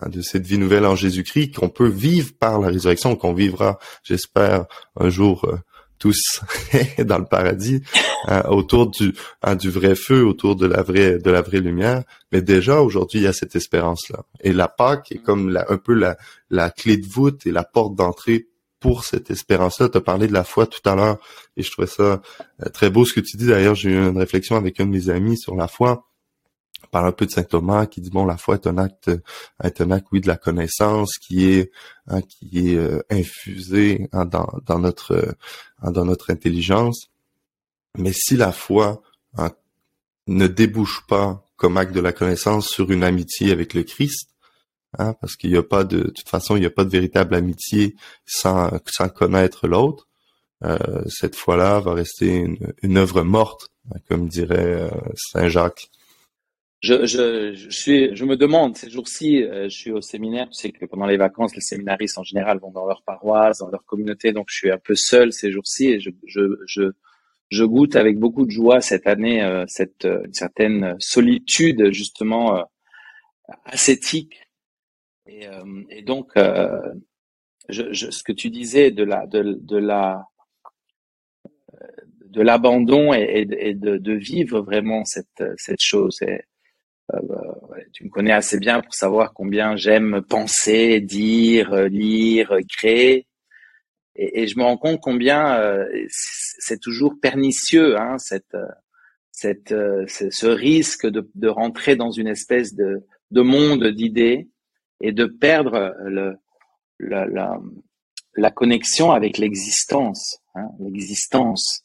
hein, 0.01 0.09
de 0.09 0.23
cette 0.23 0.47
vie 0.47 0.57
nouvelle 0.57 0.87
en 0.87 0.97
Jésus-Christ 0.97 1.57
qu'on 1.57 1.69
peut 1.69 1.91
vivre 1.91 2.33
par 2.39 2.59
la 2.59 2.69
résurrection, 2.69 3.17
qu'on 3.17 3.35
vivra, 3.35 3.79
j'espère, 4.03 4.65
un 4.97 5.11
jour 5.11 5.47
tous 6.01 6.41
dans 6.99 7.19
le 7.19 7.27
paradis 7.27 7.83
hein, 8.27 8.43
autour 8.49 8.91
du 8.91 9.15
hein, 9.43 9.55
du 9.55 9.71
vrai 9.71 9.95
feu 9.95 10.25
autour 10.25 10.57
de 10.57 10.67
la 10.67 10.83
vraie 10.83 11.19
de 11.19 11.31
la 11.31 11.43
vraie 11.43 11.61
lumière 11.61 12.03
mais 12.33 12.43
déjà 12.43 12.81
aujourd'hui 12.81 13.21
il 13.21 13.25
y 13.25 13.29
a 13.29 13.33
cette 13.33 13.55
espérance 13.55 14.09
là 14.09 14.25
et 14.41 14.53
la 14.53 14.67
Pâque 14.67 15.13
est 15.13 15.23
comme 15.23 15.49
la, 15.51 15.67
un 15.71 15.77
peu 15.77 15.95
la 15.95 16.17
la 16.51 16.71
clé 16.71 16.97
de 16.97 17.07
voûte 17.07 17.47
et 17.47 17.53
la 17.53 17.63
porte 17.63 17.95
d'entrée 17.95 18.49
pour 18.81 19.05
cette 19.05 19.31
espérance-là. 19.31 19.91
Tu 19.91 19.99
as 19.99 20.01
parlé 20.01 20.27
de 20.27 20.33
la 20.33 20.43
foi 20.43 20.67
tout 20.67 20.81
à 20.89 20.95
l'heure 20.95 21.19
et 21.57 21.63
je 21.63 21.71
trouvais 21.71 21.87
ça 21.87 22.03
euh, 22.03 22.69
très 22.73 22.91
beau 22.91 23.05
ce 23.05 23.13
que 23.13 23.21
tu 23.21 23.37
dis. 23.37 23.47
D'ailleurs, 23.47 23.75
j'ai 23.75 23.91
eu 23.91 24.09
une 24.09 24.19
réflexion 24.19 24.57
avec 24.57 24.81
un 24.81 24.87
de 24.87 24.91
mes 24.91 25.11
amis 25.11 25.37
sur 25.37 25.55
la 25.55 25.69
foi 25.69 26.10
parle 26.91 27.09
un 27.09 27.13
peu 27.13 27.27
de 27.27 27.31
saint 27.31 27.45
Thomas 27.45 27.87
qui 27.87 28.01
dit 28.01 28.11
bon 28.11 28.25
la 28.25 28.37
foi 28.37 28.57
est 28.57 28.67
un 28.67 28.79
acte 28.79 29.11
est 29.63 29.81
un 29.81 29.91
acte 29.91 30.09
oui 30.13 30.21
de 30.21 30.29
la 30.29 30.37
connaissance 30.37 31.19
qui 31.19 31.47
est 31.47 31.71
hein, 32.09 32.21
qui 32.23 32.73
est 32.73 32.77
euh, 32.77 33.03
infusé 33.11 34.09
hein, 34.13 34.25
dans, 34.25 34.49
dans 34.67 34.79
notre 34.79 35.37
hein, 35.83 35.91
dans 35.91 36.05
notre 36.05 36.31
intelligence. 36.31 37.09
Mais 37.97 38.13
si 38.13 38.37
la 38.37 38.53
foi 38.53 39.03
hein, 39.37 39.51
ne 40.27 40.47
débouche 40.47 41.05
pas 41.09 41.45
comme 41.57 41.77
acte 41.77 41.95
de 41.95 42.01
la 42.01 42.13
connaissance 42.13 42.69
sur 42.69 42.91
une 42.91 43.05
amitié 43.05 43.53
avec 43.53 43.75
le 43.75 43.83
Christ 43.83 44.31
hein, 44.99 45.15
parce 45.21 45.37
qu'il 45.37 45.51
n'y 45.51 45.57
a 45.57 45.63
pas 45.63 45.85
de, 45.85 45.99
de 45.99 46.11
toute 46.11 46.29
façon 46.29 46.57
il 46.57 46.61
n'y 46.61 46.67
a 46.67 46.71
pas 46.71 46.85
de 46.85 46.91
véritable 46.91 47.35
amitié 47.35 47.97
sans 48.27 48.71
sans 48.87 49.09
connaître 49.09 49.67
l'autre 49.69 50.09
euh, 50.65 51.03
cette 51.09 51.37
foi-là 51.37 51.81
va 51.81 51.95
rester 51.95 52.27
une, 52.27 52.75
une 52.83 52.99
œuvre 52.99 53.23
morte 53.23 53.71
comme 54.09 54.29
dirait 54.29 54.91
euh, 54.91 54.91
saint 55.17 55.49
Jacques 55.49 55.91
je, 56.81 57.05
je, 57.05 57.55
je, 57.55 57.71
suis, 57.71 58.17
je 58.17 58.25
me 58.25 58.37
demande, 58.37 58.77
ces 58.77 58.89
jours-ci, 58.89 59.43
euh, 59.43 59.65
je 59.65 59.77
suis 59.77 59.93
au 59.93 60.01
séminaire, 60.01 60.49
tu 60.49 60.55
sais 60.55 60.73
que 60.73 60.87
pendant 60.87 61.07
les 61.07 61.19
vacances, 61.19 61.55
les 61.55 61.61
séminaristes 61.61 62.17
en 62.19 62.23
général 62.23 62.59
vont 62.59 62.71
dans 62.71 62.87
leur 62.87 63.03
paroisse, 63.03 63.59
dans 63.59 63.69
leur 63.71 63.85
communauté, 63.85 64.33
donc 64.33 64.47
je 64.49 64.57
suis 64.57 64.71
un 64.71 64.79
peu 64.79 64.95
seul 64.95 65.33
ces 65.33 65.53
jours-ci 65.53 65.89
et 65.89 66.01
je, 66.01 66.11
je, 66.27 66.41
je, 66.67 66.91
je, 67.51 67.65
goûte 67.65 67.97
avec 67.97 68.19
beaucoup 68.19 68.47
de 68.47 68.51
joie 68.51 68.81
cette 68.81 69.07
année 69.07 69.43
euh, 69.43 69.65
cette 69.69 70.07
euh, 70.07 70.23
une 70.25 70.33
certaine 70.33 70.97
solitude 70.99 71.93
justement 71.93 72.57
euh, 72.57 72.63
ascétique. 73.65 74.41
Et, 75.27 75.47
et 75.91 76.03
donc, 76.03 76.33
je, 77.69 77.93
je, 77.93 78.11
ce 78.11 78.23
que 78.25 78.33
tu 78.33 78.51
disais 78.51 78.91
de 78.91 79.05
la, 79.05 79.27
de, 79.27 79.59
de 79.61 79.77
la, 79.77 80.25
de 82.31 82.43
l'abandon 82.43 83.13
et, 83.13 83.47
et, 83.49 83.75
de, 83.75 83.97
de, 83.97 84.13
vivre 84.13 84.61
vraiment 84.61 85.05
cette, 85.05 85.43
cette 85.57 85.81
chose. 85.81 86.19
Euh, 86.23 86.39
tu 87.93 88.05
me 88.05 88.11
connais 88.11 88.33
assez 88.33 88.59
bien 88.59 88.81
pour 88.81 88.95
savoir 88.95 89.33
combien 89.33 89.77
j'aime 89.77 90.23
penser, 90.23 91.01
dire, 91.01 91.75
lire, 91.89 92.57
créer. 92.69 93.27
Et, 94.17 94.47
je 94.47 94.59
me 94.59 94.65
rends 94.65 94.77
compte 94.77 95.01
combien 95.01 95.59
euh, 95.59 95.87
c'est 96.09 96.81
toujours 96.81 97.15
pernicieux, 97.21 97.99
hein, 97.99 98.19
cette, 98.19 98.57
cette, 99.33 99.75
ce 100.09 100.47
risque 100.47 101.07
de, 101.07 101.31
de, 101.35 101.49
rentrer 101.49 101.97
dans 101.97 102.11
une 102.11 102.27
espèce 102.27 102.75
de, 102.75 103.07
de 103.31 103.41
monde 103.41 103.87
d'idées 103.87 104.49
et 105.01 105.13
de 105.13 105.25
perdre 105.25 105.95
le, 106.05 106.37
la, 106.99 107.27
la, 107.27 107.59
la 108.37 108.51
connexion 108.51 109.11
avec 109.13 109.39
l'existence. 109.39 110.39
Hein, 110.55 110.69
l'existence. 110.81 111.85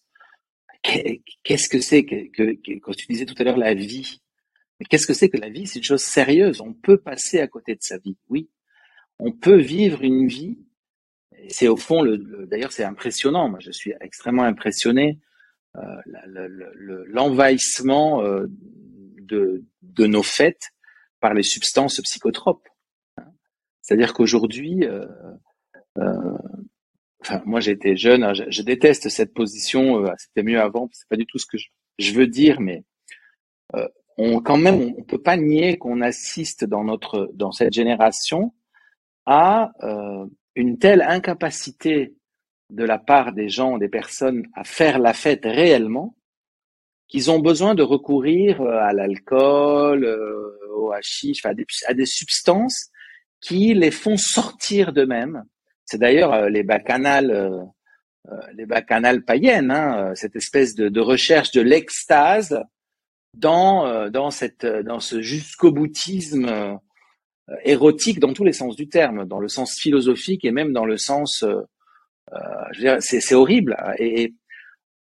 Qu'est-ce 1.44 1.70
que 1.70 1.80
c'est 1.80 2.06
que, 2.06 2.30
que, 2.32 2.54
que, 2.54 2.80
quand 2.80 2.94
tu 2.96 3.08
disais 3.08 3.26
tout 3.26 3.36
à 3.38 3.44
l'heure 3.44 3.58
la 3.58 3.74
vie? 3.74 4.22
Mais 4.80 4.86
qu'est-ce 4.90 5.08
que 5.08 5.14
c'est 5.14 5.30
que 5.30 5.38
la 5.38 5.50
vie? 5.50 5.68
C'est 5.68 5.80
une 5.80 5.86
chose 5.86 6.04
sérieuse. 6.04 6.62
On 6.62 6.74
peut 6.74 6.98
passer 6.98 7.40
à 7.40 7.48
côté 7.48 7.76
de 7.76 7.82
sa 7.82 7.98
vie, 7.98 8.18
oui. 8.30 8.50
On 9.20 9.32
peut 9.32 9.60
vivre 9.60 10.04
une 10.04 10.28
vie. 10.28 10.58
C'est 11.50 11.68
au 11.68 11.78
fond, 11.78 12.02
le, 12.02 12.46
d'ailleurs, 12.48 12.72
c'est 12.72 12.84
impressionnant. 12.84 13.50
Moi, 13.50 13.60
je 13.62 13.72
suis 13.72 13.94
extrêmement 14.02 14.44
impressionné 14.44 15.20
euh, 15.78 15.82
l'envahissement 17.08 18.24
euh, 18.24 18.48
de, 19.22 19.64
de 19.82 20.08
nos 20.08 20.24
fêtes 20.24 20.72
par 21.20 21.34
les 21.34 21.44
substances 21.44 22.02
psychotropes. 22.02 22.68
Hein. 23.18 23.26
C'est-à-dire 23.82 24.14
qu'aujourd'hui, 24.14 24.86
euh, 24.86 25.06
euh, 25.98 26.38
enfin, 27.22 27.42
moi 27.46 27.66
été 27.66 27.96
jeune, 27.96 28.24
hein, 28.24 28.34
je, 28.34 28.44
je, 28.50 28.62
déteste 28.62 29.10
cette 29.10 29.34
position. 29.34 30.06
Euh, 30.06 30.12
c'était 30.18 30.44
mieux 30.44 30.60
avant. 30.60 30.90
C'est 30.92 31.08
pas 31.08 31.16
du 31.16 31.26
tout 31.26 31.38
ce 31.38 31.46
que 31.46 31.58
je, 31.58 31.68
je 32.00 32.14
veux 32.14 32.28
dire, 32.28 32.60
mais 32.60 32.84
euh, 33.76 33.88
on 34.18 34.40
quand 34.42 34.58
même 34.58 34.94
on, 34.98 35.04
peut 35.04 35.22
pas 35.22 35.38
nier 35.38 35.78
qu'on 35.78 36.02
assiste 36.02 36.66
dans 36.66 36.84
notre 36.84 37.32
dans 37.34 37.52
cette 37.52 37.74
génération 37.74 38.54
à 39.26 39.72
euh, 39.84 40.26
une 40.56 40.78
telle 40.78 41.02
incapacité 41.02 42.16
de 42.70 42.84
la 42.84 42.98
part 42.98 43.34
des 43.34 43.50
gens, 43.50 43.78
des 43.78 43.90
personnes 43.90 44.48
à 44.54 44.64
faire 44.64 45.00
la 45.00 45.14
fête 45.14 45.44
réellement, 45.46 46.16
qu'ils 47.08 47.30
ont 47.30 47.40
besoin 47.40 47.76
de 47.76 47.84
recourir 47.84 48.62
euh, 48.62 48.80
à 48.80 48.94
l'alcool, 48.94 50.06
euh, 50.06 50.58
au 50.76 50.92
hashish, 50.92 51.46
à 51.46 51.54
des, 51.54 51.66
à 51.88 51.94
des 51.94 52.06
substances 52.06 52.90
qui 53.42 53.74
les 53.74 53.92
font 53.92 54.18
sortir 54.18 54.92
d'eux-mêmes. 54.92 55.44
C'est 55.86 56.00
d'ailleurs 56.00 56.34
euh, 56.34 56.50
les 56.50 56.64
bacchanales, 56.64 57.64
les 58.56 58.66
bacchanales 58.66 59.24
païennes, 59.24 59.70
hein, 59.70 60.14
cette 60.16 60.36
espèce 60.36 60.74
de, 60.74 60.90
de 60.90 61.00
recherche 61.00 61.52
de 61.52 61.62
l'extase 61.62 62.60
dans 63.36 63.86
euh, 63.86 64.10
dans 64.10 64.32
cette 64.32 64.64
euh, 64.64 64.84
dans 64.84 65.00
ce 65.00 65.22
jusqu'au 65.22 65.72
boutisme 65.72 66.80
euh, 67.50 67.56
érotique 67.64 68.20
dans 68.20 68.34
tous 68.34 68.44
les 68.44 68.54
sens 68.54 68.76
du 68.76 68.90
terme, 68.90 69.26
dans 69.26 69.40
le 69.40 69.48
sens 69.48 69.78
philosophique 69.80 70.46
et 70.46 70.52
même 70.52 70.74
dans 70.74 70.86
le 70.86 70.98
sens, 70.98 71.44
euh, 71.44 73.00
c'est, 73.02 73.36
horrible. 73.36 73.78
Et 74.00 74.34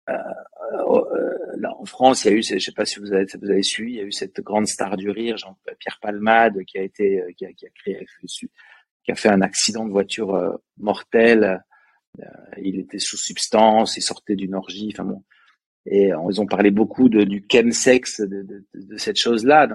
euh, 0.09 0.13
là, 1.57 1.73
en 1.79 1.85
France, 1.85 2.25
il 2.25 2.31
y 2.31 2.33
a 2.33 2.37
eu, 2.37 2.43
je 2.43 2.59
sais 2.59 2.73
pas 2.73 2.85
si 2.85 2.99
vous 2.99 3.13
avez, 3.13 3.25
vous 3.41 3.63
suivi, 3.63 3.93
il 3.93 3.97
y 3.97 4.01
a 4.01 4.03
eu 4.03 4.11
cette 4.11 4.41
grande 4.41 4.67
star 4.67 4.97
du 4.97 5.09
rire, 5.09 5.37
Jean-Pierre 5.37 5.99
Palmade, 6.01 6.65
qui 6.65 6.77
a 6.77 6.81
été, 6.81 7.23
qui 7.37 7.45
a 7.45 7.69
créé, 7.75 8.05
qui 8.27 9.11
a 9.11 9.15
fait 9.15 9.29
un 9.29 9.41
accident 9.41 9.85
de 9.85 9.91
voiture 9.91 10.59
mortel. 10.77 11.63
il 12.61 12.77
était 12.77 12.99
sous 12.99 13.17
substance, 13.17 13.95
il 13.95 14.01
sortait 14.01 14.35
d'une 14.35 14.53
orgie. 14.53 14.89
Enfin 14.93 15.05
bon, 15.05 15.23
et 15.85 16.11
ils 16.29 16.41
ont 16.41 16.45
parlé 16.45 16.71
beaucoup 16.71 17.09
de, 17.09 17.23
du 17.23 17.45
chemsex, 17.51 18.21
de, 18.21 18.41
de, 18.41 18.63
de 18.73 18.97
cette 18.97 19.17
chose-là. 19.17 19.67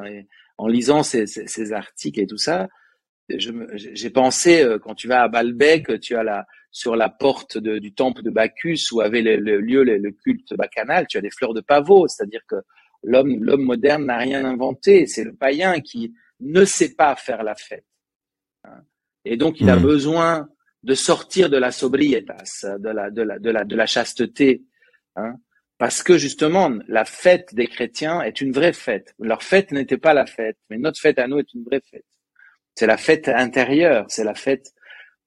En 0.56 0.66
lisant 0.66 1.02
ces, 1.02 1.26
ces, 1.26 1.46
ces, 1.46 1.72
articles 1.72 2.20
et 2.20 2.26
tout 2.26 2.38
ça, 2.38 2.68
j'ai 3.28 4.11
pensé, 4.11 4.62
euh, 4.62 4.78
quand 4.78 4.94
tu 4.94 5.06
vas 5.06 5.22
à 5.22 5.28
Balbec, 5.28 6.00
tu 6.00 6.16
as 6.16 6.22
la, 6.22 6.46
sur 6.70 6.96
la 6.96 7.11
porte 7.11 7.59
de, 7.59 7.78
du 7.78 7.92
temple 7.92 8.22
de 8.22 8.30
Bacchus, 8.30 8.90
où 8.92 9.00
avait 9.00 9.20
le, 9.20 9.36
le 9.36 9.61
lieu, 9.61 9.84
le, 9.84 9.98
le, 9.98 10.11
culte 10.12 10.54
bacchanal, 10.56 11.06
tu 11.06 11.18
as 11.18 11.20
des 11.20 11.30
fleurs 11.30 11.52
de 11.52 11.61
pavot, 11.61 12.09
c'est-à-dire 12.09 12.40
que 12.48 12.56
l'homme 13.02 13.44
l'homme 13.44 13.62
moderne 13.62 14.06
n'a 14.06 14.16
rien 14.16 14.44
inventé, 14.44 15.06
c'est 15.06 15.24
le 15.24 15.34
païen 15.34 15.80
qui 15.80 16.14
ne 16.40 16.64
sait 16.64 16.94
pas 16.94 17.14
faire 17.16 17.42
la 17.42 17.54
fête. 17.54 17.84
Hein. 18.64 18.80
Et 19.24 19.36
donc, 19.36 19.61
il 19.61 19.68
a 19.68 19.76
mmh. 19.76 19.82
besoin 19.82 20.48
de 20.82 20.94
sortir 20.94 21.50
de 21.50 21.59
la 21.59 21.70
sobrietas, 21.70 22.64
de 22.78 22.88
la, 22.88 23.11
de 23.11 23.22
la, 23.22 23.38
de 23.38 23.50
la, 23.50 23.64
de 23.64 23.76
la 23.76 23.86
chasteté, 23.86 24.62
hein, 25.16 25.34
parce 25.79 26.03
que 26.03 26.18
justement, 26.18 26.72
la 26.89 27.05
fête 27.05 27.55
des 27.55 27.68
chrétiens 27.68 28.20
est 28.20 28.41
une 28.41 28.53
vraie 28.53 28.72
fête. 28.72 29.14
Leur 29.20 29.43
fête 29.43 29.70
n'était 29.70 29.97
pas 29.97 30.12
la 30.12 30.26
fête, 30.26 30.59
mais 30.68 30.76
notre 30.76 31.01
fête 31.01 31.18
à 31.20 31.29
nous 31.29 31.39
est 31.39 31.55
une 31.55 31.62
vraie 31.62 31.83
fête. 31.89 32.05
C'est 32.74 32.87
la 32.87 32.97
fête 32.97 33.29
intérieure, 33.29 34.05
c'est 34.09 34.24
la 34.24 34.35
fête 34.35 34.72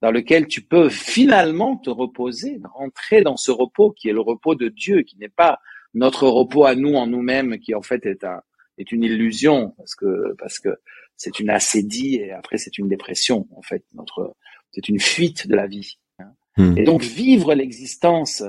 dans 0.02 0.12
laquelle 0.12 0.47
tu 0.47 0.62
peux 0.62 0.89
finalement 0.89 1.78
te 1.78 1.89
reposer, 1.89 2.60
rentrer 2.74 3.22
dans 3.22 3.38
ce 3.38 3.52
repos 3.52 3.91
qui 3.91 4.10
est 4.10 4.14
le 4.14 4.22
repos 4.22 4.56
de 4.56 4.68
Dieu, 4.68 5.04
qui 5.04 5.18
n'est 5.18 5.30
pas 5.30 5.60
notre 5.93 6.28
repos 6.28 6.66
à 6.66 6.76
nous 6.76 6.95
en 6.95 7.08
nous-mêmes, 7.08 7.60
qui 7.60 7.74
en 7.76 7.82
fait 7.82 8.06
est 8.06 8.24
un 8.24 8.41
est 8.78 8.91
une 8.91 9.04
illusion 9.04 9.74
parce 9.78 9.95
que 9.95 10.34
parce 10.38 10.60
que 10.60 10.70
c'est 11.16 11.39
une 11.39 11.49
assédie 11.49 12.16
et 12.16 12.32
après 12.32 12.58
c'est 12.58 12.78
une 12.78 12.88
dépression 12.88 13.47
en 13.56 13.62
fait. 13.62 13.84
Notre 13.93 14.36
c'est 14.72 14.89
une 14.89 14.99
fuite 14.99 15.47
de 15.47 15.56
la 15.56 15.68
vie. 15.68 15.97
Hein. 16.20 16.32
Hmm. 16.58 16.78
Et 16.78 16.84
donc 16.84 17.04
vivre 17.04 17.54
l'existence 17.54 18.43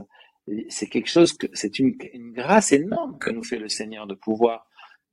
c'est 0.69 0.87
quelque 0.87 1.09
chose 1.09 1.33
que 1.33 1.47
c'est 1.53 1.79
une, 1.79 1.97
grâce 2.33 2.73
énorme 2.73 3.19
que 3.19 3.31
nous 3.31 3.45
fait 3.45 3.59
le 3.59 3.69
Seigneur 3.69 4.07
de 4.07 4.15
pouvoir 4.15 4.67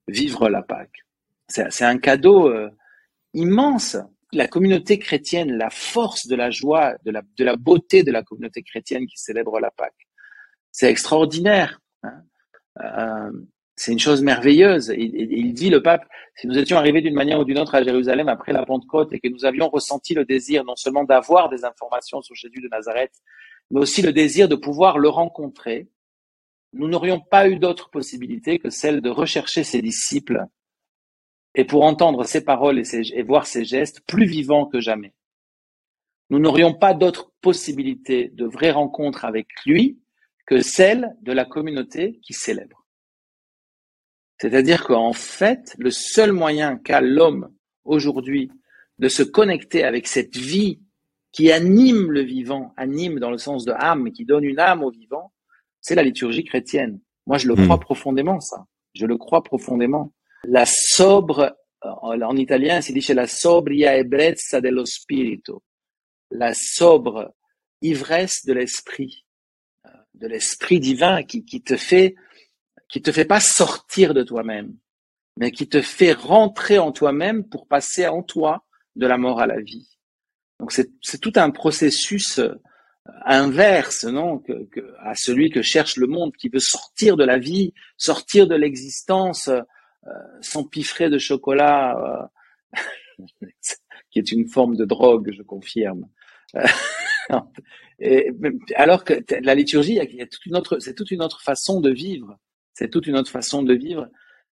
vivre 0.08 0.50
la 0.50 0.62
Pâque. 0.62 1.06
C'est 1.48 1.86
un 1.86 1.98
cadeau 1.98 2.50
euh, 2.50 2.70
immense. 3.34 3.98
La 4.32 4.48
communauté 4.48 5.00
chrétienne, 5.00 5.58
la 5.58 5.72
force 5.72 6.28
de 6.28 6.36
la 6.36 6.52
joie, 6.52 6.96
de 7.04 7.10
la, 7.10 7.24
de 7.38 7.44
la 7.44 7.56
beauté 7.56 8.04
de 8.04 8.12
la 8.12 8.22
communauté 8.22 8.62
chrétienne 8.62 9.08
qui 9.08 9.18
célèbre 9.18 9.60
la 9.60 9.72
Pâque, 9.72 10.08
c'est 10.72 10.90
extraordinaire. 10.90 11.80
Hein. 12.04 12.24
Euh, 12.82 13.32
c'est 13.76 13.92
une 13.92 14.00
chose 14.00 14.22
merveilleuse. 14.22 14.94
Il, 14.96 15.16
il, 15.16 15.54
dit, 15.54 15.70
le 15.70 15.82
pape, 15.82 16.06
si 16.36 16.48
nous 16.48 16.58
étions 16.58 16.78
arrivés 16.78 17.02
d'une 17.02 17.14
manière 17.16 17.40
ou 17.40 17.46
d'une 17.46 17.58
autre 17.58 17.76
à 17.76 17.82
Jérusalem 17.82 18.28
après 18.28 18.52
la 18.52 18.66
Pentecôte 18.66 19.14
et 19.14 19.20
que 19.20 19.30
nous 19.30 19.46
avions 19.46 19.70
ressenti 19.70 20.14
le 20.14 20.26
désir 20.26 20.66
non 20.66 20.76
seulement 20.76 21.06
d'avoir 21.06 21.50
des 21.50 21.64
informations 21.64 22.22
sur 22.22 22.36
Jésus 22.36 22.62
de 22.62 22.68
Nazareth, 22.68 23.14
mais 23.72 23.80
aussi 23.80 24.02
le 24.02 24.14
désir 24.14 24.48
de 24.48 24.56
pouvoir 24.56 24.98
le 24.98 25.10
rencontrer, 25.10 25.88
nous 26.74 26.88
n'aurions 26.88 27.20
pas 27.20 27.50
eu 27.50 27.58
d'autre 27.58 27.90
possibilité 27.90 28.60
que 28.60 28.70
celle 28.70 29.02
de 29.02 29.10
rechercher 29.10 29.64
ses 29.64 29.82
disciples 29.82 30.46
et 31.56 31.66
pour 31.66 31.84
entendre 31.84 32.24
ses 32.26 32.44
paroles 32.44 32.80
et, 32.80 33.24
voir 33.24 33.48
ses 33.48 33.66
gestes 33.66 34.02
plus 34.02 34.26
vivants 34.26 34.66
que 34.66 34.80
jamais. 34.80 35.14
Nous 36.30 36.40
n'aurions 36.40 36.74
pas 36.74 36.94
d'autre 36.94 37.32
possibilité 37.42 38.30
de 38.30 38.46
vraie 38.46 38.72
rencontre 38.72 39.26
avec 39.26 39.48
lui 39.66 40.00
que 40.46 40.62
celle 40.62 41.16
de 41.22 41.32
la 41.32 41.46
communauté 41.46 42.20
qui 42.24 42.34
célèbre. 42.34 42.86
C'est-à-dire 44.40 44.86
qu'en 44.86 45.14
fait, 45.14 45.76
le 45.80 45.92
seul 45.92 46.32
moyen 46.32 46.78
qu'a 46.78 47.02
l'homme 47.02 47.54
aujourd'hui 47.84 48.52
de 49.00 49.08
se 49.08 49.24
connecter 49.24 49.84
avec 49.84 50.08
cette 50.08 50.38
vie 50.38 50.80
qui 51.32 51.52
anime 51.52 52.12
le 52.12 52.22
vivant, 52.22 52.74
anime 52.78 53.20
dans 53.20 53.32
le 53.32 53.38
sens 53.38 53.66
de 53.66 53.72
âme, 53.72 54.12
qui 54.12 54.26
donne 54.26 54.44
une 54.44 54.60
âme 54.60 54.84
au 54.84 54.90
vivant, 54.90 55.32
c'est 55.82 55.96
la 55.96 56.04
liturgie 56.04 56.44
chrétienne. 56.44 57.00
Moi, 57.28 57.38
je 57.38 57.48
le 57.48 57.56
hmm. 57.56 57.66
crois 57.66 57.80
profondément, 57.80 58.40
ça. 58.40 58.66
Je 58.94 59.06
le 59.06 59.18
crois 59.18 59.44
profondément. 59.44 60.14
La 60.44 60.66
sobre, 60.66 61.56
en 61.82 62.36
italien, 62.36 62.82
si 62.82 62.94
dit 62.94 63.06
la 63.14 63.28
sobria 63.28 63.98
ebbrezza 63.98 64.60
dello 64.62 64.86
spirito. 64.86 65.64
La 66.32 66.54
sobre 66.54 67.34
ivresse 67.82 68.46
de 68.46 68.54
l'esprit, 68.54 69.26
de 70.14 70.28
l'esprit 70.28 70.80
divin 70.80 71.24
qui, 71.24 71.46
qui 71.46 71.62
te 71.62 71.78
fait, 71.78 72.16
qui 72.88 73.02
te 73.02 73.12
fait 73.12 73.26
pas 73.26 73.40
sortir 73.40 74.14
de 74.14 74.24
toi-même, 74.24 74.76
mais 75.38 75.52
qui 75.52 75.68
te 75.70 75.82
fait 75.82 76.14
rentrer 76.14 76.80
en 76.80 76.92
toi-même 76.92 77.48
pour 77.48 77.68
passer 77.68 78.08
en 78.08 78.24
toi 78.24 78.66
de 78.96 79.08
la 79.08 79.18
mort 79.18 79.40
à 79.40 79.48
la 79.48 79.62
vie. 79.62 79.99
Donc 80.60 80.72
c'est 80.72 81.22
tout 81.22 81.34
un 81.36 81.52
processus 81.52 82.40
euh, 82.40 82.54
inverse 83.26 84.04
non 84.04 84.40
que, 84.40 84.68
à 85.00 85.16
celui 85.16 85.50
que 85.50 85.62
cherche 85.62 85.96
le 85.98 86.08
monde 86.08 86.36
qui 86.36 86.50
veut 86.50 86.60
sortir 86.60 87.16
de 87.16 87.24
la 87.24 87.38
vie, 87.38 87.74
sortir 87.98 88.48
de 88.48 88.56
l'existence, 88.56 89.48
euh, 89.48 90.12
s'empiffrer 90.42 91.10
de 91.10 91.18
chocolat, 91.18 92.30
euh, 92.76 92.78
qui 94.12 94.20
est 94.20 94.32
une 94.32 94.48
forme 94.48 94.76
de 94.76 94.86
drogue, 94.86 95.32
je 95.36 95.44
confirme. 95.44 96.08
Et, 98.00 98.32
alors 98.76 99.04
que 99.04 99.14
la 99.42 99.56
liturgie, 99.56 100.00
c'est 100.80 100.96
toute 100.96 101.12
une 101.12 101.22
autre 101.22 101.42
façon 101.42 101.82
de 101.82 101.92
vivre. 101.92 102.38
C'est 102.74 102.90
toute 102.90 103.08
une 103.08 103.18
autre 103.18 103.30
façon 103.30 103.62
de 103.62 103.74
vivre. 103.74 104.08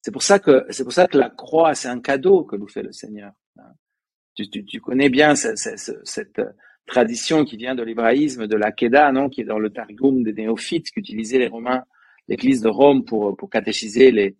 C'est 0.02 0.12
pour 0.12 0.22
ça 0.22 0.38
que 0.38 0.66
c'est 0.70 0.84
pour 0.84 0.92
ça 0.92 1.06
que 1.06 1.18
la 1.18 1.30
croix, 1.30 1.74
c'est 1.74 1.88
un 1.88 2.00
cadeau 2.00 2.44
que 2.44 2.56
nous 2.56 2.68
fait 2.68 2.82
le 2.82 2.92
Seigneur. 2.92 3.32
Tu, 4.34 4.48
tu, 4.48 4.64
tu 4.64 4.80
connais 4.80 5.08
bien 5.08 5.34
cette, 5.34 5.58
cette, 6.04 6.40
tradition 6.86 7.44
qui 7.44 7.56
vient 7.56 7.76
de 7.76 7.84
l'hébraïsme, 7.84 8.48
de 8.48 8.56
la 8.56 8.72
Kedah, 8.72 9.12
non, 9.12 9.28
qui 9.28 9.42
est 9.42 9.44
dans 9.44 9.60
le 9.60 9.70
Targum 9.70 10.24
des 10.24 10.32
néophytes 10.32 10.90
qu'utilisaient 10.90 11.38
les 11.38 11.46
Romains, 11.46 11.84
l'Église 12.26 12.62
de 12.62 12.68
Rome 12.68 13.04
pour 13.04 13.36
pour 13.36 13.48
catéchiser 13.48 14.10
les 14.10 14.36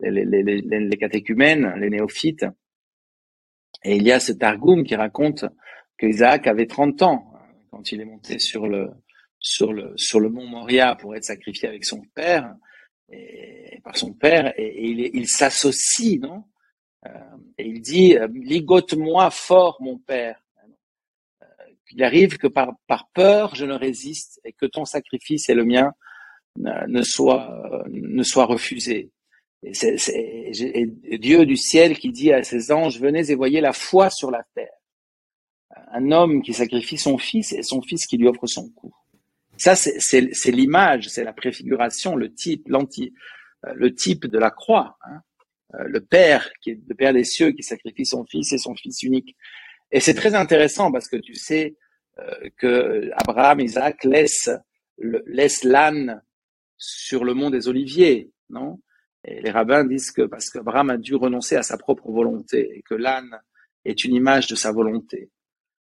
les, 0.00 0.24
les, 0.24 0.42
les, 0.62 0.96
catéchumènes, 0.96 1.74
les 1.76 1.90
néophytes. 1.90 2.46
Et 3.84 3.96
il 3.96 4.02
y 4.02 4.12
a 4.12 4.20
ce 4.20 4.32
Targum 4.32 4.84
qui 4.84 4.94
raconte 4.94 5.44
que 5.98 6.06
Isaac 6.06 6.46
avait 6.46 6.66
30 6.66 7.02
ans 7.02 7.32
quand 7.70 7.92
il 7.92 8.00
est 8.00 8.04
monté 8.04 8.38
sur 8.38 8.66
le 8.66 8.90
sur 9.38 9.72
le 9.72 9.92
sur 9.96 10.20
le 10.20 10.28
mont 10.28 10.46
Moria 10.46 10.96
pour 10.96 11.14
être 11.14 11.24
sacrifié 11.24 11.68
avec 11.68 11.84
son 11.84 12.02
père 12.14 12.54
et, 13.10 13.80
par 13.82 13.96
son 13.96 14.12
père 14.12 14.52
et, 14.58 14.90
il, 14.90 15.10
il 15.14 15.26
s'associe 15.26 16.20
non 16.20 16.44
euh, 16.44 16.49
et 17.58 17.66
il 17.66 17.80
dit 17.80 18.16
euh, 18.16 18.28
ligote-moi 18.32 19.30
fort 19.30 19.78
mon 19.80 19.98
père 19.98 20.42
euh, 21.42 21.46
il 21.92 22.02
arrive 22.02 22.36
que 22.36 22.46
par 22.46 23.08
peur 23.14 23.54
je 23.54 23.64
ne 23.64 23.74
résiste 23.74 24.40
et 24.44 24.52
que 24.52 24.66
ton 24.66 24.84
sacrifice 24.84 25.48
et 25.48 25.54
le 25.54 25.64
mien 25.64 25.92
ne 26.56 27.02
soit 27.02 27.84
ne 27.88 28.22
soit 28.22 28.44
refusé 28.44 29.12
et 29.62 29.72
c'est 29.72 31.18
Dieu 31.18 31.46
du 31.46 31.56
ciel 31.56 31.96
qui 31.96 32.10
dit 32.10 32.32
à 32.32 32.42
ses 32.42 32.72
anges 32.72 33.00
venez 33.00 33.30
et 33.30 33.34
voyez 33.34 33.60
la 33.60 33.72
foi 33.72 34.10
sur 34.10 34.30
la 34.30 34.42
terre 34.54 34.80
un 35.92 36.12
homme 36.12 36.42
qui 36.42 36.52
sacrifie 36.52 36.98
son 36.98 37.18
fils 37.18 37.52
et 37.52 37.62
son 37.62 37.82
fils 37.82 38.06
qui 38.06 38.16
lui 38.16 38.28
offre 38.28 38.46
son 38.46 38.68
cou. 38.70 38.94
Ça, 39.56 39.76
c'est 39.76 40.50
l'image, 40.50 41.08
c'est 41.08 41.24
la 41.24 41.32
préfiguration, 41.32 42.16
le 42.16 42.32
type, 42.32 42.66
euh, 42.72 43.72
le 43.74 43.94
type 43.94 44.26
de 44.26 44.38
la 44.38 44.50
croix. 44.50 44.96
Hein. 45.02 45.20
Euh, 45.74 45.84
le 45.86 46.00
Père, 46.00 46.50
qui 46.60 46.70
est 46.70 46.80
le 46.86 46.94
Père 46.94 47.12
des 47.12 47.24
cieux, 47.24 47.52
qui 47.52 47.62
sacrifie 47.62 48.06
son 48.06 48.24
fils 48.24 48.52
et 48.52 48.58
son 48.58 48.74
fils 48.74 49.02
unique. 49.02 49.36
Et 49.92 50.00
c'est 50.00 50.14
très 50.14 50.34
intéressant 50.34 50.92
parce 50.92 51.08
que 51.08 51.16
tu 51.16 51.34
sais 51.34 51.76
euh, 52.18 52.48
que 52.56 53.10
Abraham, 53.16 53.60
Isaac 53.60 54.04
laisse 54.04 54.50
laisse 55.26 55.64
l'âne 55.64 56.22
sur 56.76 57.24
le 57.24 57.32
mont 57.32 57.50
des 57.50 57.68
Oliviers, 57.68 58.30
non? 58.50 58.80
Et 59.24 59.40
les 59.40 59.50
rabbins 59.50 59.84
disent 59.84 60.10
que 60.10 60.22
parce 60.22 60.50
qu'Abraham 60.50 60.90
a 60.90 60.96
dû 60.96 61.14
renoncer 61.14 61.56
à 61.56 61.62
sa 61.62 61.76
propre 61.76 62.10
volonté 62.10 62.70
et 62.74 62.82
que 62.82 62.94
l'âne 62.94 63.38
est 63.84 64.04
une 64.04 64.14
image 64.14 64.46
de 64.46 64.54
sa 64.54 64.72
volonté. 64.72 65.30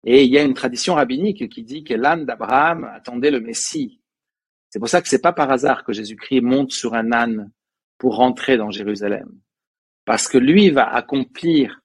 Et 0.04 0.24
il 0.24 0.30
y 0.30 0.38
a 0.38 0.42
une 0.42 0.54
tradition 0.54 0.94
rabbinique 0.94 1.48
qui 1.48 1.64
dit 1.64 1.82
que 1.82 1.94
l'âne 1.94 2.24
d'Abraham 2.24 2.84
attendait 2.84 3.32
le 3.32 3.40
Messie. 3.40 4.00
C'est 4.70 4.78
pour 4.78 4.88
ça 4.88 5.02
que 5.02 5.08
c'est 5.08 5.22
pas 5.22 5.32
par 5.32 5.50
hasard 5.50 5.84
que 5.84 5.92
Jésus-Christ 5.92 6.40
monte 6.40 6.70
sur 6.70 6.94
un 6.94 7.12
âne 7.12 7.50
pour 7.98 8.16
rentrer 8.16 8.56
dans 8.56 8.70
Jérusalem. 8.70 9.28
Parce 10.06 10.28
que 10.28 10.38
lui 10.38 10.70
va 10.70 10.88
accomplir 10.88 11.82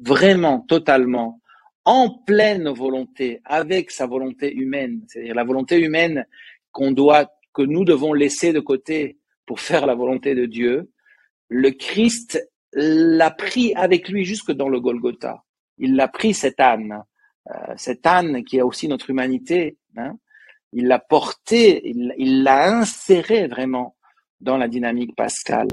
vraiment, 0.00 0.60
totalement, 0.60 1.40
en 1.84 2.10
pleine 2.10 2.68
volonté, 2.68 3.40
avec 3.44 3.90
sa 3.90 4.06
volonté 4.06 4.54
humaine, 4.54 5.02
c'est-à-dire 5.08 5.34
la 5.34 5.44
volonté 5.44 5.80
humaine 5.80 6.24
que 6.72 7.62
nous 7.62 7.84
devons 7.84 8.12
laisser 8.12 8.52
de 8.52 8.60
côté 8.60 9.18
pour 9.46 9.58
faire 9.58 9.86
la 9.86 9.94
volonté 9.94 10.36
de 10.36 10.46
Dieu. 10.46 10.92
Le 11.48 11.70
Christ 11.70 12.48
l'a 12.72 13.32
pris 13.32 13.74
avec 13.74 14.08
lui 14.08 14.24
jusque 14.24 14.52
dans 14.52 14.68
le 14.68 14.78
Golgotha. 14.78 15.42
Il 15.78 15.96
l'a 15.96 16.06
pris 16.06 16.34
cet 16.34 16.60
âne 16.60 17.02
euh, 17.50 17.74
cet 17.76 18.06
âne 18.06 18.44
qui 18.44 18.58
a 18.58 18.66
aussi 18.66 18.88
notre 18.88 19.10
humanité, 19.10 19.76
hein, 19.96 20.18
il 20.72 20.88
l'a 20.88 20.98
porté, 20.98 21.80
il 21.84 22.42
l'a 22.42 22.76
inséré 22.78 23.46
vraiment 23.46 23.96
dans 24.40 24.56
la 24.56 24.66
dynamique 24.66 25.14
pascale. 25.14 25.68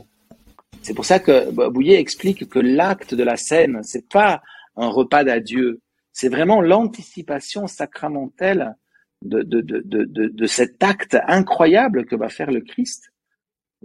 C'est 0.82 0.94
pour 0.94 1.06
ça 1.06 1.20
que 1.20 1.50
Bouillet 1.70 2.00
explique 2.00 2.50
que 2.50 2.60
l'acte 2.60 3.14
de 3.14 3.24
la 3.24 3.38
scène, 3.38 3.82
c'est 3.84 4.10
pas 4.10 4.42
un 4.76 4.88
repas 4.88 5.24
d'adieu, 5.24 5.82
c'est 6.12 6.30
vraiment 6.30 6.62
l'anticipation 6.62 7.68
sacramentelle 7.68 8.76
de, 9.22 9.42
de, 9.42 9.62
de, 9.62 9.82
de, 9.86 10.28
de 10.28 10.46
cet 10.46 10.84
acte 10.84 11.18
incroyable 11.28 12.06
que 12.06 12.16
va 12.16 12.30
faire 12.30 12.52
le 12.52 12.62
Christ, 12.62 13.14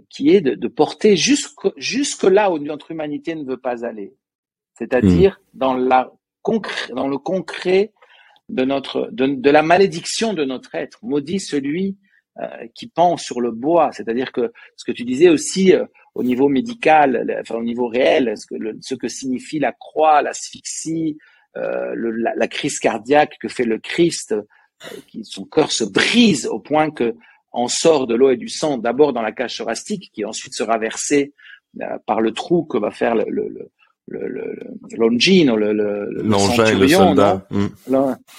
qui 0.09 0.29
est 0.29 0.41
de, 0.41 0.67
porter 0.67 1.15
jusque, 1.15 1.67
jusque 1.77 2.23
là 2.23 2.51
où 2.51 2.59
notre 2.59 2.91
humanité 2.91 3.35
ne 3.35 3.45
veut 3.45 3.57
pas 3.57 3.85
aller, 3.85 4.13
c'est-à-dire 4.77 5.39
hmm. 5.53 5.57
dans 5.57 5.73
la 5.75 6.11
dans 6.93 7.07
le 7.07 7.17
concret 7.17 7.93
de 8.47 8.63
notre, 8.63 9.09
de, 9.11 9.49
la 9.49 9.61
malédiction 9.61 10.33
de 10.33 10.43
notre 10.43 10.73
être. 10.75 10.97
Maudit 11.03 11.39
celui 11.39 11.97
euh, 12.39 12.47
qui 12.73 12.87
pend 12.87 13.17
sur 13.17 13.41
le 13.41 13.51
bois. 13.51 13.91
C'est-à-dire 13.91 14.31
que 14.31 14.51
ce 14.75 14.85
que 14.85 14.91
tu 14.91 15.03
disais 15.03 15.29
aussi 15.29 15.73
euh, 15.73 15.85
au 16.15 16.23
niveau 16.23 16.49
médical, 16.49 17.37
enfin 17.41 17.55
au 17.55 17.63
niveau 17.63 17.87
réel, 17.87 18.33
ce 18.37 18.45
que, 18.45 18.55
ce 18.81 18.95
que 18.95 19.07
signifie 19.07 19.59
la 19.59 19.71
croix, 19.71 20.21
l'asphyxie, 20.21 21.17
euh, 21.57 21.93
la, 21.95 22.33
la, 22.35 22.47
crise 22.47 22.79
cardiaque 22.79 23.37
que 23.39 23.47
fait 23.47 23.65
le 23.65 23.79
Christ, 23.79 24.35
qui 25.07 25.23
son 25.25 25.45
cœur 25.45 25.71
se 25.71 25.83
brise 25.83 26.45
au 26.47 26.59
point 26.59 26.91
que 26.91 27.15
en 27.51 27.67
sort 27.67 28.07
de 28.07 28.15
l'eau 28.15 28.29
et 28.29 28.37
du 28.37 28.49
sang, 28.49 28.77
d'abord 28.77 29.13
dans 29.13 29.21
la 29.21 29.31
cage 29.31 29.57
thoracique, 29.57 30.11
qui 30.13 30.23
ensuite 30.25 30.53
sera 30.53 30.77
versée 30.77 31.33
par 32.05 32.21
le 32.21 32.31
trou 32.31 32.63
que 32.63 32.77
va 32.77 32.91
faire 32.91 33.15
le, 33.15 33.25
le, 33.27 33.69
le, 34.07 34.55
l'ongino, 34.97 35.55
le, 35.55 35.73
le, 35.73 36.09
le, 36.11 36.23
le 36.23 36.87
soldat. 36.87 37.45
Mm. 37.49 37.67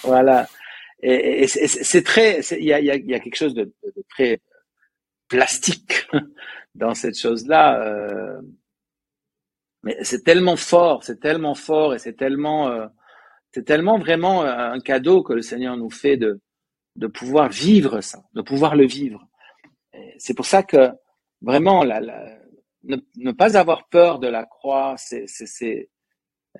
voilà. 0.05 0.49
Et, 1.03 1.47
c'est 1.47 2.03
très, 2.03 2.41
il 2.59 2.64
y 2.64 2.73
a, 2.73 2.81
y, 2.81 2.91
a, 2.91 2.97
y 2.97 3.14
a, 3.14 3.21
quelque 3.21 3.37
chose 3.37 3.55
de, 3.55 3.64
de, 3.64 4.05
très 4.11 4.41
plastique 5.29 6.07
dans 6.75 6.95
cette 6.95 7.18
chose-là. 7.18 7.83
Euh, 7.83 8.41
mais 9.83 9.97
c'est 10.03 10.25
tellement 10.25 10.57
fort, 10.57 11.03
c'est 11.05 11.21
tellement 11.21 11.55
fort 11.55 11.95
et 11.95 11.99
c'est 11.99 12.14
tellement, 12.14 12.68
euh, 12.68 12.87
c'est 13.53 13.64
tellement 13.64 13.99
vraiment 13.99 14.43
un 14.43 14.79
cadeau 14.81 15.23
que 15.23 15.33
le 15.33 15.43
Seigneur 15.43 15.77
nous 15.77 15.91
fait 15.91 16.16
de, 16.16 16.41
de 16.97 17.07
pouvoir 17.07 17.49
vivre 17.49 18.01
ça, 18.01 18.23
de 18.35 18.43
pouvoir 18.43 18.77
le 18.77 18.87
vivre. 18.87 19.27
C'est 20.18 20.35
pour 20.35 20.47
ça 20.47 20.62
que 20.62 20.91
vraiment 21.41 21.83
la, 21.83 22.01
la, 22.01 22.39
ne, 22.85 23.33
pas 23.33 23.57
avoir 23.57 23.89
peur 23.89 24.18
de 24.18 24.29
la 24.29 24.45
croix, 24.45 24.95
c'est 24.97 25.89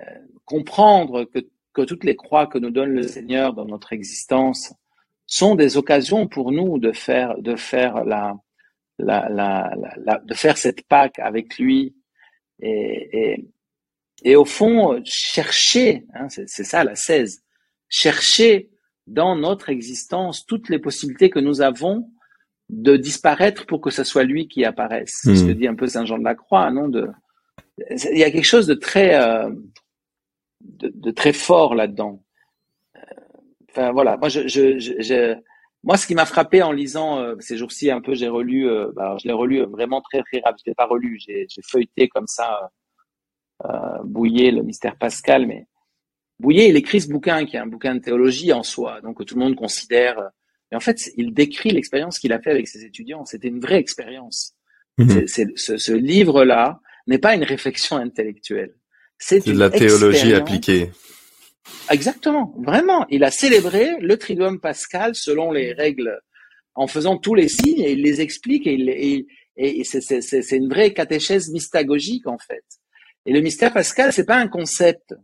euh, 0.01 0.05
comprendre 0.45 1.25
que, 1.25 1.41
que 1.73 1.83
toutes 1.83 2.05
les 2.05 2.17
croix 2.17 2.47
que 2.47 2.59
nous 2.59 2.71
donne 2.71 2.91
le 2.91 3.03
Seigneur 3.03 3.55
dans 3.55 3.65
notre 3.65 3.93
existence 3.93 4.73
sont 5.27 5.55
des 5.55 5.77
occasions 5.77 6.27
pour 6.27 6.53
nous 6.53 6.79
de 6.79 6.93
faire 6.93 7.39
de 7.39 7.57
faire 7.57 8.05
la, 8.05 8.35
la, 9.05 9.29
la, 9.29 9.75
la 10.05 10.19
de 10.19 10.35
faire 10.35 10.59
cette 10.59 10.87
Pâque 10.87 11.19
avec 11.19 11.59
lui 11.59 11.95
et, 12.61 13.09
et, 13.13 13.49
et 14.23 14.37
au 14.37 14.45
fond 14.45 15.01
chercher, 15.05 16.05
hein, 16.15 16.29
c'est 16.29 16.65
ça 16.65 16.85
la 16.85 16.95
16, 16.95 17.43
chercher 17.89 18.71
dans 19.07 19.35
notre 19.35 19.71
existence 19.71 20.45
toutes 20.47 20.69
les 20.69 20.79
possibilités 20.79 21.31
que 21.31 21.41
nous 21.41 21.63
avons 21.63 22.09
de 22.69 22.97
disparaître 22.97 23.67
pour 23.67 23.81
que 23.81 23.91
ce 23.91 24.05
soit 24.05 24.23
lui 24.23 24.47
qui 24.47 24.65
apparaisse. 24.65 25.19
C'est 25.23 25.35
ce 25.35 25.45
que 25.45 25.51
hmm. 25.51 25.55
dit 25.55 25.67
un 25.67 25.75
peu 25.75 25.87
Saint 25.87 26.05
Jean 26.05 26.19
de 26.19 26.25
la 26.25 26.37
Croix, 26.37 26.71
non 26.71 26.89
de, 26.89 27.09
Il 28.13 28.19
y 28.19 28.25
a 28.25 28.31
quelque 28.31 28.45
chose 28.45 28.67
de 28.67 28.75
très, 28.75 29.21
euh, 29.21 29.51
de, 30.61 31.11
très 31.11 31.33
fort 31.33 31.75
là-dedans. 31.75 32.23
Euh, 32.97 33.01
enfin 33.71 33.91
voilà, 33.91 34.17
moi 34.19 34.29
je, 34.29 34.47
je, 34.47 34.79
je, 34.79 35.37
moi 35.83 35.97
ce 35.97 36.07
qui 36.07 36.15
m'a 36.15 36.27
frappé 36.27 36.63
en 36.63 36.73
lisant 36.73 37.19
euh, 37.19 37.37
ces 37.41 37.57
jours-ci 37.57 37.91
un 37.91 38.01
peu, 38.01 38.15
j'ai 38.15 38.29
relu, 38.29 38.69
bah, 38.95 39.17
je 39.23 39.29
l'ai 39.29 39.35
relu 39.35 39.63
vraiment 39.65 40.01
très 40.01 40.23
très 40.23 40.41
rapide. 40.45 40.63
Je 40.67 40.71
l'ai 40.71 40.75
pas 40.75 40.87
relu, 40.87 41.19
j'ai 41.19 41.47
feuilleté 41.63 42.09
comme 42.09 42.27
ça, 42.27 42.71
Bouillet, 44.05 44.51
le 44.51 44.63
mystère 44.63 44.97
Pascal, 44.97 45.47
mais 45.47 45.67
Bouillet 46.39 46.69
il 46.71 46.77
écrit 46.77 47.01
ce 47.01 47.09
bouquin 47.09 47.45
qui 47.45 47.57
est 47.57 47.61
un 47.61 47.67
bouquin 47.67 47.95
de 47.95 48.01
théologie 48.01 48.53
en 48.53 48.63
soi, 48.63 49.01
donc 49.01 49.19
que 49.19 49.23
tout 49.23 49.35
le 49.35 49.41
monde 49.41 49.57
considère 49.57 50.31
et 50.73 50.77
en 50.77 50.81
fait, 50.81 51.11
il 51.17 51.35
décrit 51.35 51.71
l'expérience 51.71 52.19
qu'il 52.19 52.33
a 52.33 52.41
fait 52.41 52.51
avec 52.51 52.69
ses 52.69 52.85
étudiants. 52.85 53.25
C'était 53.25 53.49
une 53.49 53.61
vraie 53.61 53.79
expérience. 53.79 54.55
Mhm. 54.99 55.27
ce, 55.27 55.93
livre-là 55.93 56.81
n'est 57.07 57.19
pas 57.19 57.35
une 57.35 57.45
réflexion 57.45 57.97
intellectuelle. 57.97 58.75
C'est 59.19 59.47
de 59.47 59.53
la 59.53 59.71
théologie 59.71 60.35
appliquée. 60.35 60.91
Exactement, 61.91 62.55
vraiment. 62.59 63.07
Il 63.11 63.25
a 63.25 63.31
célébré 63.31 63.99
le 64.01 64.17
triduum 64.17 64.61
pascal 64.61 65.15
selon 65.15 65.53
les 65.53 65.73
règles, 65.73 66.21
en 66.75 66.87
faisant 66.87 67.19
tous 67.19 67.35
les 67.35 67.49
signes 67.49 67.81
et 67.81 67.93
il 67.93 68.03
les 68.03 68.21
explique 68.21 68.67
et, 68.67 68.75
il, 68.75 69.27
et, 69.57 69.85
c'est 69.85 70.57
une 70.57 70.69
vraie 70.69 70.93
catéchèse 70.93 71.51
mystagogique 71.51 72.27
en 72.27 72.39
fait. 72.39 72.65
Et 73.27 73.33
le 73.33 73.41
mystère 73.41 73.73
pascal, 73.73 74.13
c'est 74.13 74.25
pas 74.25 74.37
un 74.37 74.49
concept. 74.49 75.15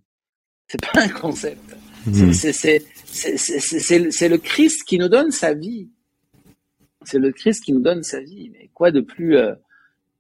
C'est 0.69 0.81
pas 0.81 1.03
un 1.03 1.09
concept. 1.09 1.75
C'est 2.33 2.53
c'est 3.17 4.29
le 4.29 4.39
Christ 4.39 4.85
qui 4.85 4.99
nous 4.99 5.09
donne 5.09 5.31
sa 5.31 5.55
vie. 5.55 5.89
C'est 7.05 7.19
le 7.19 7.33
Christ 7.33 7.65
qui 7.65 7.73
nous 7.73 7.81
donne 7.81 8.03
sa 8.03 8.21
vie. 8.21 8.51
Mais 8.53 8.71
quoi 8.75 8.91
de 8.91 9.01
plus 9.01 9.37
euh, 9.37 9.55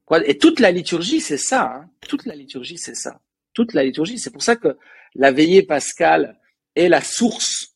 quoi 0.05 0.27
Et 0.27 0.39
toute 0.39 0.61
la 0.61 0.71
liturgie, 0.71 1.21
c'est 1.21 1.37
ça. 1.37 1.73
Hein. 1.75 1.91
Toute 2.01 2.27
la 2.27 2.35
liturgie, 2.35 2.79
c'est 2.79 2.95
ça. 2.95 3.21
Toute 3.53 3.75
la 3.75 3.85
liturgie, 3.85 4.19
c'est 4.19 4.31
pour 4.31 4.43
ça 4.43 4.57
que 4.57 4.77
la 5.19 5.33
veillée 5.33 5.63
pascale 5.63 6.39
est 6.75 6.89
la 6.89 7.01
source, 7.01 7.75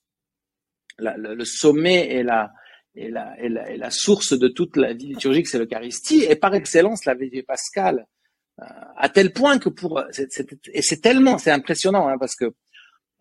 le, 0.98 1.44
sommet 1.44 2.08
est 2.14 2.22
la, 2.22 2.52
est 2.94 3.08
la, 3.08 3.34
est 3.38 3.48
la, 3.48 3.76
la, 3.76 3.90
source 3.90 4.38
de 4.38 4.48
toute 4.48 4.76
la 4.76 4.92
vie 4.92 5.06
liturgique, 5.06 5.48
c'est 5.48 5.58
l'Eucharistie, 5.58 6.24
et 6.24 6.36
par 6.36 6.54
excellence 6.54 7.04
la 7.06 7.14
veillée 7.14 7.42
pascale, 7.42 8.06
euh, 8.60 8.64
à 8.96 9.08
tel 9.08 9.32
point 9.32 9.58
que 9.58 9.70
pour 9.70 10.02
et 10.02 10.82
c'est 10.82 11.00
tellement, 11.00 11.38
c'est 11.38 11.50
impressionnant 11.50 12.08
hein, 12.08 12.18
parce 12.18 12.36
que 12.36 12.52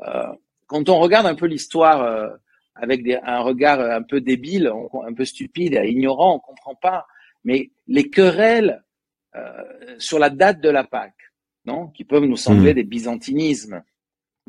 euh, 0.01 0.27
quand 0.67 0.89
on 0.89 0.99
regarde 0.99 1.25
un 1.25 1.35
peu 1.35 1.45
l'histoire 1.45 2.01
euh, 2.03 2.27
avec 2.75 3.01
un 3.23 3.39
regard 3.39 3.79
un 3.79 4.03
peu 4.03 4.21
débile, 4.21 4.71
un 5.05 5.13
peu 5.13 5.25
stupide, 5.25 5.75
et 5.75 5.89
ignorant, 5.89 6.35
on 6.35 6.39
comprend 6.39 6.75
pas. 6.75 7.05
Mais 7.43 7.71
les 7.87 8.09
querelles 8.09 8.83
sur 9.97 10.17
la 10.17 10.29
date 10.29 10.61
de 10.61 10.69
la 10.69 10.83
Pâque, 10.83 11.31
non, 11.65 11.87
qui 11.87 12.03
peuvent 12.03 12.23
nous 12.23 12.37
sembler 12.37 12.71
hmm. 12.71 12.75
des 12.75 12.83
byzantinismes, 12.83 13.83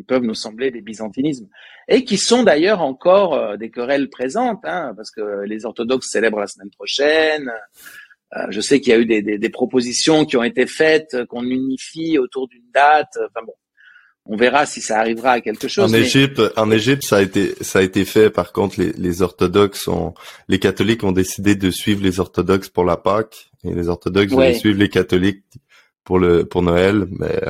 qui 0.00 0.04
peuvent 0.04 0.22
nous 0.22 0.34
sembler 0.34 0.70
des 0.70 0.80
byzantinismes, 0.80 1.48
et 1.88 2.04
qui 2.04 2.16
sont 2.16 2.42
d'ailleurs 2.42 2.80
encore 2.80 3.34
euh, 3.34 3.56
des 3.58 3.70
querelles 3.70 4.08
présentes, 4.08 4.64
hein, 4.64 4.94
parce 4.96 5.10
que 5.10 5.44
les 5.44 5.66
orthodoxes 5.66 6.10
célèbrent 6.10 6.40
la 6.40 6.46
semaine 6.46 6.70
prochaine. 6.70 7.50
je 8.48 8.60
sais 8.60 8.80
qu'il 8.80 8.92
y 8.92 8.96
a 8.96 8.98
eu 8.98 9.04
des, 9.06 9.20
des, 9.20 9.38
des, 9.38 9.48
propositions 9.50 10.24
qui 10.24 10.36
ont 10.38 10.44
été 10.44 10.66
faites, 10.66 11.24
qu'on 11.28 11.44
unifie 11.44 12.16
autour 12.18 12.48
d'une 12.48 12.70
date. 12.72 13.18
Enfin 13.18 13.44
bon, 13.44 13.54
on 14.24 14.36
verra 14.36 14.64
si 14.64 14.80
ça 14.80 15.00
arrivera 15.00 15.32
à 15.32 15.40
quelque 15.40 15.68
chose. 15.68 15.92
En 15.92 15.94
Égypte, 15.94 16.40
en 16.56 16.70
Égypte, 16.70 17.02
ça 17.02 17.16
a 17.16 17.22
été 17.22 17.54
ça 17.60 17.80
a 17.80 17.82
été 17.82 18.04
fait. 18.04 18.30
Par 18.30 18.52
contre, 18.52 18.80
les, 18.80 18.92
les 18.92 19.20
orthodoxes 19.20 19.88
ont, 19.88 20.14
les 20.48 20.58
catholiques 20.58 21.04
ont 21.04 21.12
décidé 21.12 21.56
de 21.56 21.70
suivre 21.70 22.02
les 22.02 22.20
orthodoxes 22.20 22.70
pour 22.70 22.84
la 22.84 22.96
Pâque 22.96 23.50
et 23.64 23.74
les 23.74 23.88
orthodoxes 23.88 24.32
ouais. 24.32 24.54
suivre 24.54 24.78
les 24.78 24.88
catholiques 24.88 25.44
pour 26.04 26.18
le 26.18 26.44
pour 26.44 26.62
Noël. 26.62 27.06
Mais 27.18 27.40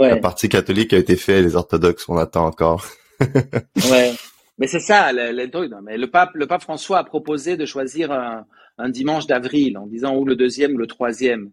euh, 0.00 0.08
la 0.08 0.16
partie 0.16 0.48
catholique 0.48 0.92
a 0.92 0.98
été 0.98 1.16
faite, 1.16 1.42
les 1.42 1.56
orthodoxes 1.56 2.08
on 2.08 2.16
attend 2.16 2.46
encore. 2.46 2.86
ouais, 3.20 4.12
mais 4.58 4.66
c'est 4.66 4.80
ça 4.80 5.12
le, 5.12 5.46
truc. 5.48 5.72
Mais 5.82 5.96
le 5.96 6.10
pape 6.10 6.34
le 6.34 6.46
pape 6.46 6.62
François 6.62 6.98
a 6.98 7.04
proposé 7.04 7.56
de 7.56 7.66
choisir 7.66 8.12
un, 8.12 8.46
un 8.78 8.88
dimanche 8.88 9.26
d'avril 9.26 9.78
en 9.78 9.86
disant 9.86 10.16
ou 10.16 10.24
le 10.24 10.36
deuxième 10.36 10.74
ou 10.74 10.78
le 10.78 10.86
troisième. 10.86 11.50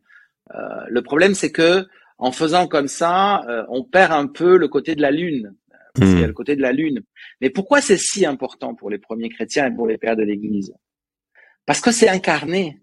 Euh, 0.53 0.59
le 0.89 1.01
problème 1.01 1.35
c'est 1.35 1.51
que 1.51 1.85
en 2.17 2.31
faisant 2.31 2.67
comme 2.67 2.87
ça, 2.87 3.43
euh, 3.49 3.65
on 3.69 3.83
perd 3.83 4.11
un 4.13 4.27
peu 4.27 4.57
le 4.57 4.67
côté 4.67 4.95
de 4.95 5.01
la 5.01 5.11
lune. 5.11 5.55
Parce 5.93 6.09
qu'il 6.09 6.19
y 6.19 6.23
a 6.23 6.25
hmm. 6.25 6.29
le 6.29 6.33
côté 6.33 6.55
de 6.55 6.61
la 6.61 6.71
lune. 6.71 7.01
Mais 7.39 7.51
pourquoi 7.51 7.79
c'est 7.79 7.97
si 7.97 8.25
important 8.25 8.73
pour 8.73 8.89
les 8.89 8.97
premiers 8.97 9.29
chrétiens 9.29 9.67
et 9.67 9.75
pour 9.75 9.85
les 9.85 9.99
pères 9.99 10.15
de 10.15 10.23
l'Église? 10.23 10.73
Parce 11.67 11.81
que 11.81 11.91
c'est 11.91 12.09
incarné. 12.09 12.81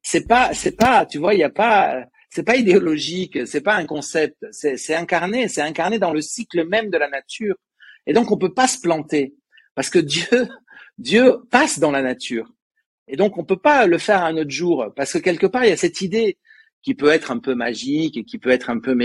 C'est 0.00 0.26
pas, 0.26 0.54
c'est 0.54 0.76
pas, 0.76 1.04
tu 1.04 1.18
vois, 1.18 1.34
il 1.34 1.40
y 1.40 1.44
a 1.44 1.50
pas, 1.50 2.04
c'est 2.34 2.44
pas 2.44 2.56
idéologique, 2.56 3.46
c'est 3.46 3.60
pas 3.60 3.74
un 3.74 3.84
concept. 3.84 4.46
C'est 4.52 4.94
incarné, 4.94 5.48
c'est 5.48 5.60
incarné 5.60 5.98
dans 5.98 6.14
le 6.14 6.22
cycle 6.22 6.66
même 6.66 6.88
de 6.88 6.96
la 6.96 7.10
nature. 7.10 7.56
Et 8.06 8.14
donc 8.14 8.32
on 8.32 8.38
peut 8.38 8.54
pas 8.54 8.66
se 8.66 8.80
planter 8.80 9.34
parce 9.74 9.90
que 9.90 9.98
Dieu, 9.98 10.48
Dieu 10.98 11.36
passe 11.50 11.78
dans 11.78 11.90
la 11.90 12.00
nature. 12.00 12.50
Et 13.06 13.16
donc 13.16 13.36
on 13.36 13.44
peut 13.44 13.58
pas 13.58 13.86
le 13.86 13.98
faire 13.98 14.24
un 14.24 14.38
autre 14.38 14.50
jour 14.50 14.86
parce 14.96 15.12
que 15.12 15.18
quelque 15.18 15.46
part 15.46 15.66
il 15.66 15.68
y 15.68 15.74
a 15.74 15.76
cette 15.76 16.00
idée 16.00 16.38
qui 16.80 16.94
peut 16.94 17.10
être 17.10 17.30
un 17.32 17.38
peu 17.38 17.54
magique 17.54 18.16
et 18.16 18.24
qui 18.24 18.38
peut 18.38 18.50
être 18.50 18.70
un 18.70 18.80
peu 18.80 18.96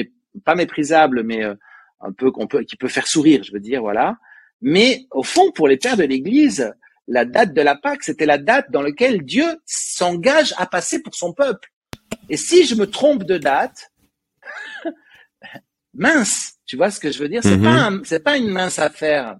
pas 0.45 0.55
méprisable, 0.55 1.23
mais 1.23 1.43
euh, 1.43 1.53
un 1.99 2.13
peu 2.13 2.31
qu'on 2.31 2.47
peut, 2.47 2.63
qui 2.63 2.77
peut 2.77 2.87
faire 2.87 3.07
sourire, 3.07 3.43
je 3.43 3.51
veux 3.51 3.59
dire, 3.59 3.81
voilà. 3.81 4.17
Mais 4.61 5.05
au 5.11 5.23
fond, 5.23 5.51
pour 5.51 5.67
les 5.67 5.77
pères 5.77 5.97
de 5.97 6.05
l'Église, 6.05 6.73
la 7.09 7.25
date 7.25 7.53
de 7.53 7.61
la 7.61 7.75
Pâque, 7.75 8.03
c'était 8.03 8.25
la 8.25 8.37
date 8.37 8.71
dans 8.71 8.81
laquelle 8.81 9.23
Dieu 9.23 9.45
s'engage 9.65 10.53
à 10.57 10.65
passer 10.65 11.01
pour 11.01 11.13
son 11.13 11.33
peuple. 11.33 11.69
Et 12.29 12.37
si 12.37 12.65
je 12.65 12.75
me 12.75 12.87
trompe 12.89 13.23
de 13.23 13.37
date, 13.37 13.91
mince, 15.93 16.53
tu 16.65 16.77
vois 16.77 16.91
ce 16.91 16.99
que 16.99 17.11
je 17.11 17.19
veux 17.19 17.29
dire? 17.29 17.41
C'est 17.43 17.61
pas 17.61 17.89
mm-hmm. 17.89 18.01
c'est 18.03 18.23
pas 18.23 18.37
une 18.37 18.49
mince 18.49 18.79
affaire. 18.79 19.37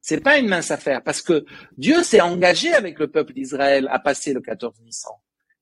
C'est 0.00 0.20
pas 0.20 0.38
une 0.38 0.48
mince 0.48 0.70
affaire 0.70 1.02
parce 1.02 1.22
que 1.22 1.44
Dieu 1.76 2.02
s'est 2.02 2.20
engagé 2.20 2.72
avec 2.72 2.98
le 2.98 3.08
peuple 3.08 3.32
d'Israël 3.34 3.88
à 3.90 4.00
passer 4.00 4.32
le 4.32 4.40
14 4.40 4.80
Nissan. 4.80 5.12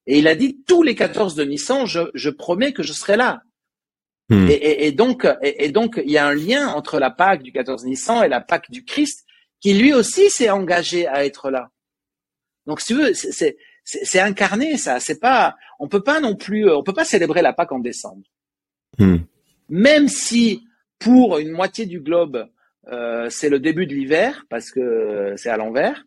Et 0.06 0.18
il 0.18 0.28
a 0.28 0.34
dit, 0.34 0.62
tous 0.66 0.82
les 0.82 0.94
14 0.94 1.34
de 1.34 1.44
Nissan, 1.44 1.86
je, 1.86 2.00
je 2.14 2.30
promets 2.30 2.72
que 2.72 2.82
je 2.82 2.94
serai 2.94 3.16
là. 3.16 3.42
Hmm. 4.30 4.46
Et, 4.48 4.86
et, 4.86 4.92
donc, 4.92 5.26
et, 5.42 5.70
donc, 5.70 6.00
il 6.02 6.10
y 6.10 6.16
a 6.16 6.26
un 6.26 6.34
lien 6.34 6.68
entre 6.68 6.98
la 6.98 7.10
Pâque 7.10 7.42
du 7.42 7.52
14 7.52 7.84
Nissan 7.84 8.24
et 8.24 8.28
la 8.28 8.40
Pâque 8.40 8.70
du 8.70 8.84
Christ, 8.84 9.26
qui 9.60 9.74
lui 9.74 9.92
aussi 9.92 10.30
s'est 10.30 10.50
engagé 10.50 11.06
à 11.06 11.24
être 11.26 11.50
là. 11.50 11.68
Donc, 12.66 12.80
si 12.80 12.88
tu 12.88 12.94
veux, 12.94 13.12
c'est, 13.12 13.56
c'est, 13.85 14.20
incarné, 14.20 14.76
ça. 14.76 15.01
C'est 15.01 15.18
pas, 15.18 15.57
on 15.78 15.89
peut 15.89 16.03
pas 16.03 16.20
non 16.20 16.37
plus, 16.37 16.70
on 16.70 16.83
peut 16.83 16.93
pas 16.93 17.05
célébrer 17.05 17.43
la 17.43 17.53
Pâque 17.53 17.72
en 17.72 17.78
décembre. 17.78 18.22
Hmm. 18.99 19.18
Même 19.68 20.09
si, 20.09 20.64
pour 20.99 21.39
une 21.39 21.51
moitié 21.51 21.87
du 21.87 22.01
globe, 22.01 22.49
euh, 22.89 23.28
c'est 23.31 23.49
le 23.49 23.61
début 23.61 23.87
de 23.87 23.95
l'hiver, 23.95 24.47
parce 24.49 24.70
que 24.70 25.35
c'est 25.37 25.51
à 25.51 25.57
l'envers, 25.57 26.05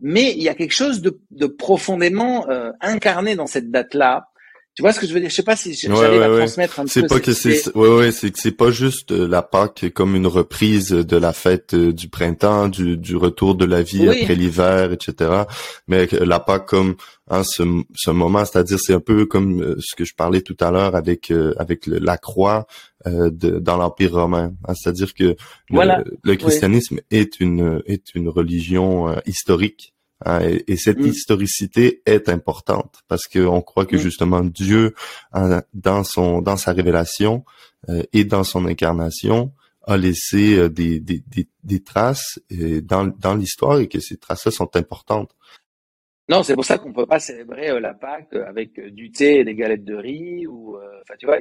mais 0.00 0.32
il 0.32 0.42
y 0.42 0.48
a 0.48 0.54
quelque 0.54 0.74
chose 0.74 1.00
de, 1.00 1.20
de 1.30 1.46
profondément 1.46 2.48
euh, 2.48 2.72
incarné 2.80 3.34
dans 3.34 3.46
cette 3.46 3.70
date-là. 3.70 4.28
Tu 4.76 4.82
vois 4.82 4.92
ce 4.92 5.00
que 5.00 5.06
je 5.06 5.14
veux 5.14 5.20
dire? 5.20 5.30
Je 5.30 5.34
sais 5.34 5.42
pas 5.42 5.56
si 5.56 5.72
j'arrive 5.72 6.20
à 6.20 6.28
transmettre 6.28 6.80
un 6.80 6.82
peu. 6.82 6.88
C'est 6.90 7.06
pas 7.06 7.18
que 7.18 7.32
c'est, 7.32 7.74
ouais, 7.74 7.88
ouais, 7.88 8.12
c'est 8.12 8.30
que 8.30 8.38
c'est 8.38 8.52
pas 8.52 8.70
juste 8.70 9.10
euh, 9.10 9.26
la 9.26 9.40
Pâque 9.40 9.90
comme 9.94 10.14
une 10.14 10.26
reprise 10.26 10.90
de 10.90 11.16
la 11.16 11.32
fête 11.32 11.72
euh, 11.72 11.94
du 11.94 12.10
printemps, 12.10 12.68
du, 12.68 12.98
du 12.98 13.16
retour 13.16 13.54
de 13.54 13.64
la 13.64 13.80
vie 13.80 14.06
après 14.06 14.34
l'hiver, 14.34 14.92
etc. 14.92 15.44
Mais 15.88 16.06
la 16.12 16.40
Pâque 16.40 16.66
comme 16.66 16.96
hein, 17.30 17.42
ce, 17.42 17.62
ce 17.94 18.10
moment, 18.10 18.44
c'est-à-dire 18.44 18.78
c'est 18.78 18.92
un 18.92 19.00
peu 19.00 19.24
comme 19.24 19.76
ce 19.78 19.96
que 19.96 20.04
je 20.04 20.14
parlais 20.14 20.42
tout 20.42 20.56
à 20.60 20.70
l'heure 20.70 20.94
avec 20.94 21.32
avec 21.56 21.86
la 21.86 22.18
croix 22.18 22.66
de, 23.06 23.58
dans 23.58 23.78
l'Empire 23.78 24.12
romain. 24.12 24.52
Hein, 24.68 24.74
c'est-à-dire 24.74 25.14
que 25.14 25.36
le, 25.70 26.34
christianisme 26.34 27.00
est 27.10 27.40
une 27.40 27.80
est 27.86 28.14
une 28.14 28.28
religion 28.28 29.16
historique 29.24 29.94
Hein, 30.24 30.40
et, 30.66 30.76
cette 30.76 30.98
mm. 30.98 31.06
historicité 31.08 32.02
est 32.06 32.28
importante 32.28 33.00
parce 33.06 33.26
qu'on 33.26 33.60
croit 33.60 33.84
que 33.84 33.96
mm. 33.96 34.00
justement 34.00 34.42
Dieu, 34.42 34.94
dans 35.74 36.04
son 36.04 36.40
dans 36.40 36.56
sa 36.56 36.72
révélation 36.72 37.44
euh, 37.90 38.02
et 38.12 38.24
dans 38.24 38.44
son 38.44 38.66
incarnation, 38.66 39.52
a 39.86 39.96
laissé 39.96 40.56
euh, 40.56 40.68
des, 40.68 41.00
des, 41.00 41.22
des, 41.62 41.82
traces 41.82 42.40
euh, 42.52 42.80
dans, 42.80 43.06
dans 43.06 43.34
l'histoire 43.34 43.78
et 43.78 43.88
que 43.88 44.00
ces 44.00 44.16
traces-là 44.16 44.50
sont 44.50 44.74
importantes. 44.74 45.30
Non, 46.28 46.42
c'est 46.42 46.54
pour 46.54 46.64
ça 46.64 46.78
qu'on 46.78 46.92
peut 46.92 47.06
pas 47.06 47.20
célébrer 47.20 47.78
la 47.78 47.94
Pâque 47.94 48.34
avec 48.34 48.80
du 48.80 49.12
thé 49.12 49.40
et 49.40 49.44
des 49.44 49.54
galettes 49.54 49.84
de 49.84 49.94
riz 49.94 50.46
ou, 50.48 50.76
enfin, 50.76 51.14
tu 51.20 51.26
vois, 51.26 51.38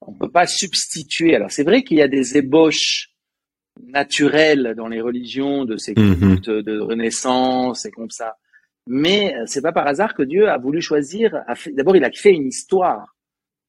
on 0.00 0.12
peut 0.12 0.30
pas 0.30 0.46
substituer. 0.46 1.34
Alors, 1.34 1.50
c'est 1.50 1.64
vrai 1.64 1.82
qu'il 1.82 1.96
y 1.96 2.02
a 2.02 2.06
des 2.06 2.36
ébauches 2.36 3.10
naturel 3.86 4.74
dans 4.76 4.88
les 4.88 5.00
religions 5.00 5.64
de 5.64 5.76
ces 5.76 5.94
mhm. 5.94 6.18
cultes 6.18 6.50
de 6.50 6.78
renaissance 6.80 7.86
et 7.86 7.90
comme 7.90 8.10
ça. 8.10 8.36
Mais 8.86 9.34
euh, 9.34 9.44
c'est 9.46 9.62
pas 9.62 9.72
par 9.72 9.86
hasard 9.86 10.14
que 10.14 10.22
Dieu 10.22 10.48
a 10.48 10.58
voulu 10.58 10.80
choisir. 10.80 11.44
D'abord, 11.72 11.96
il 11.96 12.04
a 12.04 12.10
fait 12.10 12.32
une 12.32 12.46
histoire. 12.46 13.16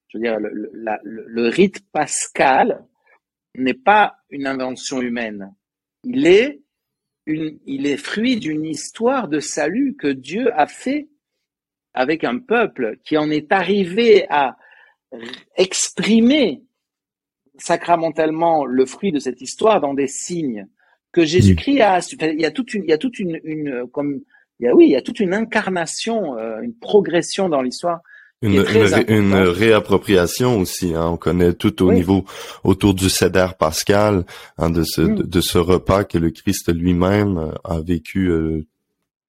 Je 0.07 0.17
veux 0.17 0.23
dire, 0.23 0.39
le, 0.39 0.71
le 1.03 1.47
rite 1.49 1.81
pascal 1.91 2.83
n'est 3.55 3.73
pas 3.73 4.15
une 4.29 4.47
invention 4.47 5.01
humaine. 5.01 5.53
Il 6.03 6.25
est 6.25 6.61
une, 7.25 7.59
il 7.65 7.85
est 7.85 7.97
fruit 7.97 8.37
d'une 8.37 8.65
histoire 8.65 9.27
de 9.27 9.39
salut 9.39 9.95
que 9.95 10.07
Dieu 10.07 10.51
a 10.59 10.67
fait 10.67 11.09
avec 11.93 12.23
un 12.23 12.39
peuple 12.39 12.97
qui 13.03 13.17
en 13.17 13.29
est 13.29 13.51
arrivé 13.51 14.25
à 14.29 14.57
exprimer 15.55 16.63
sacramentalement 17.59 18.65
le 18.65 18.85
fruit 18.85 19.11
de 19.11 19.19
cette 19.19 19.41
histoire 19.41 19.81
dans 19.81 19.93
des 19.93 20.07
signes 20.07 20.67
que 21.11 21.25
Jésus-Christ 21.25 21.81
a. 21.81 21.99
Il 22.21 22.41
y 22.41 22.45
a 22.45 22.51
toute 22.51 22.73
une, 22.73 22.83
il 22.83 22.89
y 22.89 22.93
a 22.93 22.97
toute 22.97 23.19
une, 23.19 23.39
une 23.43 23.87
comme, 23.91 24.21
il 24.59 24.65
y 24.65 24.69
a, 24.69 24.75
oui, 24.75 24.85
il 24.85 24.91
y 24.91 24.95
a 24.95 25.01
toute 25.01 25.19
une 25.19 25.33
incarnation, 25.33 26.37
euh, 26.37 26.61
une 26.61 26.73
progression 26.73 27.49
dans 27.49 27.61
l'histoire. 27.61 28.01
Une, 28.41 28.63
une, 29.09 29.33
réappropriation 29.33 30.59
aussi. 30.59 30.93
Hein. 30.95 31.09
On 31.11 31.17
connaît 31.17 31.53
tout 31.53 31.83
au 31.83 31.91
niveau 31.91 32.23
autour 32.63 32.93
du 32.93 33.09
cédère 33.09 33.55
pascal, 33.55 34.23
hein, 34.57 34.69
de, 34.69 34.83
ce, 34.83 35.01
mm. 35.01 35.23
de, 35.23 35.41
ce 35.41 35.57
repas 35.57 36.05
que 36.05 36.17
le 36.17 36.31
Christ 36.31 36.73
lui-même 36.73 37.37
euh, 37.37 37.51
a 37.65 37.81
vécu 37.81 38.29
euh, 38.29 38.65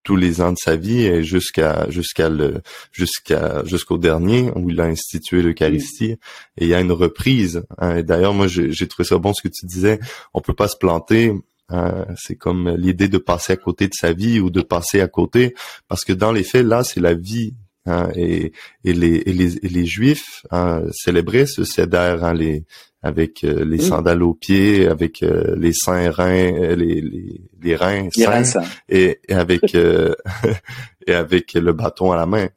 tous 0.02 0.16
les 0.16 0.40
ans 0.40 0.52
de 0.52 0.56
sa 0.58 0.76
vie 0.76 1.02
et 1.02 1.22
jusqu'à 1.22 1.88
jusqu'à 1.90 2.28
le 2.28 2.62
jusqu'à 2.92 3.64
jusqu'au 3.64 3.98
dernier 3.98 4.50
où 4.56 4.70
il 4.70 4.80
a 4.80 4.84
institué 4.84 5.42
l'Eucharistie 5.42 6.12
et 6.12 6.18
il 6.64 6.68
y 6.68 6.74
a 6.74 6.80
une 6.80 6.92
reprise. 6.92 7.64
Hein. 7.78 7.96
Et 7.96 8.02
d'ailleurs, 8.02 8.34
moi, 8.34 8.46
j'ai 8.48 8.88
trouvé 8.88 9.06
ça 9.06 9.18
bon 9.18 9.34
ce 9.34 9.42
que 9.42 9.48
tu 9.48 9.66
disais. 9.66 10.00
On 10.34 10.40
peut 10.40 10.54
pas 10.54 10.68
se 10.68 10.76
planter. 10.76 11.34
Hein. 11.72 12.04
c'est 12.16 12.34
comme 12.34 12.68
l'idée 12.76 13.06
de 13.06 13.18
passer 13.18 13.52
à 13.52 13.56
côté 13.56 13.86
de 13.86 13.94
sa 13.94 14.12
vie 14.12 14.40
ou 14.40 14.50
de 14.50 14.60
passer 14.60 15.00
à 15.00 15.06
côté 15.06 15.54
parce 15.86 16.04
que 16.04 16.12
dans 16.12 16.32
les 16.32 16.42
faits, 16.42 16.66
là, 16.66 16.82
c'est 16.82 16.98
la 16.98 17.14
vie 17.14 17.54
Hein, 17.86 18.10
et, 18.14 18.52
et, 18.84 18.92
les, 18.92 19.22
et, 19.24 19.32
les, 19.32 19.48
les 19.62 19.86
Juifs 19.86 20.44
hein, 20.50 20.84
célébraient 20.92 21.46
ce 21.46 21.62
hein, 21.96 22.34
les, 22.34 22.64
avec 23.02 23.44
euh, 23.44 23.64
les 23.64 23.78
sandales 23.78 24.22
aux 24.22 24.34
pieds, 24.34 24.86
avec 24.86 25.22
euh, 25.22 25.56
les 25.56 25.72
saints 25.72 26.10
reins, 26.10 26.52
euh, 26.52 26.76
les, 26.76 27.00
les, 27.00 27.40
les 27.62 27.76
reins 27.76 28.10
saints, 28.10 28.62
et, 28.88 29.20
et, 29.26 29.32
avec 29.34 29.74
et 31.06 31.14
avec 31.14 31.54
le 31.54 31.72
bâton 31.72 32.12
à 32.12 32.16
la 32.16 32.26
main, 32.26 32.48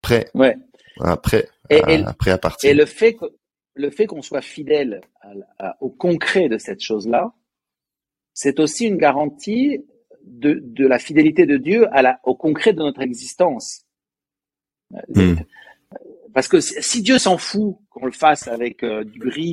prêt, 0.00 0.30
ouais. 0.34 0.56
après, 1.00 1.48
et, 1.68 1.82
après 2.06 2.30
à 2.30 2.38
partir. 2.38 2.70
Et 2.70 2.74
le 2.74 2.86
fait 2.86 3.14
que 3.14 3.26
le 3.74 3.90
fait 3.90 4.06
qu'on 4.06 4.22
soit 4.22 4.40
fidèle 4.40 5.00
au 5.80 5.90
concret 5.90 6.48
de 6.48 6.58
cette 6.58 6.80
chose-là, 6.80 7.32
c'est 8.32 8.60
aussi 8.60 8.86
une 8.86 8.96
garantie 8.96 9.84
de, 10.24 10.60
de 10.62 10.86
la 10.86 10.98
fidélité 10.98 11.44
de 11.44 11.56
Dieu 11.56 11.86
à 11.92 12.00
la, 12.00 12.20
au 12.22 12.36
concret 12.36 12.72
de 12.72 12.78
notre 12.78 13.02
existence. 13.02 13.83
Hmm. 15.08 15.34
Parce 16.32 16.48
que 16.48 16.60
si 16.60 17.02
Dieu 17.02 17.18
s'en 17.18 17.38
fout 17.38 17.76
qu'on 17.90 18.06
le 18.06 18.12
fasse 18.12 18.48
avec 18.48 18.82
euh, 18.82 19.04
du 19.04 19.28
riz 19.28 19.52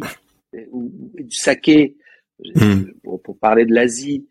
ou, 0.71 0.91
du 1.13 1.35
saké, 1.35 1.95
hmm. 2.39 2.85
pour, 3.03 3.37
parler 3.39 3.65
de 3.65 3.73
l'Asie, 3.73 4.27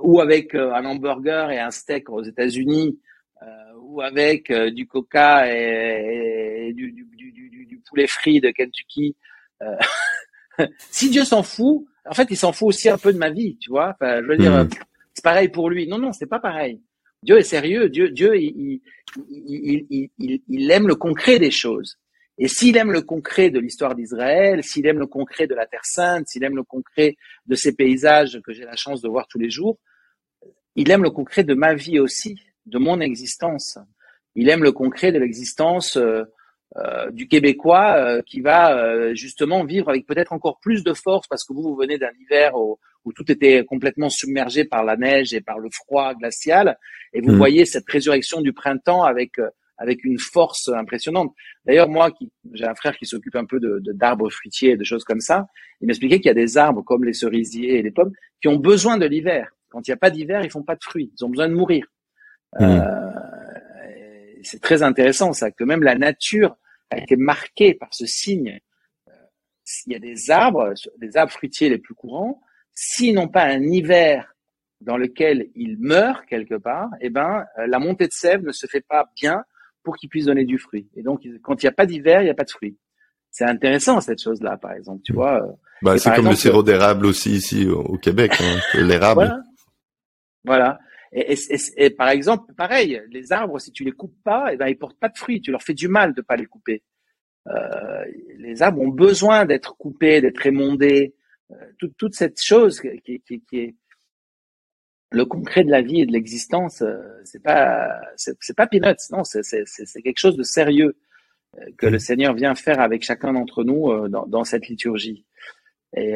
ou 0.00 0.20
avec 0.20 0.54
euh, 0.54 0.72
un 0.72 0.84
hamburger 0.86 1.50
et 1.50 1.60
un 1.60 1.70
steak 1.70 2.08
aux 2.08 2.22
États-Unis, 2.22 2.98
euh, 3.42 3.46
ou 3.82 4.00
avec 4.00 4.50
du 4.52 4.86
coca 4.86 5.46
et, 5.46 6.72
du, 6.74 6.92
du, 6.92 7.04
du, 7.14 7.66
du, 7.66 7.82
poulet 7.88 8.06
frit 8.06 8.40
de 8.40 8.50
Kentucky. 8.50 9.16
si 10.90 11.10
Dieu 11.10 11.24
s'en 11.24 11.42
fout, 11.42 11.86
en 12.06 12.14
fait, 12.14 12.28
il 12.30 12.36
s'en 12.36 12.52
fout 12.52 12.68
aussi 12.68 12.88
un 12.88 12.98
peu 12.98 13.12
de 13.12 13.18
ma 13.18 13.30
vie, 13.30 13.58
tu 13.58 13.70
vois. 13.70 13.90
Enfin, 13.90 14.22
je 14.22 14.26
veux 14.26 14.36
dire, 14.38 14.64
hmm. 14.64 14.68
c'est 15.12 15.24
pareil 15.24 15.48
pour 15.48 15.68
lui. 15.68 15.86
Non, 15.86 15.98
non, 15.98 16.12
c'est 16.12 16.26
pas 16.26 16.40
pareil. 16.40 16.80
Dieu 17.22 17.38
est 17.38 17.42
sérieux. 17.42 17.88
Dieu, 17.88 18.10
Dieu, 18.10 18.36
il, 18.36 18.54
il, 18.56 18.82
il, 19.28 20.10
il, 20.18 20.70
aime 20.70 20.88
le 20.88 20.94
concret 20.94 21.38
des 21.38 21.50
choses. 21.50 21.98
Et 22.38 22.48
s'il 22.48 22.76
aime 22.76 22.90
le 22.90 23.02
concret 23.02 23.50
de 23.50 23.58
l'histoire 23.58 23.94
d'Israël, 23.94 24.64
s'il 24.64 24.86
aime 24.86 24.98
le 24.98 25.06
concret 25.06 25.46
de 25.46 25.54
la 25.54 25.66
Terre 25.66 25.84
Sainte, 25.84 26.28
s'il 26.28 26.42
aime 26.44 26.56
le 26.56 26.62
concret 26.62 27.16
de 27.46 27.54
ces 27.54 27.74
paysages 27.74 28.40
que 28.44 28.52
j'ai 28.52 28.64
la 28.64 28.76
chance 28.76 29.02
de 29.02 29.08
voir 29.08 29.26
tous 29.28 29.38
les 29.38 29.50
jours, 29.50 29.78
il 30.76 30.90
aime 30.90 31.02
le 31.02 31.10
concret 31.10 31.44
de 31.44 31.54
ma 31.54 31.74
vie 31.74 31.98
aussi, 31.98 32.40
de 32.66 32.78
mon 32.78 33.00
existence. 33.00 33.78
Il 34.34 34.48
aime 34.48 34.62
le 34.62 34.72
concret 34.72 35.12
de 35.12 35.18
l'existence 35.18 35.98
euh, 36.76 36.90
euh, 37.00 37.10
du 37.10 37.28
Québécois 37.28 37.94
euh, 37.96 38.22
qui 38.22 38.40
va 38.40 38.76
euh, 38.76 39.14
justement 39.14 39.64
vivre 39.64 39.88
avec 39.88 40.06
peut-être 40.06 40.32
encore 40.32 40.60
plus 40.60 40.84
de 40.84 40.92
force 40.92 41.26
parce 41.28 41.44
que 41.44 41.52
vous, 41.52 41.62
vous 41.62 41.76
venez 41.76 41.98
d'un 41.98 42.12
hiver 42.20 42.54
où, 42.54 42.78
tout 43.16 43.30
était 43.32 43.64
complètement 43.64 44.08
submergé 44.08 44.64
par 44.64 44.84
la 44.84 44.96
neige 44.96 45.34
et 45.34 45.40
par 45.40 45.58
le 45.58 45.68
froid 45.72 46.14
glacial 46.14 46.78
et 47.12 47.20
vous 47.20 47.32
mmh. 47.32 47.36
voyez 47.36 47.64
cette 47.64 47.88
résurrection 47.90 48.40
du 48.40 48.52
printemps 48.52 49.02
avec 49.02 49.32
avec 49.78 50.04
une 50.04 50.18
force 50.18 50.68
impressionnante. 50.68 51.34
D'ailleurs, 51.64 51.88
moi, 51.88 52.10
qui, 52.10 52.30
j'ai 52.52 52.66
un 52.66 52.74
frère 52.74 52.96
qui 52.98 53.06
s'occupe 53.06 53.34
un 53.34 53.46
peu 53.46 53.58
de, 53.58 53.82
d'arbres 53.94 54.30
fruitiers 54.30 54.72
et 54.72 54.76
de 54.76 54.84
choses 54.84 55.04
comme 55.04 55.20
ça. 55.20 55.46
Il 55.80 55.86
m'expliquait 55.86 56.18
qu'il 56.18 56.26
y 56.26 56.30
a 56.30 56.34
des 56.34 56.58
arbres 56.58 56.82
comme 56.82 57.02
les 57.02 57.14
cerisiers 57.14 57.78
et 57.78 57.82
les 57.82 57.90
pommes 57.90 58.12
qui 58.42 58.48
ont 58.48 58.58
besoin 58.58 58.98
de 58.98 59.06
l'hiver. 59.06 59.50
Quand 59.70 59.88
il 59.88 59.90
n'y 59.90 59.94
a 59.94 59.96
pas 59.96 60.10
d'hiver, 60.10 60.42
ils 60.44 60.50
font 60.50 60.62
pas 60.62 60.76
de 60.76 60.84
fruits. 60.84 61.10
Ils 61.18 61.24
ont 61.24 61.30
besoin 61.30 61.48
de 61.48 61.54
mourir. 61.54 61.86
Mmh. 62.60 62.80
C'est 64.42 64.60
très 64.60 64.82
intéressant 64.82 65.32
ça, 65.32 65.50
que 65.50 65.64
même 65.64 65.82
la 65.82 65.94
nature 65.94 66.56
a 66.90 66.98
été 66.98 67.16
marquée 67.16 67.74
par 67.74 67.92
ce 67.92 68.06
signe. 68.06 68.60
Euh, 69.08 69.12
il 69.86 69.92
y 69.92 69.96
a 69.96 69.98
des 69.98 70.30
arbres, 70.30 70.74
des 70.98 71.16
arbres 71.16 71.32
fruitiers 71.32 71.68
les 71.68 71.78
plus 71.78 71.94
courants, 71.94 72.42
s'ils 72.72 73.14
n'ont 73.14 73.28
pas 73.28 73.44
un 73.44 73.62
hiver 73.62 74.34
dans 74.80 74.96
lequel 74.96 75.48
ils 75.54 75.76
meurent 75.78 76.24
quelque 76.26 76.54
part, 76.54 76.88
eh 77.00 77.10
ben, 77.10 77.44
euh, 77.58 77.66
la 77.66 77.78
montée 77.78 78.06
de 78.06 78.12
sève 78.12 78.42
ne 78.42 78.52
se 78.52 78.66
fait 78.66 78.80
pas 78.80 79.10
bien 79.20 79.44
pour 79.82 79.96
qu'ils 79.96 80.08
puissent 80.08 80.26
donner 80.26 80.44
du 80.44 80.58
fruit. 80.58 80.88
Et 80.96 81.02
donc, 81.02 81.22
quand 81.42 81.62
il 81.62 81.66
n'y 81.66 81.70
a 81.70 81.72
pas 81.72 81.86
d'hiver, 81.86 82.22
il 82.22 82.24
n'y 82.24 82.30
a 82.30 82.34
pas 82.34 82.44
de 82.44 82.50
fruit. 82.50 82.76
C'est 83.30 83.44
intéressant 83.44 84.00
cette 84.00 84.20
chose-là, 84.20 84.56
par 84.56 84.72
exemple, 84.72 85.02
tu 85.04 85.12
vois. 85.12 85.42
Euh. 85.42 85.52
Bah, 85.82 85.96
c'est 85.98 86.14
comme 86.14 86.28
le 86.28 86.34
sirop 86.34 86.62
d'érable 86.62 87.06
aussi 87.06 87.30
ici 87.32 87.66
au 87.66 87.96
Québec, 87.96 88.32
hein, 88.40 88.58
l'érable. 88.82 89.42
Voilà. 90.44 90.78
voilà. 90.78 90.78
Et, 91.12 91.32
et, 91.32 91.56
et, 91.76 91.90
par 91.90 92.08
exemple, 92.08 92.54
pareil, 92.54 93.02
les 93.10 93.32
arbres, 93.32 93.58
si 93.58 93.72
tu 93.72 93.84
les 93.84 93.92
coupes 93.92 94.16
pas, 94.22 94.52
eh 94.52 94.56
ben, 94.56 94.68
ils 94.68 94.78
portent 94.78 94.98
pas 94.98 95.08
de 95.08 95.18
fruits. 95.18 95.40
Tu 95.40 95.50
leur 95.50 95.62
fais 95.62 95.74
du 95.74 95.88
mal 95.88 96.14
de 96.14 96.22
pas 96.22 96.36
les 96.36 96.46
couper. 96.46 96.82
Euh, 97.48 98.04
les 98.38 98.62
arbres 98.62 98.80
ont 98.80 98.88
besoin 98.88 99.44
d'être 99.44 99.76
coupés, 99.76 100.20
d'être 100.20 100.46
émondés. 100.46 101.14
Euh, 101.52 101.56
toute, 101.78 101.96
toute 101.96 102.14
cette 102.14 102.40
chose 102.40 102.80
qui, 102.80 103.20
qui, 103.20 103.42
qui, 103.42 103.58
est 103.58 103.74
le 105.10 105.24
concret 105.24 105.64
de 105.64 105.70
la 105.70 105.82
vie 105.82 106.02
et 106.02 106.06
de 106.06 106.12
l'existence, 106.12 106.82
euh, 106.82 107.02
c'est 107.24 107.42
pas 107.42 108.00
c'est 108.16 108.56
pas 108.56 108.68
peanuts, 108.68 108.94
non, 109.10 109.24
c'est 109.24 109.42
c'est 109.42 110.02
quelque 110.02 110.18
chose 110.18 110.36
de 110.36 110.44
sérieux 110.44 110.96
euh, 111.58 111.64
que 111.76 111.86
le 111.86 111.98
Seigneur 111.98 112.34
vient 112.34 112.54
faire 112.54 112.78
avec 112.80 113.02
chacun 113.02 113.32
d'entre 113.32 113.64
nous 113.64 114.08
dans, 114.08 114.26
dans 114.26 114.44
cette 114.44 114.68
liturgie. 114.68 115.24
Et 115.96 116.14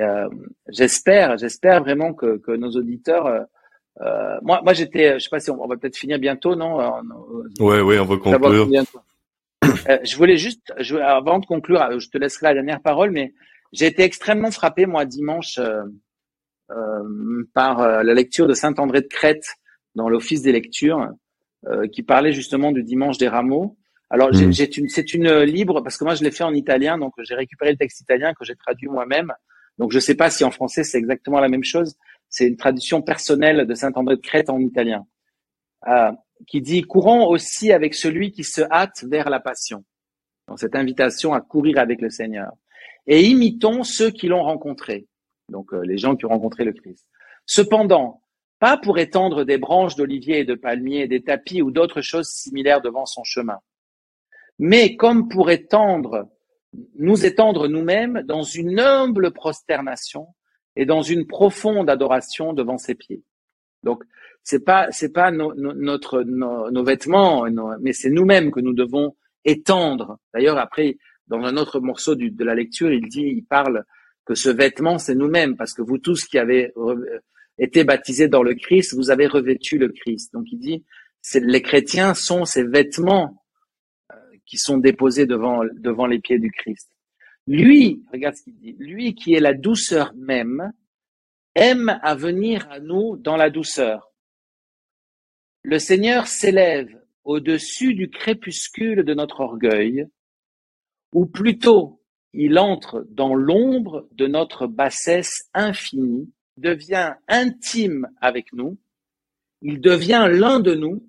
j'espère, 0.68 1.36
j'espère 1.36 1.82
vraiment 1.82 2.14
que, 2.14 2.36
que 2.36 2.52
nos 2.52 2.70
auditeurs 2.76 3.48
euh, 4.00 4.38
moi, 4.42 4.60
moi 4.62 4.72
j'étais, 4.72 5.14
je 5.14 5.24
sais 5.24 5.30
pas 5.30 5.40
si 5.40 5.50
on, 5.50 5.66
va 5.66 5.76
peut-être 5.76 5.96
finir 5.96 6.18
bientôt, 6.18 6.56
non 6.56 6.78
Oui, 7.60 7.78
oui, 7.80 7.98
on 7.98 8.04
va 8.04 8.16
conclure. 8.16 8.68
Euh, 9.88 9.98
je 10.04 10.16
voulais 10.16 10.36
juste, 10.36 10.72
je, 10.78 10.96
avant 10.96 11.38
de 11.38 11.46
conclure, 11.46 11.82
euh, 11.82 11.98
je 11.98 12.08
te 12.08 12.18
laisserai 12.18 12.48
la 12.48 12.54
dernière 12.54 12.80
parole, 12.80 13.10
mais 13.10 13.34
j'ai 13.72 13.86
été 13.86 14.02
extrêmement 14.02 14.50
frappé 14.50 14.86
moi 14.86 15.04
dimanche 15.04 15.58
euh, 15.58 15.82
euh 16.70 17.44
par 17.52 17.86
la 18.02 18.14
lecture 18.14 18.46
de 18.46 18.54
Saint 18.54 18.74
André 18.78 19.02
de 19.02 19.06
Crète 19.06 19.46
dans 19.94 20.08
l'Office 20.08 20.42
des 20.42 20.52
lectures, 20.52 21.08
qui 21.92 22.02
parlait 22.02 22.32
justement 22.32 22.72
du 22.72 22.82
dimanche 22.82 23.16
des 23.16 23.28
rameaux. 23.28 23.76
Alors, 24.10 24.30
mmh. 24.32 24.52
une, 24.76 24.88
c'est 24.88 25.14
une 25.14 25.42
libre 25.42 25.82
parce 25.82 25.96
que 25.96 26.04
moi 26.04 26.14
je 26.14 26.24
l'ai 26.24 26.30
fait 26.30 26.44
en 26.44 26.52
italien, 26.52 26.98
donc 26.98 27.12
j'ai 27.22 27.34
récupéré 27.34 27.72
le 27.72 27.76
texte 27.76 28.00
italien 28.00 28.32
que 28.32 28.44
j'ai 28.44 28.56
traduit 28.56 28.88
moi-même. 28.88 29.32
Donc 29.78 29.92
je 29.92 29.96
ne 29.96 30.00
sais 30.00 30.14
pas 30.14 30.30
si 30.30 30.44
en 30.44 30.50
français 30.50 30.84
c'est 30.84 30.98
exactement 30.98 31.40
la 31.40 31.48
même 31.48 31.64
chose, 31.64 31.96
c'est 32.28 32.46
une 32.46 32.56
tradition 32.56 33.02
personnelle 33.02 33.66
de 33.66 33.74
Saint 33.74 33.92
André 33.94 34.16
de 34.16 34.20
Crète 34.20 34.50
en 34.50 34.60
italien, 34.60 35.06
euh, 35.86 36.12
qui 36.46 36.60
dit 36.60 36.82
courons 36.82 37.26
aussi 37.26 37.72
avec 37.72 37.94
celui 37.94 38.32
qui 38.32 38.44
se 38.44 38.60
hâte 38.70 39.04
vers 39.04 39.30
la 39.30 39.40
passion. 39.40 39.84
Donc 40.48 40.58
cette 40.58 40.76
invitation 40.76 41.32
à 41.32 41.40
courir 41.40 41.78
avec 41.78 42.00
le 42.00 42.10
Seigneur. 42.10 42.52
Et 43.06 43.22
imitons 43.22 43.82
ceux 43.82 44.10
qui 44.10 44.28
l'ont 44.28 44.42
rencontré. 44.42 45.06
Donc 45.48 45.72
euh, 45.72 45.82
les 45.82 45.98
gens 45.98 46.16
qui 46.16 46.26
ont 46.26 46.30
rencontré 46.30 46.64
le 46.64 46.72
Christ. 46.72 47.06
Cependant, 47.46 48.22
pas 48.58 48.76
pour 48.76 48.98
étendre 48.98 49.44
des 49.44 49.58
branches 49.58 49.96
d'olivier 49.96 50.40
et 50.40 50.44
de 50.44 50.54
palmier, 50.54 51.06
des 51.06 51.22
tapis 51.22 51.60
ou 51.60 51.70
d'autres 51.70 52.00
choses 52.00 52.28
similaires 52.28 52.80
devant 52.80 53.04
son 53.04 53.22
chemin, 53.24 53.58
mais 54.58 54.96
comme 54.96 55.28
pour 55.28 55.50
étendre, 55.50 56.28
nous 56.96 57.26
étendre 57.26 57.68
nous-mêmes 57.68 58.22
dans 58.22 58.42
une 58.42 58.80
humble 58.80 59.32
prosternation 59.32 60.28
et 60.76 60.86
dans 60.86 61.02
une 61.02 61.26
profonde 61.26 61.88
adoration 61.88 62.52
devant 62.52 62.78
ses 62.78 62.94
pieds. 62.94 63.22
Donc, 63.82 64.04
c'est 64.42 64.64
pas 64.64 64.88
c'est 64.90 65.12
pas 65.12 65.30
notre 65.30 66.22
nos, 66.22 66.84
vêtements, 66.84 67.46
mais 67.80 67.92
c'est 67.92 68.10
nous-mêmes 68.10 68.50
que 68.50 68.60
nous 68.60 68.74
devons 68.74 69.16
étendre. 69.44 70.18
D'ailleurs, 70.32 70.58
après, 70.58 70.98
dans 71.28 71.42
un 71.42 71.56
autre 71.56 71.80
morceau 71.80 72.14
de 72.14 72.44
la 72.44 72.54
lecture, 72.54 72.92
il 72.92 73.08
dit, 73.08 73.22
il 73.22 73.44
parle 73.44 73.84
que 74.26 74.34
ce 74.34 74.50
vêtement, 74.50 74.98
c'est 74.98 75.14
nous-mêmes, 75.14 75.56
parce 75.56 75.74
que 75.74 75.82
vous 75.82 75.98
tous 75.98 76.24
qui 76.24 76.38
avez 76.38 76.72
été 77.58 77.84
baptisés 77.84 78.28
dans 78.28 78.42
le 78.42 78.54
Christ, 78.54 78.94
vous 78.94 79.10
avez 79.10 79.26
revêtu 79.26 79.78
le 79.78 79.88
Christ. 79.88 80.32
Donc, 80.32 80.46
il 80.50 80.58
dit, 80.58 80.84
les 81.34 81.62
chrétiens 81.62 82.14
sont 82.14 82.44
ces 82.44 82.64
vêtements 82.64 83.42
euh, 84.12 84.16
qui 84.44 84.58
sont 84.58 84.76
déposés 84.78 85.26
devant 85.26 85.62
devant 85.74 86.06
les 86.06 86.18
pieds 86.18 86.38
du 86.38 86.50
Christ. 86.50 86.93
Lui, 87.46 88.02
regarde 88.12 88.36
ce 88.36 88.44
qu'il 88.44 88.56
dit, 88.56 88.74
lui 88.78 89.14
qui 89.14 89.34
est 89.34 89.40
la 89.40 89.54
douceur 89.54 90.14
même, 90.14 90.72
aime 91.54 92.00
à 92.02 92.14
venir 92.14 92.68
à 92.70 92.80
nous 92.80 93.16
dans 93.16 93.36
la 93.36 93.50
douceur. 93.50 94.10
le 95.62 95.78
Seigneur 95.78 96.26
s'élève 96.26 97.00
au-dessus 97.24 97.94
du 97.94 98.10
crépuscule 98.10 99.02
de 99.02 99.14
notre 99.14 99.40
orgueil, 99.40 100.06
ou 101.12 101.24
plutôt 101.26 102.02
il 102.34 102.58
entre 102.58 103.06
dans 103.08 103.34
l'ombre 103.34 104.08
de 104.12 104.26
notre 104.26 104.66
bassesse 104.66 105.48
infinie, 105.54 106.30
devient 106.56 107.14
intime 107.28 108.08
avec 108.20 108.52
nous, 108.52 108.76
il 109.62 109.80
devient 109.80 110.28
l'un 110.30 110.60
de 110.60 110.74
nous 110.74 111.08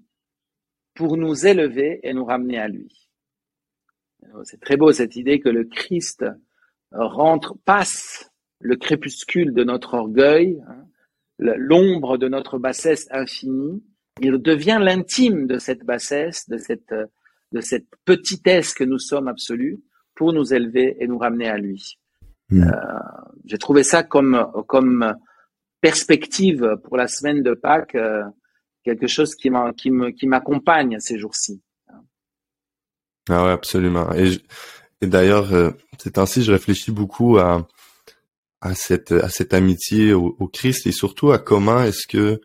pour 0.93 1.17
nous 1.17 1.45
élever 1.45 1.99
et 2.03 2.13
nous 2.13 2.25
ramener 2.25 2.57
à 2.57 2.67
lui. 2.67 3.04
C'est 4.43 4.59
très 4.59 4.77
beau 4.77 4.91
cette 4.91 5.15
idée 5.15 5.39
que 5.39 5.49
le 5.49 5.63
Christ 5.63 6.25
rentre, 6.91 7.55
passe 7.65 8.31
le 8.59 8.75
crépuscule 8.75 9.53
de 9.53 9.63
notre 9.63 9.93
orgueil, 9.95 10.61
hein, 10.67 10.85
l'ombre 11.37 12.17
de 12.17 12.27
notre 12.27 12.57
bassesse 12.57 13.07
infinie, 13.11 13.83
il 14.21 14.37
devient 14.37 14.79
l'intime 14.81 15.47
de 15.47 15.57
cette 15.57 15.83
bassesse, 15.83 16.47
de 16.49 16.57
cette, 16.57 16.93
de 17.51 17.61
cette 17.61 17.87
petitesse 18.05 18.73
que 18.73 18.83
nous 18.83 18.99
sommes 18.99 19.27
absolus, 19.27 19.79
pour 20.15 20.31
nous 20.31 20.53
élever 20.53 20.95
et 20.99 21.07
nous 21.07 21.17
ramener 21.17 21.49
à 21.49 21.57
lui. 21.57 21.99
Hmm. 22.49 22.63
Euh, 22.63 22.71
J'ai 23.45 23.57
trouvé 23.57 23.83
ça 23.83 24.03
comme, 24.03 24.47
comme 24.67 25.15
perspective 25.81 26.77
pour 26.85 26.95
la 26.95 27.07
semaine 27.07 27.43
de 27.43 27.53
Pâques, 27.53 27.95
euh, 27.95 28.23
quelque 28.83 29.07
chose 29.07 29.35
qui 29.35 29.49
m'accompagne 29.49 30.99
ces 30.99 31.17
jours-ci. 31.17 31.61
Ah 33.29 33.45
ouais, 33.45 33.51
absolument. 33.51 34.13
Et, 34.13 34.39
et 35.01 35.07
d'ailleurs, 35.07 35.53
euh, 35.53 35.71
ces 35.97 36.11
temps-ci, 36.11 36.43
je 36.43 36.51
réfléchis 36.51 36.91
beaucoup 36.91 37.37
à, 37.37 37.67
à 38.61 38.73
cette 38.75 39.11
à 39.11 39.29
cette 39.29 39.53
amitié 39.53 40.13
au, 40.13 40.35
au 40.39 40.47
Christ 40.47 40.87
et 40.87 40.91
surtout 40.91 41.31
à 41.31 41.37
comment 41.37 41.83
est-ce 41.83 42.07
que 42.07 42.41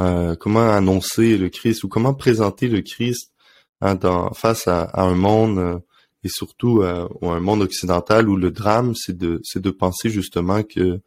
euh, 0.00 0.34
comment 0.36 0.70
annoncer 0.70 1.36
le 1.36 1.50
Christ 1.50 1.84
ou 1.84 1.88
comment 1.88 2.14
présenter 2.14 2.68
le 2.68 2.80
Christ 2.80 3.32
hein, 3.80 3.94
dans, 3.94 4.32
face 4.32 4.68
à, 4.68 4.82
à, 4.82 5.02
un 5.02 5.14
monde 5.14 5.58
euh, 5.58 5.78
et 6.24 6.28
surtout 6.28 6.82
euh, 6.82 7.08
un 7.22 7.40
monde 7.40 7.62
occidental 7.62 8.28
où 8.28 8.36
le 8.36 8.50
drame 8.50 8.94
c'est 8.94 9.16
de 9.16 9.40
c'est 9.44 9.60
de 9.62 9.70
penser 9.70 10.10
justement 10.10 10.62
que 10.62 11.00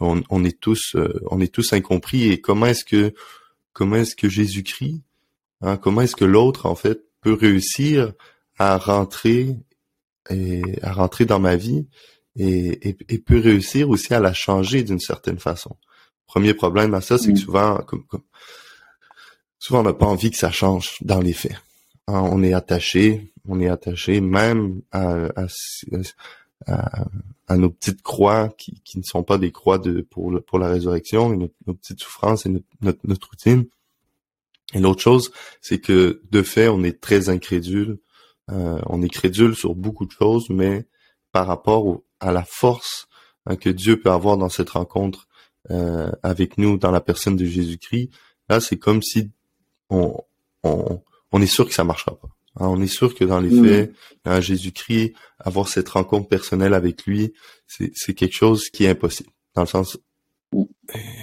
on, 0.00 0.22
on 0.30 0.44
est 0.44 0.60
tous 0.60 0.94
euh, 0.94 1.20
on 1.30 1.40
est 1.40 1.52
tous 1.52 1.72
incompris 1.72 2.30
et 2.30 2.40
comment 2.40 2.66
est-ce 2.66 2.84
que 2.84 3.12
comment 3.72 3.96
est-ce 3.96 4.14
que 4.16 4.28
Jésus-Christ 4.28 5.02
hein, 5.62 5.76
comment 5.76 6.02
est-ce 6.02 6.16
que 6.16 6.24
l'autre 6.24 6.66
en 6.66 6.74
fait 6.74 7.02
peut 7.22 7.34
réussir 7.34 8.12
à 8.58 8.78
rentrer 8.78 9.56
et 10.30 10.62
à 10.82 10.92
rentrer 10.92 11.24
dans 11.24 11.40
ma 11.40 11.56
vie 11.56 11.86
et, 12.36 12.88
et, 12.88 12.96
et 13.08 13.18
peut 13.18 13.40
réussir 13.40 13.88
aussi 13.90 14.12
à 14.14 14.20
la 14.20 14.32
changer 14.32 14.82
d'une 14.82 15.00
certaine 15.00 15.38
façon. 15.38 15.76
Premier 16.26 16.54
problème 16.54 16.94
à 16.94 17.00
ça, 17.00 17.18
c'est 17.18 17.32
que 17.32 17.38
mm. 17.38 17.42
souvent, 17.42 17.76
comme, 17.78 18.04
souvent 19.58 19.80
on 19.80 19.84
n'a 19.84 19.92
pas 19.92 20.06
envie 20.06 20.30
que 20.30 20.36
ça 20.36 20.50
change 20.50 20.96
dans 21.02 21.20
les 21.20 21.32
faits. 21.32 21.56
Hein, 22.08 22.20
on 22.30 22.42
est 22.42 22.52
attaché, 22.52 23.32
on 23.48 23.60
est 23.60 23.68
attaché 23.68 24.20
même 24.20 24.82
à, 24.92 25.28
à, 26.66 27.56
nos 27.56 27.70
petites 27.70 28.02
croix 28.02 28.48
qui, 28.58 28.80
qui, 28.84 28.98
ne 28.98 29.02
sont 29.02 29.22
pas 29.22 29.38
des 29.38 29.52
croix 29.52 29.78
de 29.78 30.02
pour, 30.02 30.32
pour 30.46 30.58
la 30.58 30.68
résurrection, 30.68 31.32
et 31.32 31.36
nos, 31.36 31.74
petites 31.74 32.00
souffrances 32.00 32.46
et 32.46 32.50
notre, 32.80 32.98
notre 33.04 33.28
routine. 33.28 33.66
Et 34.74 34.80
l'autre 34.80 35.00
chose, 35.00 35.32
c'est 35.60 35.78
que 35.78 36.22
de 36.30 36.42
fait, 36.42 36.68
on 36.68 36.82
est 36.82 37.00
très 37.00 37.28
incrédule 37.28 37.98
euh, 38.52 38.80
on 38.86 39.02
est 39.02 39.08
crédule 39.08 39.54
sur 39.54 39.74
beaucoup 39.74 40.06
de 40.06 40.12
choses, 40.12 40.48
mais 40.50 40.86
par 41.32 41.46
rapport 41.46 42.02
à 42.20 42.32
la 42.32 42.44
force 42.44 43.08
hein, 43.46 43.56
que 43.56 43.70
Dieu 43.70 43.98
peut 44.00 44.10
avoir 44.10 44.36
dans 44.36 44.48
cette 44.48 44.70
rencontre 44.70 45.28
euh, 45.70 46.10
avec 46.22 46.58
nous, 46.58 46.78
dans 46.78 46.90
la 46.90 47.00
personne 47.00 47.36
de 47.36 47.44
Jésus-Christ, 47.44 48.10
là, 48.48 48.60
c'est 48.60 48.78
comme 48.78 49.02
si 49.02 49.30
on, 49.90 50.16
on, 50.62 51.42
est 51.42 51.46
sûr 51.46 51.66
que 51.66 51.74
ça 51.74 51.84
marchera 51.84 52.16
pas. 52.18 52.28
Hein. 52.56 52.68
on 52.68 52.80
est 52.80 52.86
sûr 52.86 53.14
que 53.14 53.24
dans 53.24 53.40
les 53.40 53.50
mm. 53.50 53.66
faits, 53.66 53.94
hein, 54.24 54.40
Jésus-Christ, 54.40 55.14
avoir 55.38 55.68
cette 55.68 55.88
rencontre 55.88 56.28
personnelle 56.28 56.74
avec 56.74 57.04
lui, 57.04 57.32
c'est 57.66 58.14
quelque 58.14 58.34
chose 58.34 58.70
qui 58.70 58.84
est 58.84 58.90
impossible. 58.90 59.30
Dans 59.54 59.62
le 59.62 59.68
sens, 59.68 59.98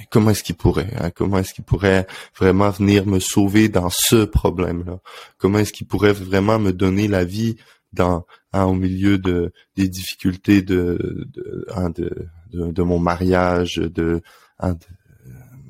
comment 0.09 0.31
est-ce 0.31 0.43
qu'il 0.43 0.55
pourrait 0.55 0.93
hein? 0.99 1.11
comment 1.11 1.39
est-ce 1.39 1.53
qu'il 1.53 1.63
pourrait 1.63 2.05
vraiment 2.37 2.69
venir 2.69 3.05
me 3.05 3.19
sauver 3.19 3.69
dans 3.69 3.89
ce 3.89 4.25
problème 4.25 4.83
là 4.85 4.99
comment 5.37 5.59
est-ce 5.59 5.73
qu'il 5.73 5.87
pourrait 5.87 6.13
vraiment 6.13 6.59
me 6.59 6.71
donner 6.71 7.07
la 7.07 7.23
vie 7.23 7.55
dans 7.93 8.25
hein, 8.51 8.65
au 8.65 8.73
milieu 8.73 9.17
de 9.17 9.53
des 9.75 9.87
difficultés 9.87 10.61
de 10.61 11.27
de, 11.33 11.65
hein, 11.75 11.89
de, 11.89 12.29
de, 12.51 12.83
mon 12.83 12.99
mariage 12.99 13.75
de, 13.75 14.21
hein, 14.59 14.75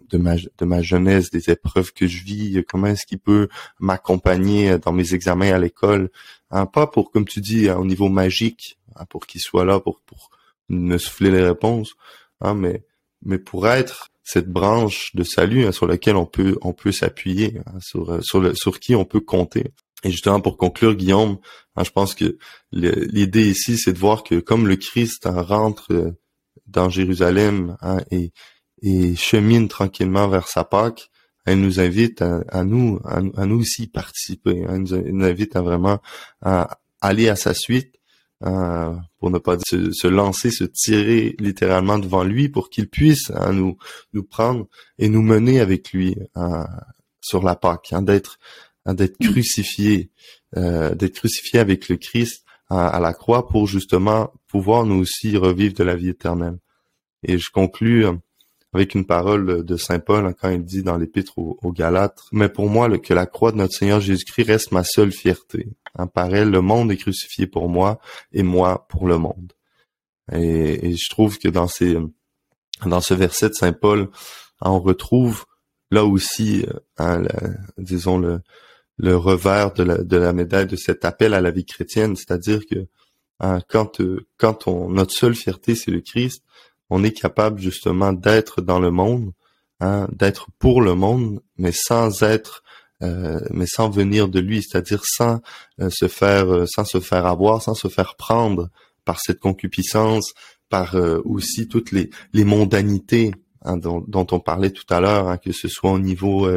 de 0.10 0.66
ma, 0.66 0.82
jeunesse, 0.82 1.30
des 1.32 1.49
épreuves 1.49 1.93
que 1.93 2.08
je 2.08 2.24
vis, 2.24 2.64
comment 2.68 2.88
est-ce 2.88 3.06
qu'il 3.06 3.20
peut 3.20 3.47
m'accompagner 3.80 4.78
dans 4.78 4.91
mes 4.91 5.14
examens 5.14 5.54
à 5.54 5.58
l'école, 5.58 6.10
hein, 6.51 6.66
pas 6.66 6.88
pour, 6.88 7.12
comme 7.12 7.26
tu 7.26 7.41
dis, 7.41 7.70
au 7.70 7.86
niveau 7.86 8.10
magique, 8.10 8.78
pour 9.10 9.26
qu'il 9.26 9.41
soit 9.41 9.66
là 9.66 9.80
pour, 9.80 10.01
pour 10.01 10.30
me 10.70 10.97
souffler 10.97 11.32
les 11.32 11.41
réponses, 11.43 11.95
mais 12.56 12.84
mais 13.26 13.38
pour 13.38 13.67
être 13.67 14.09
cette 14.24 14.49
branche 14.49 15.11
de 15.15 15.24
salut 15.24 15.65
hein, 15.65 15.71
sur 15.71 15.88
laquelle 15.88 16.15
on 16.15 16.26
peut 16.26 16.57
on 16.61 16.74
peut 16.74 16.91
s'appuyer, 16.91 17.59
hein, 17.65 17.80
sur 17.82 18.11
euh, 18.11 18.53
sur 18.53 18.80
qui 18.80 18.95
on 18.95 19.05
peut 19.05 19.19
compter. 19.19 19.71
Et 20.03 20.11
justement 20.11 20.41
pour 20.41 20.57
conclure, 20.57 20.95
Guillaume, 20.95 21.38
hein, 21.76 21.84
je 21.84 21.91
pense 21.91 22.15
que 22.15 22.38
l'idée 22.71 23.49
ici, 23.49 23.78
c'est 23.78 23.93
de 23.93 23.99
voir 23.99 24.24
que 24.24 24.39
comme 24.39 24.67
le 24.67 24.76
Christ 24.76 25.28
rentre 25.30 25.91
euh, 25.91 26.11
dans 26.67 26.89
Jérusalem 26.89 27.78
et, 28.11 28.32
chemine 29.15 29.69
tranquillement 29.69 30.28
vers 30.28 30.49
sa 30.49 30.65
Pâque, 30.65 31.09
elle 31.45 31.61
nous 31.61 31.80
invite 31.80 32.21
à, 32.21 32.63
nous 32.65 32.99
à, 33.05 33.21
nous 33.21 33.61
aussi 33.61 33.88
participer. 33.88 34.65
Elle 34.67 34.84
nous 34.84 35.24
invite 35.26 35.55
à 35.55 35.61
vraiment 35.61 35.99
à 36.41 36.80
aller 36.99 37.30
à 37.30 37.38
sa 37.38 37.53
suite 37.53 37.95
euh, 38.45 38.93
pour 39.19 39.31
ne 39.31 39.37
pas 39.37 39.55
dire 39.55 39.93
se, 39.93 40.07
lancer, 40.07 40.51
se 40.51 40.65
tirer 40.65 41.35
littéralement 41.39 41.97
devant 41.97 42.23
lui 42.23 42.49
pour 42.49 42.69
qu'il 42.69 42.89
puisse 42.89 43.31
hein, 43.31 43.53
nous 43.53 43.77
nous 44.13 44.23
prendre 44.23 44.67
et 44.97 45.09
nous 45.09 45.21
mener 45.21 45.59
avec 45.59 45.93
lui 45.93 46.17
hein, 46.35 46.67
sur 47.21 47.43
la 47.43 47.55
Pâque, 47.55 47.93
hein, 47.93 48.01
d'être 48.01 48.39
d'être 48.85 49.17
crucifié, 49.17 50.11
euh, 50.57 50.93
d'être 50.93 51.15
crucifié 51.15 51.59
avec 51.59 51.87
le 51.87 51.95
Christ 51.95 52.43
à, 52.69 52.99
la 52.99 53.13
croix 53.13 53.47
pour 53.47 53.67
justement 53.67 54.33
pouvoir 54.47 54.85
nous 54.85 54.95
aussi 54.95 55.37
revivre 55.37 55.75
de 55.75 55.83
la 55.83 55.95
vie 55.95 56.09
éternelle. 56.09 56.57
Et 57.23 57.37
je 57.37 57.49
conclus 57.51 58.05
euh, 58.05 58.13
avec 58.74 58.95
une 58.95 59.05
parole 59.05 59.63
de 59.63 59.78
Saint 59.78 59.99
Paul 59.99 60.34
quand 60.39 60.49
il 60.49 60.63
dit 60.63 60.84
dans 60.84 60.97
l'épître 60.97 61.38
aux, 61.38 61.71
Galates, 61.71 62.19
mais 62.32 62.49
pour 62.49 62.69
moi 62.69 62.89
que 62.97 63.13
la 63.13 63.26
croix 63.26 63.51
de 63.51 63.57
notre 63.57 63.74
Seigneur 63.74 64.01
Jésus-Christ 64.01 64.47
reste 64.47 64.71
ma 64.71 64.84
seule 64.84 65.11
fierté. 65.11 65.67
En 65.97 66.07
par 66.07 66.34
elle, 66.34 66.49
le 66.49 66.61
monde 66.61 66.91
est 66.91 66.97
crucifié 66.97 67.45
pour 67.45 67.69
moi 67.69 67.99
et 68.32 68.43
moi 68.43 68.88
pour 68.89 69.07
le 69.07 69.17
monde. 69.17 69.53
Et, 70.32 70.95
je 70.95 71.09
trouve 71.09 71.38
que 71.38 71.49
dans 71.49 71.67
ce 71.67 73.13
verset 73.13 73.49
de 73.49 73.53
Saint 73.53 73.74
Paul, 73.74 74.09
on 74.61 74.80
retrouve 74.80 75.45
là 75.91 76.03
aussi, 76.03 76.65
hein, 76.97 77.21
disons 77.78 78.17
le, 78.17 78.41
le 78.97 79.15
revers 79.15 79.74
de 79.74 80.15
la, 80.15 80.34
médaille 80.34 80.67
de 80.67 80.76
cet 80.76 81.05
appel 81.05 81.34
à 81.34 81.41
la 81.41 81.51
vie 81.51 81.65
chrétienne, 81.65 82.15
c'est-à-dire 82.15 82.61
que 82.69 82.88
hein, 83.39 83.59
quand 83.67 84.01
quand 84.38 84.67
on 84.67 84.89
notre 84.89 85.13
seule 85.13 85.36
fierté 85.36 85.76
c'est 85.76 85.91
le 85.91 86.01
Christ, 86.01 86.43
on 86.95 87.03
est 87.03 87.11
capable 87.11 87.59
justement 87.59 88.13
d'être 88.13 88.61
dans 88.61 88.79
le 88.79 88.91
monde, 88.91 89.31
hein, 89.79 90.07
d'être 90.11 90.49
pour 90.59 90.79
le 90.79 90.93
monde, 90.93 91.41
mais 91.57 91.71
sans 91.73 92.21
être, 92.21 92.63
euh, 93.01 93.39
mais 93.49 93.65
sans 93.65 93.89
venir 93.89 94.27
de 94.27 94.39
lui, 94.39 94.61
c'est-à-dire 94.61 95.01
sans 95.03 95.41
euh, 95.81 95.89
se 95.89 96.07
faire, 96.07 96.53
euh, 96.53 96.65
sans 96.67 96.85
se 96.85 96.99
faire 96.99 97.25
avoir, 97.25 97.63
sans 97.63 97.73
se 97.73 97.87
faire 97.87 98.13
prendre 98.15 98.69
par 99.05 99.19
cette 99.19 99.39
concupiscence, 99.39 100.33
par 100.69 100.95
aussi 101.25 101.67
toutes 101.67 101.91
les, 101.91 102.11
les 102.31 102.45
mondanités 102.45 103.31
hein, 103.63 103.77
dont, 103.77 104.27
on 104.31 104.39
parlait 104.39 104.71
tout 104.71 104.91
à 104.91 104.99
l'heure, 104.99 105.27
hein, 105.27 105.37
que 105.37 105.51
ce 105.51 105.67
soit 105.67 105.91
au 105.91 105.99
niveau 105.99 106.47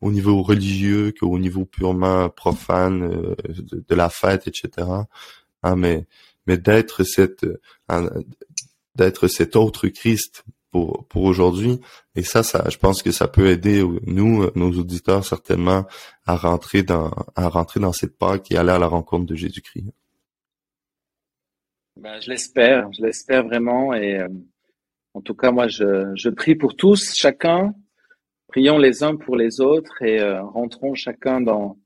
au 0.00 0.10
niveau 0.10 0.42
religieux 0.42 1.12
qu'au 1.18 1.38
niveau 1.38 1.64
purement 1.64 2.30
profane 2.30 3.34
de, 3.48 3.94
la 3.94 4.08
fête, 4.08 4.46
etc. 4.46 4.86
mais 5.76 6.06
mais 6.46 6.56
d'être 6.56 7.04
cette 7.04 7.44
d'être 8.98 9.28
cet 9.28 9.56
autre 9.56 9.88
Christ 9.88 10.44
pour, 10.70 11.06
pour 11.08 11.24
aujourd'hui. 11.24 11.80
Et 12.14 12.22
ça, 12.22 12.42
ça, 12.42 12.64
je 12.68 12.76
pense 12.76 13.02
que 13.02 13.10
ça 13.10 13.28
peut 13.28 13.48
aider 13.48 13.82
nous, 14.06 14.50
nos 14.54 14.72
auditeurs, 14.72 15.24
certainement, 15.24 15.86
à 16.26 16.36
rentrer 16.36 16.82
dans, 16.82 17.10
à 17.36 17.48
rentrer 17.48 17.80
dans 17.80 17.92
cette 17.92 18.18
Pâque 18.18 18.50
et 18.50 18.56
aller 18.56 18.72
à 18.72 18.78
la 18.78 18.86
rencontre 18.86 19.26
de 19.26 19.34
Jésus-Christ. 19.34 19.92
Ben, 21.96 22.20
je 22.20 22.30
l'espère, 22.30 22.92
je 22.92 23.02
l'espère 23.02 23.44
vraiment. 23.44 23.94
Et 23.94 24.18
euh, 24.18 24.28
en 25.14 25.20
tout 25.20 25.34
cas, 25.34 25.50
moi, 25.50 25.68
je, 25.68 26.12
je 26.14 26.28
prie 26.28 26.54
pour 26.54 26.76
tous, 26.76 27.12
chacun. 27.14 27.74
Prions 28.48 28.78
les 28.78 29.02
uns 29.02 29.16
pour 29.16 29.36
les 29.36 29.60
autres 29.60 30.02
et 30.02 30.20
euh, 30.20 30.42
rentrons 30.42 30.94
chacun 30.94 31.40
dans 31.40 31.76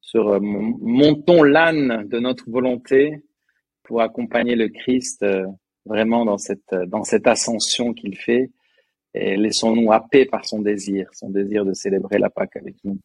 sur 0.00 0.28
euh, 0.28 0.38
montons 0.40 1.42
l'âne 1.42 2.06
de 2.08 2.18
notre 2.18 2.48
volonté 2.50 3.22
pour 3.82 4.00
accompagner 4.00 4.54
le 4.54 4.68
Christ 4.68 5.24
vraiment 5.88 6.24
dans 6.24 6.38
cette, 6.38 6.74
dans 6.86 7.04
cette 7.04 7.26
ascension 7.26 7.94
qu'il 7.94 8.16
fait 8.16 8.50
et 9.14 9.36
laissons-nous 9.36 9.90
happer 9.90 10.26
par 10.26 10.44
son 10.44 10.60
désir, 10.60 11.08
son 11.12 11.30
désir 11.30 11.64
de 11.64 11.72
célébrer 11.72 12.18
la 12.18 12.30
Pâque 12.30 12.56
avec 12.56 12.76
nous. 12.84 12.98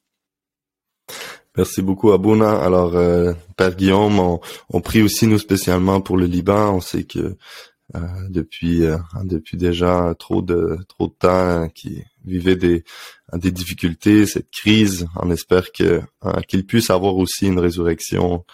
Merci 1.55 1.81
beaucoup 1.81 2.11
Abouna. 2.11 2.63
Alors, 2.63 2.95
euh, 2.95 3.33
Père 3.57 3.75
Guillaume, 3.75 4.19
on, 4.19 4.39
on, 4.69 4.81
prie 4.81 5.03
aussi 5.03 5.27
nous 5.27 5.37
spécialement 5.37 6.01
pour 6.01 6.17
le 6.17 6.25
Liban. 6.25 6.75
On 6.75 6.81
sait 6.81 7.03
que 7.03 7.37
euh, 7.95 7.99
depuis 8.29 8.85
euh, 8.85 8.97
depuis 9.23 9.55
déjà 9.55 10.15
trop 10.17 10.41
de 10.41 10.77
trop 10.87 11.07
de 11.07 11.13
temps 11.13 11.69
qui 11.69 12.03
vivait 12.25 12.55
des 12.55 12.83
des 13.33 13.51
difficultés, 13.51 14.25
cette 14.25 14.49
crise. 14.49 15.07
On 15.15 15.29
espère 15.29 15.71
que 15.71 16.01
qu'il 16.47 16.65
puisse 16.65 16.89
avoir 16.89 17.17
aussi 17.17 17.47
une 17.47 17.59
résurrection, 17.59 18.45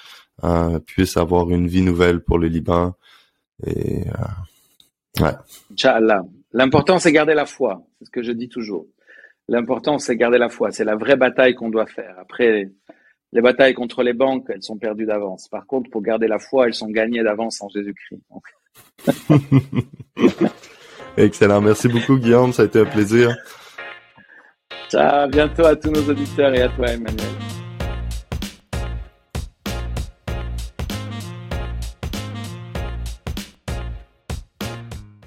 puisse 0.86 1.16
avoir 1.16 1.50
une 1.52 1.68
vie 1.68 1.82
nouvelle 1.82 2.22
pour 2.22 2.38
le 2.38 2.48
Liban. 2.48 2.96
Et 3.66 4.04
ouais. 5.22 5.32
Inch'Allah. 5.72 6.24
L'important 6.54 7.00
c'est 7.00 7.12
garder 7.12 7.34
la 7.34 7.46
foi. 7.46 7.84
C'est 8.00 8.06
ce 8.06 8.12
que 8.12 8.24
je 8.24 8.32
dis 8.32 8.50
toujours. 8.50 8.88
L'important, 9.50 9.98
c'est 9.98 10.16
garder 10.16 10.38
la 10.38 10.50
foi. 10.50 10.72
C'est 10.72 10.84
la 10.84 10.96
vraie 10.96 11.16
bataille 11.16 11.56
qu'on 11.56 11.70
doit 11.70 11.88
faire. 11.88 12.16
Après, 12.20 12.70
les 13.34 13.42
batailles 13.42 13.74
contre 13.74 14.04
les 14.04 14.14
banques, 14.14 14.46
elles 14.50 14.62
sont 14.62 14.78
perdues 14.78 15.08
d'avance. 15.08 15.48
Par 15.48 15.66
contre, 15.66 15.90
pour 15.90 16.04
garder 16.04 16.28
la 16.28 16.38
foi, 16.38 16.68
elles 16.68 16.76
sont 16.76 16.90
gagnées 16.90 17.24
d'avance 17.24 17.60
en 17.64 17.70
Jésus-Christ. 17.70 18.22
Excellent. 21.18 21.62
Merci 21.62 21.88
beaucoup, 21.88 22.18
Guillaume. 22.18 22.54
Ça 22.54 22.62
a 22.62 22.66
été 22.66 22.80
un 22.80 22.86
plaisir. 22.86 23.36
Ciao. 24.90 25.24
À 25.24 25.28
bientôt 25.28 25.66
à 25.66 25.76
tous 25.76 25.90
nos 25.90 26.08
auditeurs 26.08 26.54
et 26.54 26.62
à 26.62 26.70
toi, 26.70 26.92
Emmanuel. 26.92 27.39